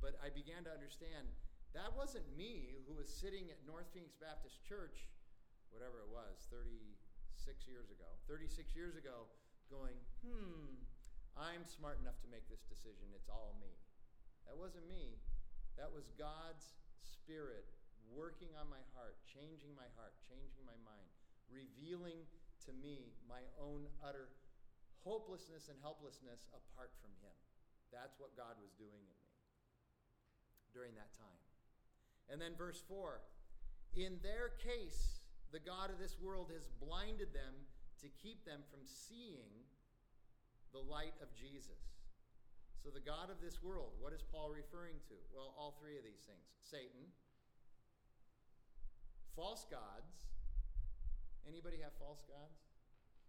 But 0.00 0.18
I 0.20 0.28
began 0.28 0.64
to 0.68 0.72
understand 0.72 1.28
that 1.72 1.92
wasn't 1.92 2.24
me 2.36 2.80
who 2.88 2.96
was 2.96 3.08
sitting 3.08 3.52
at 3.52 3.60
North 3.68 3.88
Phoenix 3.92 4.16
Baptist 4.16 4.64
Church, 4.64 5.08
whatever 5.68 6.00
it 6.00 6.08
was, 6.08 6.48
36 6.48 6.96
years 7.68 7.92
ago. 7.92 8.08
36 8.24 8.72
years 8.72 8.96
ago, 8.96 9.28
going, 9.68 9.96
hmm, 10.24 10.80
I'm 11.36 11.68
smart 11.68 12.00
enough 12.00 12.16
to 12.24 12.28
make 12.32 12.48
this 12.48 12.64
decision. 12.64 13.12
It's 13.12 13.28
all 13.28 13.60
me. 13.60 13.76
That 14.48 14.56
wasn't 14.56 14.88
me. 14.88 15.20
That 15.76 15.92
was 15.92 16.08
God's 16.16 16.80
Spirit 17.04 17.68
working 18.12 18.52
on 18.58 18.70
my 18.70 18.82
heart, 18.94 19.18
changing 19.26 19.74
my 19.74 19.88
heart, 19.98 20.14
changing 20.26 20.62
my 20.62 20.76
mind, 20.86 21.08
revealing 21.50 22.26
to 22.66 22.70
me 22.74 23.14
my 23.26 23.42
own 23.58 23.86
utter 24.02 24.30
hopelessness 25.06 25.70
and 25.70 25.78
helplessness 25.82 26.50
apart 26.50 26.90
from 26.98 27.14
Him. 27.22 27.34
That's 27.94 28.18
what 28.18 28.34
God 28.34 28.58
was 28.58 28.74
doing 28.74 29.06
in 29.06 29.16
me 29.22 29.36
during 30.74 30.98
that 30.98 31.14
time. 31.14 31.40
And 32.26 32.42
then 32.42 32.58
verse 32.58 32.82
4 32.90 33.22
In 33.94 34.18
their 34.26 34.58
case, 34.58 35.22
the 35.54 35.62
God 35.62 35.94
of 35.94 36.02
this 36.02 36.18
world 36.18 36.50
has 36.50 36.66
blinded 36.82 37.30
them 37.30 37.54
to 38.02 38.10
keep 38.18 38.42
them 38.42 38.66
from 38.66 38.82
seeing 38.82 39.62
the 40.74 40.82
light 40.82 41.14
of 41.22 41.30
Jesus. 41.32 41.94
So, 42.82 42.90
the 42.90 43.02
God 43.02 43.30
of 43.30 43.42
this 43.42 43.62
world, 43.62 43.94
what 43.98 44.12
is 44.12 44.22
Paul 44.22 44.50
referring 44.50 45.00
to? 45.10 45.16
Well, 45.34 45.54
all 45.58 45.74
three 45.80 45.98
of 45.98 46.04
these 46.04 46.22
things 46.26 46.46
Satan, 46.62 47.10
false 49.36 49.68
gods. 49.68 50.08
Anybody 51.44 51.78
have 51.84 51.92
false 52.00 52.24
gods? 52.24 52.56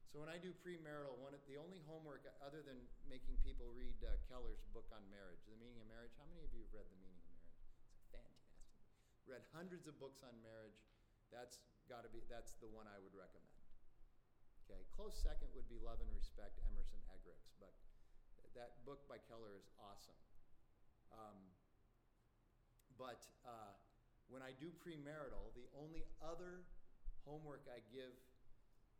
So, 0.07 0.23
when 0.23 0.31
I 0.31 0.39
do 0.39 0.55
premarital, 0.63 1.19
one 1.19 1.35
the 1.51 1.59
only 1.59 1.83
homework 1.83 2.23
other 2.39 2.63
than 2.63 2.79
making 3.11 3.35
people 3.43 3.67
read 3.75 3.99
uh, 4.07 4.15
Keller's 4.31 4.63
book 4.71 4.87
on 4.95 5.03
marriage, 5.11 5.43
The 5.51 5.59
Meaning 5.59 5.83
of 5.83 5.87
Marriage, 5.91 6.15
how 6.15 6.23
many 6.31 6.47
of 6.47 6.51
you 6.55 6.63
have 6.63 6.71
read 6.71 6.87
The 6.87 6.95
Meaning 7.03 7.19
of 7.19 7.27
Marriage? 7.27 7.59
It's 7.99 8.07
fantastic. 8.15 8.55
Read 9.27 9.43
hundreds 9.51 9.83
of 9.85 9.99
books 9.99 10.23
on 10.23 10.31
marriage. 10.39 10.79
That's 11.27 11.59
got 11.91 12.07
to 12.07 12.09
be, 12.09 12.23
that's 12.31 12.55
the 12.63 12.71
one 12.71 12.87
I 12.87 12.95
would 13.03 13.11
recommend. 13.11 13.59
Okay, 14.63 14.87
close 14.95 15.15
second 15.19 15.51
would 15.55 15.67
be 15.67 15.75
Love 15.83 15.99
and 15.99 16.11
Respect, 16.15 16.55
Emerson 16.71 17.03
Eggerichs, 17.11 17.51
but 17.59 17.75
that 18.55 18.79
book 18.87 19.03
by 19.11 19.19
Keller 19.27 19.53
is 19.59 19.67
awesome. 19.75 20.17
Um, 21.11 21.39
but 22.95 23.27
uh, 23.43 23.75
when 24.27 24.43
I 24.43 24.51
do 24.59 24.71
premarital, 24.83 25.55
the 25.55 25.67
only 25.79 26.03
other 26.19 26.67
homework 27.23 27.63
I 27.71 27.79
give 27.91 28.11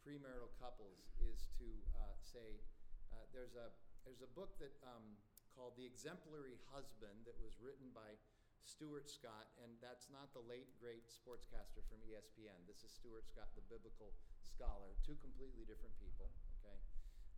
premarital 0.03 0.51
couples 0.59 1.03
is 1.19 1.51
to 1.59 1.67
uh, 1.95 2.15
say 2.23 2.63
uh, 3.11 3.23
there's 3.36 3.55
a 3.59 3.71
there's 4.07 4.23
a 4.23 4.32
book 4.39 4.55
that 4.63 4.71
um, 4.88 5.19
called 5.51 5.75
The 5.75 5.84
Exemplary 5.84 6.55
Husband 6.71 7.28
that 7.28 7.36
was 7.43 7.59
written 7.59 7.91
by 7.91 8.15
Stuart 8.63 9.11
Scott, 9.11 9.51
and 9.59 9.67
that's 9.84 10.07
not 10.07 10.32
the 10.32 10.39
late 10.47 10.71
great 10.80 11.11
sportscaster 11.11 11.84
from 11.91 11.99
ESPN. 12.07 12.55
This 12.63 12.88
is 12.88 12.95
Stuart 12.95 13.28
Scott, 13.28 13.51
the 13.59 13.67
biblical 13.67 14.15
scholar. 14.47 14.95
Two 15.03 15.19
completely 15.19 15.67
different 15.67 15.91
people. 15.99 16.32
Okay. 16.63 16.80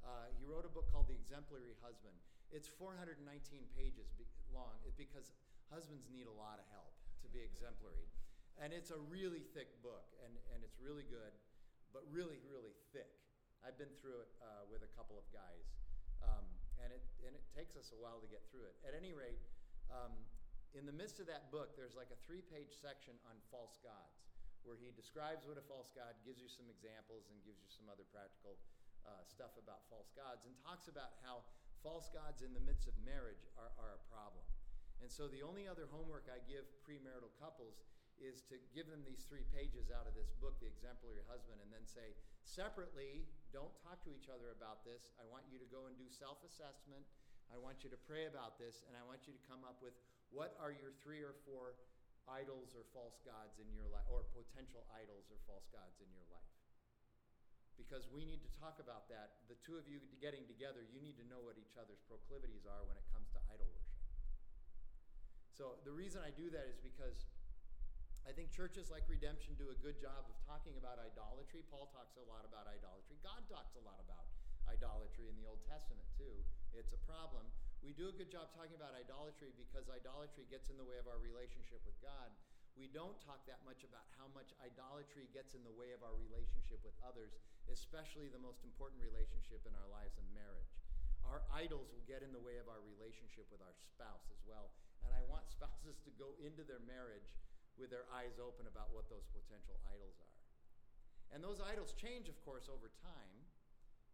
Uh, 0.06 0.30
he 0.38 0.46
wrote 0.46 0.62
a 0.62 0.70
book 0.70 0.86
called 0.94 1.10
The 1.10 1.18
Exemplary 1.18 1.74
Husband. 1.82 2.14
It's 2.54 2.70
419 2.70 3.26
pages 3.74 4.14
long 4.54 4.78
because 4.94 5.34
husbands 5.74 6.06
need 6.14 6.30
a 6.30 6.38
lot 6.38 6.62
of 6.62 6.70
help 6.70 6.99
to 7.24 7.28
be 7.30 7.42
exemplary. 7.44 8.08
And 8.60 8.76
it's 8.76 8.92
a 8.92 9.00
really 9.08 9.44
thick 9.56 9.72
book, 9.80 10.12
and, 10.20 10.36
and 10.52 10.60
it's 10.64 10.76
really 10.84 11.08
good, 11.08 11.32
but 11.96 12.04
really, 12.12 12.44
really 12.44 12.76
thick. 12.92 13.08
I've 13.64 13.80
been 13.80 13.92
through 14.00 14.24
it 14.24 14.32
uh, 14.44 14.68
with 14.68 14.84
a 14.84 14.92
couple 14.96 15.16
of 15.16 15.28
guys, 15.32 15.68
um, 16.24 16.44
and, 16.84 16.92
it, 16.92 17.04
and 17.24 17.36
it 17.36 17.44
takes 17.56 17.80
us 17.80 17.96
a 17.96 18.00
while 18.00 18.20
to 18.20 18.28
get 18.28 18.44
through 18.52 18.68
it. 18.68 18.76
At 18.84 18.96
any 18.96 19.16
rate, 19.16 19.40
um, 19.92 20.12
in 20.76 20.84
the 20.84 20.96
midst 20.96 21.24
of 21.24 21.28
that 21.32 21.50
book, 21.50 21.76
there's 21.80 21.96
like 21.96 22.12
a 22.12 22.20
three 22.28 22.44
page 22.44 22.76
section 22.76 23.16
on 23.28 23.36
false 23.48 23.80
gods, 23.80 24.28
where 24.68 24.76
he 24.76 24.92
describes 24.92 25.48
what 25.48 25.56
a 25.56 25.64
false 25.64 25.92
god, 25.96 26.20
gives 26.28 26.44
you 26.44 26.52
some 26.52 26.68
examples, 26.68 27.32
and 27.32 27.40
gives 27.48 27.64
you 27.64 27.72
some 27.72 27.88
other 27.88 28.04
practical 28.12 28.60
uh, 29.08 29.24
stuff 29.24 29.56
about 29.56 29.88
false 29.88 30.12
gods 30.14 30.44
and 30.44 30.52
talks 30.60 30.92
about 30.92 31.16
how 31.24 31.42
false 31.80 32.12
gods 32.12 32.44
in 32.44 32.52
the 32.52 32.64
midst 32.64 32.92
of 32.92 32.96
marriage 33.08 33.48
are, 33.56 33.72
are 33.80 33.96
a 33.96 34.02
problem. 34.12 34.44
And 35.00 35.08
so 35.08 35.32
the 35.32 35.42
only 35.42 35.66
other 35.66 35.88
homework 35.88 36.28
I 36.28 36.44
give 36.44 36.68
premarital 36.84 37.32
couples 37.40 37.80
is 38.20 38.44
to 38.52 38.60
give 38.76 38.92
them 38.92 39.00
these 39.08 39.24
three 39.24 39.48
pages 39.56 39.88
out 39.96 40.04
of 40.04 40.12
this 40.12 40.36
book, 40.44 40.60
The 40.60 40.68
Exemplary 40.68 41.24
Husband, 41.32 41.56
and 41.64 41.72
then 41.72 41.88
say, 41.88 42.12
separately, 42.44 43.24
don't 43.56 43.72
talk 43.80 44.04
to 44.04 44.12
each 44.12 44.28
other 44.28 44.52
about 44.52 44.84
this. 44.84 45.16
I 45.16 45.24
want 45.32 45.48
you 45.48 45.56
to 45.56 45.70
go 45.72 45.88
and 45.88 45.96
do 45.96 46.12
self 46.12 46.44
assessment. 46.44 47.08
I 47.48 47.56
want 47.56 47.82
you 47.82 47.90
to 47.90 48.00
pray 48.06 48.28
about 48.28 48.60
this, 48.60 48.84
and 48.86 48.94
I 49.00 49.04
want 49.08 49.24
you 49.24 49.32
to 49.32 49.42
come 49.48 49.64
up 49.64 49.80
with 49.80 49.96
what 50.36 50.54
are 50.60 50.76
your 50.76 50.94
three 51.00 51.24
or 51.24 51.34
four 51.48 51.80
idols 52.28 52.76
or 52.76 52.84
false 52.92 53.18
gods 53.24 53.58
in 53.58 53.72
your 53.72 53.88
life, 53.90 54.06
or 54.12 54.28
potential 54.36 54.84
idols 54.94 55.32
or 55.32 55.40
false 55.48 55.66
gods 55.72 55.98
in 56.04 56.12
your 56.14 56.28
life 56.30 56.50
because 57.80 58.04
we 58.12 58.28
need 58.28 58.44
to 58.44 58.52
talk 58.60 58.76
about 58.84 59.08
that. 59.08 59.40
The 59.48 59.56
two 59.64 59.80
of 59.80 59.88
you 59.88 60.04
getting 60.20 60.44
together, 60.52 60.84
you 60.92 61.00
need 61.00 61.16
to 61.16 61.26
know 61.32 61.40
what 61.40 61.56
each 61.56 61.80
other's 61.80 62.04
proclivities 62.12 62.68
are 62.68 62.84
when 62.84 63.00
it 63.00 63.08
comes 63.16 63.32
to 63.32 63.40
idol 63.48 63.72
worship. 63.72 63.89
So 65.60 65.76
the 65.84 65.92
reason 65.92 66.24
I 66.24 66.32
do 66.32 66.48
that 66.56 66.72
is 66.72 66.80
because 66.80 67.28
I 68.24 68.32
think 68.32 68.56
churches 68.56 68.88
like 68.88 69.04
Redemption 69.12 69.60
do 69.60 69.68
a 69.68 69.78
good 69.84 70.00
job 70.00 70.24
of 70.32 70.36
talking 70.48 70.80
about 70.80 70.96
idolatry. 71.04 71.68
Paul 71.68 71.92
talks 71.92 72.16
a 72.16 72.24
lot 72.32 72.48
about 72.48 72.64
idolatry. 72.64 73.20
God 73.20 73.44
talks 73.52 73.76
a 73.76 73.84
lot 73.84 74.00
about 74.00 74.24
idolatry 74.72 75.28
in 75.28 75.36
the 75.36 75.44
Old 75.44 75.60
Testament, 75.68 76.08
too. 76.16 76.32
It's 76.72 76.96
a 76.96 77.02
problem. 77.04 77.44
We 77.84 77.92
do 77.92 78.08
a 78.08 78.16
good 78.16 78.32
job 78.32 78.56
talking 78.56 78.80
about 78.80 78.96
idolatry 78.96 79.52
because 79.60 79.92
idolatry 79.92 80.48
gets 80.48 80.72
in 80.72 80.80
the 80.80 80.88
way 80.88 80.96
of 80.96 81.12
our 81.12 81.20
relationship 81.20 81.84
with 81.84 82.00
God 82.00 82.32
we 82.80 82.88
don't 82.96 83.20
talk 83.28 83.44
that 83.44 83.60
much 83.68 83.84
about 83.84 84.08
how 84.16 84.32
much 84.32 84.56
idolatry 84.64 85.28
gets 85.36 85.52
in 85.52 85.60
the 85.68 85.76
way 85.76 85.92
of 85.92 86.00
our 86.00 86.16
relationship 86.16 86.80
with 86.80 86.96
others, 87.04 87.36
especially 87.68 88.32
the 88.32 88.40
most 88.40 88.64
important 88.64 89.04
relationship 89.04 89.68
in 89.68 89.76
our 89.76 89.90
lives 89.92 90.16
in 90.16 90.24
marriage. 90.32 90.72
Our 91.28 91.44
idols 91.52 91.92
will 91.92 92.08
get 92.08 92.24
in 92.24 92.32
the 92.32 92.40
way 92.40 92.56
of 92.56 92.72
our 92.72 92.80
relationship 92.80 93.52
with 93.52 93.60
our 93.60 93.76
spouse 93.76 94.32
as 94.32 94.40
well. 94.48 94.72
And 95.06 95.12
I 95.16 95.22
want 95.28 95.48
spouses 95.56 96.00
to 96.04 96.12
go 96.16 96.36
into 96.40 96.64
their 96.64 96.82
marriage 96.84 97.36
with 97.80 97.94
their 97.94 98.08
eyes 98.12 98.38
open 98.40 98.68
about 98.68 98.92
what 98.92 99.08
those 99.08 99.26
potential 99.32 99.80
idols 99.88 100.20
are. 100.20 100.38
And 101.32 101.40
those 101.40 101.62
idols 101.62 101.96
change, 101.96 102.28
of 102.28 102.36
course, 102.42 102.68
over 102.68 102.92
time. 103.00 103.40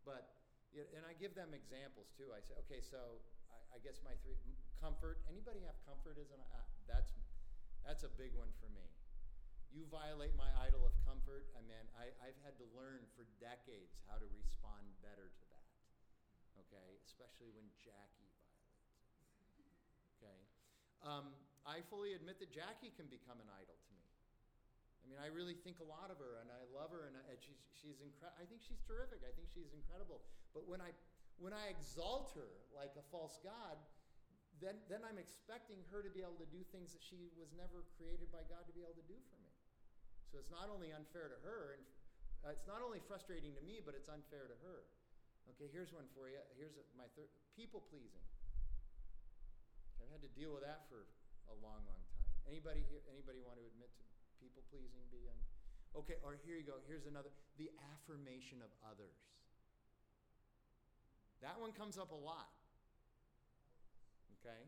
But, 0.03 0.35
and 0.75 1.07
I 1.07 1.15
give 1.17 1.33
them 1.33 1.55
examples 1.55 2.11
too. 2.13 2.29
I 2.35 2.43
say, 2.43 2.53
okay, 2.67 2.83
so 2.83 3.23
I, 3.49 3.57
I 3.73 3.77
guess 3.81 4.03
my 4.05 4.13
three 4.21 4.37
comfort. 4.77 5.23
Anybody 5.25 5.65
have 5.65 5.79
comfort 5.87 6.21
an? 6.21 6.37
Uh, 6.53 6.61
that's 6.85 7.17
that's 7.81 8.01
a 8.01 8.11
big 8.17 8.33
one 8.33 8.49
for 8.61 8.69
me. 8.73 8.85
You 9.69 9.85
violate 9.93 10.33
my 10.33 10.49
idol 10.65 10.87
of 10.87 10.93
comfort, 11.05 11.45
I 11.53 11.61
mean, 11.61 11.85
I, 11.93 12.09
I've 12.23 12.39
had 12.41 12.57
to 12.57 12.65
learn 12.73 13.05
for 13.13 13.27
decades 13.37 13.93
how 14.09 14.17
to 14.17 14.25
respond 14.33 14.87
better 15.05 15.29
to 15.29 15.43
that. 15.51 15.69
Okay? 16.65 16.97
Especially 17.05 17.51
when 17.53 17.67
Jackie? 17.83 18.24
Um, 21.05 21.29
I 21.69 21.85
fully 21.93 22.17
admit 22.17 22.41
that 22.41 22.49
Jackie 22.49 22.89
can 22.97 23.05
become 23.13 23.37
an 23.37 23.45
idol 23.53 23.77
to 23.77 23.91
me. 23.93 24.09
I 25.01 25.05
mean, 25.05 25.21
I 25.21 25.29
really 25.29 25.53
think 25.53 25.77
a 25.77 25.85
lot 25.85 26.09
of 26.09 26.17
her, 26.17 26.41
and 26.41 26.49
I 26.49 26.65
love 26.73 26.89
her, 26.89 27.05
and, 27.05 27.13
I, 27.13 27.21
and 27.29 27.37
she's, 27.37 27.61
she's 27.77 28.01
incredible. 28.01 28.41
I 28.41 28.45
think 28.49 28.65
she's 28.65 28.81
terrific. 28.89 29.21
I 29.21 29.29
think 29.37 29.53
she's 29.53 29.69
incredible. 29.77 30.25
But 30.57 30.65
when 30.65 30.81
I, 30.81 30.89
when 31.37 31.53
I 31.53 31.69
exalt 31.69 32.33
her 32.33 32.49
like 32.73 32.97
a 32.97 33.05
false 33.13 33.37
god, 33.45 33.77
then, 34.57 34.81
then 34.89 35.05
I'm 35.05 35.21
expecting 35.21 35.77
her 35.93 36.01
to 36.01 36.09
be 36.09 36.25
able 36.25 36.41
to 36.41 36.49
do 36.49 36.65
things 36.73 36.89
that 36.97 37.05
she 37.05 37.29
was 37.37 37.53
never 37.53 37.85
created 38.01 38.33
by 38.33 38.41
God 38.49 38.65
to 38.65 38.73
be 38.73 38.81
able 38.81 38.97
to 38.97 39.05
do 39.05 39.17
for 39.29 39.37
me. 39.45 39.53
So 40.33 40.41
it's 40.41 40.49
not 40.49 40.73
only 40.73 40.89
unfair 40.89 41.29
to 41.29 41.37
her, 41.45 41.77
and 41.77 41.85
uh, 42.41 42.57
it's 42.57 42.65
not 42.65 42.81
only 42.81 42.97
frustrating 43.05 43.53
to 43.53 43.61
me, 43.61 43.77
but 43.77 43.93
it's 43.93 44.09
unfair 44.09 44.49
to 44.49 44.57
her. 44.65 44.89
Okay, 45.53 45.69
here's 45.69 45.93
one 45.93 46.09
for 46.17 46.33
you. 46.33 46.41
Here's 46.57 46.73
my 46.97 47.05
third 47.13 47.29
people 47.53 47.85
pleasing. 47.93 48.25
I've 50.05 50.21
had 50.21 50.21
to 50.21 50.33
deal 50.37 50.53
with 50.53 50.61
that 50.61 50.85
for 50.85 51.09
a 51.49 51.55
long, 51.65 51.81
long 51.89 51.97
time. 52.13 52.29
Anybody 52.45 52.85
here? 52.85 53.01
Anybody 53.09 53.41
want 53.41 53.57
to 53.57 53.65
admit 53.65 53.89
to 53.97 54.05
people 54.37 54.61
pleasing 54.69 55.01
being? 55.09 55.33
Okay, 55.97 56.21
or 56.21 56.37
here 56.45 56.61
you 56.61 56.61
go. 56.61 56.77
Here's 56.85 57.09
another: 57.09 57.33
the 57.57 57.73
affirmation 57.97 58.61
of 58.61 58.69
others. 58.85 59.17
That 61.41 61.57
one 61.57 61.73
comes 61.73 61.97
up 61.97 62.13
a 62.13 62.21
lot. 62.21 62.53
Okay, 64.37 64.61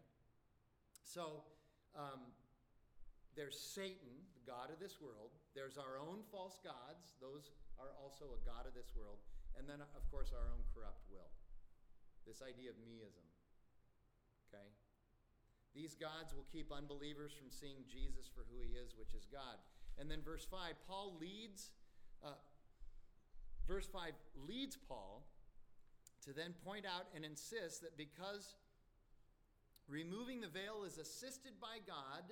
so 1.05 1.45
um, 1.93 2.33
there's 3.37 3.53
Satan, 3.53 4.25
the 4.33 4.41
god 4.49 4.73
of 4.73 4.81
this 4.81 4.97
world. 4.97 5.37
There's 5.53 5.77
our 5.77 6.01
own 6.01 6.25
false 6.33 6.57
gods; 6.65 7.13
those 7.21 7.53
are 7.77 7.93
also 8.01 8.33
a 8.33 8.41
god 8.41 8.65
of 8.65 8.73
this 8.73 8.89
world. 8.97 9.21
And 9.53 9.69
then, 9.69 9.85
of 9.85 10.03
course, 10.09 10.33
our 10.33 10.49
own 10.49 10.65
corrupt 10.73 11.05
will. 11.13 11.29
This 12.25 12.41
idea 12.41 12.73
of 12.73 12.77
meism. 12.81 13.25
Okay? 14.49 14.69
These 15.77 15.93
gods 15.93 16.33
will 16.33 16.49
keep 16.51 16.73
unbelievers 16.73 17.37
from 17.37 17.53
seeing 17.53 17.85
Jesus 17.85 18.25
for 18.33 18.41
who 18.49 18.65
he 18.65 18.73
is, 18.73 18.97
which 18.97 19.13
is 19.13 19.29
God. 19.29 19.61
And 20.01 20.09
then 20.09 20.25
verse 20.25 20.41
5, 20.49 20.73
Paul 20.89 21.13
leads, 21.21 21.69
uh, 22.25 22.33
verse 23.69 23.85
5 23.85 24.17
leads 24.49 24.75
Paul 24.75 25.21
to 26.25 26.33
then 26.33 26.57
point 26.65 26.89
out 26.89 27.05
and 27.13 27.21
insist 27.21 27.85
that 27.85 27.93
because 27.93 28.57
removing 29.87 30.41
the 30.41 30.49
veil 30.49 30.81
is 30.81 30.97
assisted 30.97 31.61
by 31.61 31.77
God, 31.85 32.25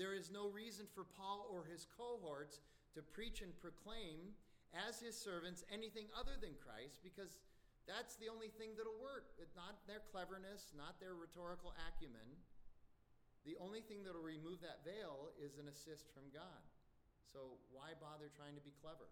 there 0.00 0.16
is 0.16 0.32
no 0.32 0.48
reason 0.48 0.88
for 0.88 1.04
Paul 1.04 1.44
or 1.52 1.68
his 1.68 1.86
cohorts 2.00 2.60
to 2.96 3.02
preach 3.04 3.44
and 3.44 3.52
proclaim 3.60 4.32
as 4.88 5.00
his 5.00 5.20
servants 5.20 5.68
anything 5.68 6.08
other 6.16 6.40
than 6.40 6.56
Christ 6.64 7.04
because 7.04 7.44
that's 7.84 8.16
the 8.16 8.32
only 8.32 8.48
thing 8.48 8.72
that'll 8.72 8.98
work. 9.04 9.36
It's 9.36 9.54
not 9.54 9.84
their 9.84 10.00
cleverness, 10.10 10.72
not 10.72 10.96
their 10.96 11.12
rhetorical 11.12 11.76
acumen. 11.92 12.40
The 13.46 13.54
only 13.62 13.78
thing 13.86 14.02
that 14.02 14.10
will 14.10 14.26
remove 14.26 14.58
that 14.66 14.82
veil 14.82 15.30
is 15.38 15.54
an 15.62 15.70
assist 15.70 16.10
from 16.10 16.26
God. 16.34 16.66
So 17.30 17.62
why 17.70 17.94
bother 18.02 18.26
trying 18.34 18.58
to 18.58 18.64
be 18.66 18.74
clever? 18.82 19.06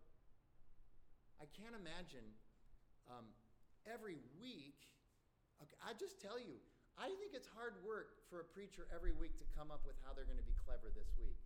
I 1.38 1.46
can't 1.54 1.78
imagine 1.78 2.26
um, 3.06 3.30
every 3.86 4.18
week. 4.42 4.82
Okay, 5.62 5.78
I 5.86 5.94
just 5.94 6.18
tell 6.18 6.42
you, 6.42 6.58
I 6.98 7.14
think 7.22 7.30
it's 7.30 7.46
hard 7.46 7.78
work 7.86 8.26
for 8.26 8.42
a 8.42 8.46
preacher 8.46 8.90
every 8.90 9.14
week 9.14 9.38
to 9.38 9.46
come 9.54 9.70
up 9.70 9.86
with 9.86 9.94
how 10.02 10.10
they're 10.14 10.26
going 10.26 10.42
to 10.42 10.46
be 10.46 10.58
clever 10.66 10.90
this 10.90 11.14
week. 11.14 11.38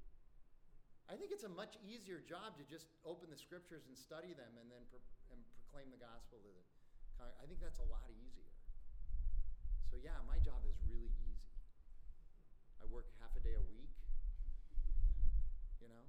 I 1.09 1.17
think 1.17 1.33
it's 1.33 1.45
a 1.45 1.53
much 1.53 1.77
easier 1.85 2.21
job 2.25 2.57
to 2.61 2.65
just 2.69 2.89
open 3.05 3.29
the 3.29 3.41
scriptures 3.41 3.85
and 3.89 3.97
study 3.97 4.33
them 4.37 4.57
and 4.61 4.69
then 4.69 4.85
pro- 4.93 5.05
and 5.33 5.41
proclaim 5.57 5.89
the 5.93 6.01
gospel 6.01 6.41
to 6.41 6.51
the. 6.53 6.65
I 7.21 7.45
think 7.49 7.61
that's 7.61 7.81
a 7.81 7.89
lot 7.89 8.09
easier. 8.13 8.49
So 9.93 9.97
yeah, 10.01 10.21
my 10.29 10.39
job 10.41 10.63
is 10.69 10.77
really 10.89 11.13
easy. 11.25 11.28
I 12.79 12.87
work 12.91 13.07
half 13.21 13.35
a 13.37 13.43
day 13.43 13.55
a 13.55 13.65
week. 13.71 13.93
You 15.83 15.89
know? 15.89 16.05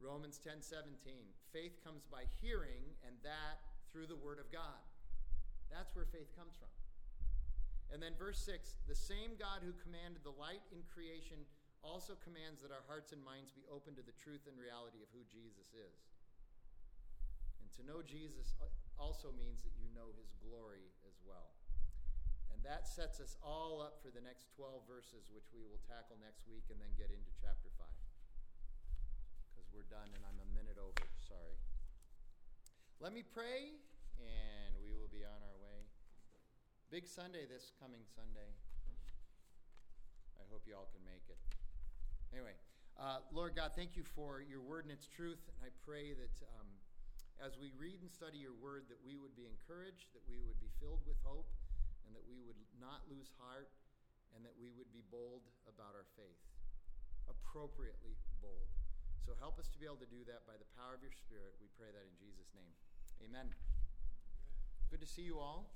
Romans 0.00 0.38
10 0.38 0.62
17. 0.62 0.96
Faith 1.52 1.78
comes 1.82 2.06
by 2.06 2.24
hearing, 2.40 2.82
and 3.06 3.14
that 3.22 3.62
through 3.90 4.06
the 4.06 4.18
Word 4.18 4.38
of 4.38 4.50
God. 4.50 4.80
That's 5.70 5.94
where 5.94 6.06
faith 6.06 6.30
comes 6.34 6.58
from. 6.58 6.70
And 7.90 7.98
then 7.98 8.14
verse 8.14 8.38
6 8.46 8.78
the 8.86 8.94
same 8.94 9.34
God 9.34 9.66
who 9.66 9.74
commanded 9.82 10.22
the 10.22 10.34
light 10.34 10.62
in 10.70 10.82
creation 10.86 11.42
also 11.82 12.14
commands 12.22 12.62
that 12.62 12.70
our 12.70 12.84
hearts 12.86 13.10
and 13.10 13.22
minds 13.24 13.50
be 13.50 13.66
open 13.66 13.96
to 13.96 14.04
the 14.04 14.14
truth 14.20 14.44
and 14.46 14.54
reality 14.54 15.02
of 15.02 15.10
who 15.10 15.24
Jesus 15.26 15.72
is. 15.74 15.98
And 17.58 17.68
to 17.78 17.82
know 17.82 18.04
Jesus 18.04 18.54
uh, 18.60 18.68
also 19.00 19.32
means 19.34 19.64
that 19.64 19.74
you 19.80 19.88
know 19.96 20.12
his 20.14 20.30
glory 20.44 20.86
as 21.08 21.16
well. 21.24 21.56
And 22.60 22.68
that 22.68 22.84
sets 22.84 23.24
us 23.24 23.40
all 23.40 23.80
up 23.80 24.04
for 24.04 24.12
the 24.12 24.20
next 24.20 24.52
12 24.52 24.84
verses, 24.84 25.32
which 25.32 25.48
we 25.48 25.64
will 25.64 25.80
tackle 25.88 26.20
next 26.20 26.44
week 26.44 26.68
and 26.68 26.76
then 26.76 26.92
get 26.92 27.08
into 27.08 27.32
chapter 27.40 27.72
5. 27.80 27.88
Because 29.48 29.72
we're 29.72 29.88
done 29.88 30.12
and 30.12 30.20
I'm 30.28 30.36
a 30.44 30.48
minute 30.52 30.76
over. 30.76 31.00
Sorry. 31.24 31.56
Let 33.00 33.16
me 33.16 33.24
pray, 33.24 33.80
and 34.20 34.76
we 34.76 34.92
will 34.92 35.08
be 35.08 35.24
on 35.24 35.40
our 35.40 35.56
way. 35.64 35.88
Big 36.92 37.08
Sunday 37.08 37.48
this 37.48 37.72
coming 37.80 38.04
Sunday. 38.04 38.52
I 40.36 40.44
hope 40.52 40.68
you 40.68 40.76
all 40.76 40.92
can 40.92 41.00
make 41.08 41.24
it. 41.32 41.40
Anyway, 42.28 42.60
uh, 43.00 43.24
Lord 43.32 43.56
God, 43.56 43.72
thank 43.72 43.96
you 43.96 44.04
for 44.04 44.44
your 44.44 44.60
word 44.60 44.84
and 44.84 44.92
its 44.92 45.08
truth. 45.08 45.40
And 45.48 45.64
I 45.64 45.72
pray 45.80 46.12
that 46.12 46.36
um, 46.60 46.68
as 47.40 47.56
we 47.56 47.72
read 47.80 48.04
and 48.04 48.12
study 48.12 48.36
your 48.36 48.52
word, 48.52 48.84
that 48.92 49.00
we 49.00 49.16
would 49.16 49.32
be 49.32 49.48
encouraged, 49.48 50.12
that 50.12 50.28
we 50.28 50.44
would 50.44 50.60
be 50.60 50.68
filled 50.76 51.00
with 51.08 51.16
hope 51.24 51.48
and 52.10 52.18
that 52.18 52.26
we 52.26 52.42
would 52.42 52.58
not 52.82 53.06
lose 53.06 53.30
heart, 53.38 53.70
and 54.34 54.42
that 54.42 54.58
we 54.58 54.74
would 54.74 54.90
be 54.90 55.06
bold 55.14 55.46
about 55.70 55.94
our 55.94 56.10
faith, 56.18 56.42
appropriately 57.30 58.18
bold. 58.42 58.66
So 59.22 59.38
help 59.38 59.62
us 59.62 59.70
to 59.70 59.78
be 59.78 59.86
able 59.86 60.02
to 60.02 60.10
do 60.10 60.26
that 60.26 60.42
by 60.42 60.58
the 60.58 60.66
power 60.74 60.98
of 60.98 61.06
your 61.06 61.14
Spirit. 61.14 61.54
We 61.62 61.70
pray 61.78 61.94
that 61.94 62.02
in 62.02 62.14
Jesus' 62.18 62.50
name. 62.50 62.74
Amen. 63.22 63.54
Good 64.90 64.98
to 64.98 65.06
see 65.06 65.22
you 65.22 65.38
all. 65.38 65.70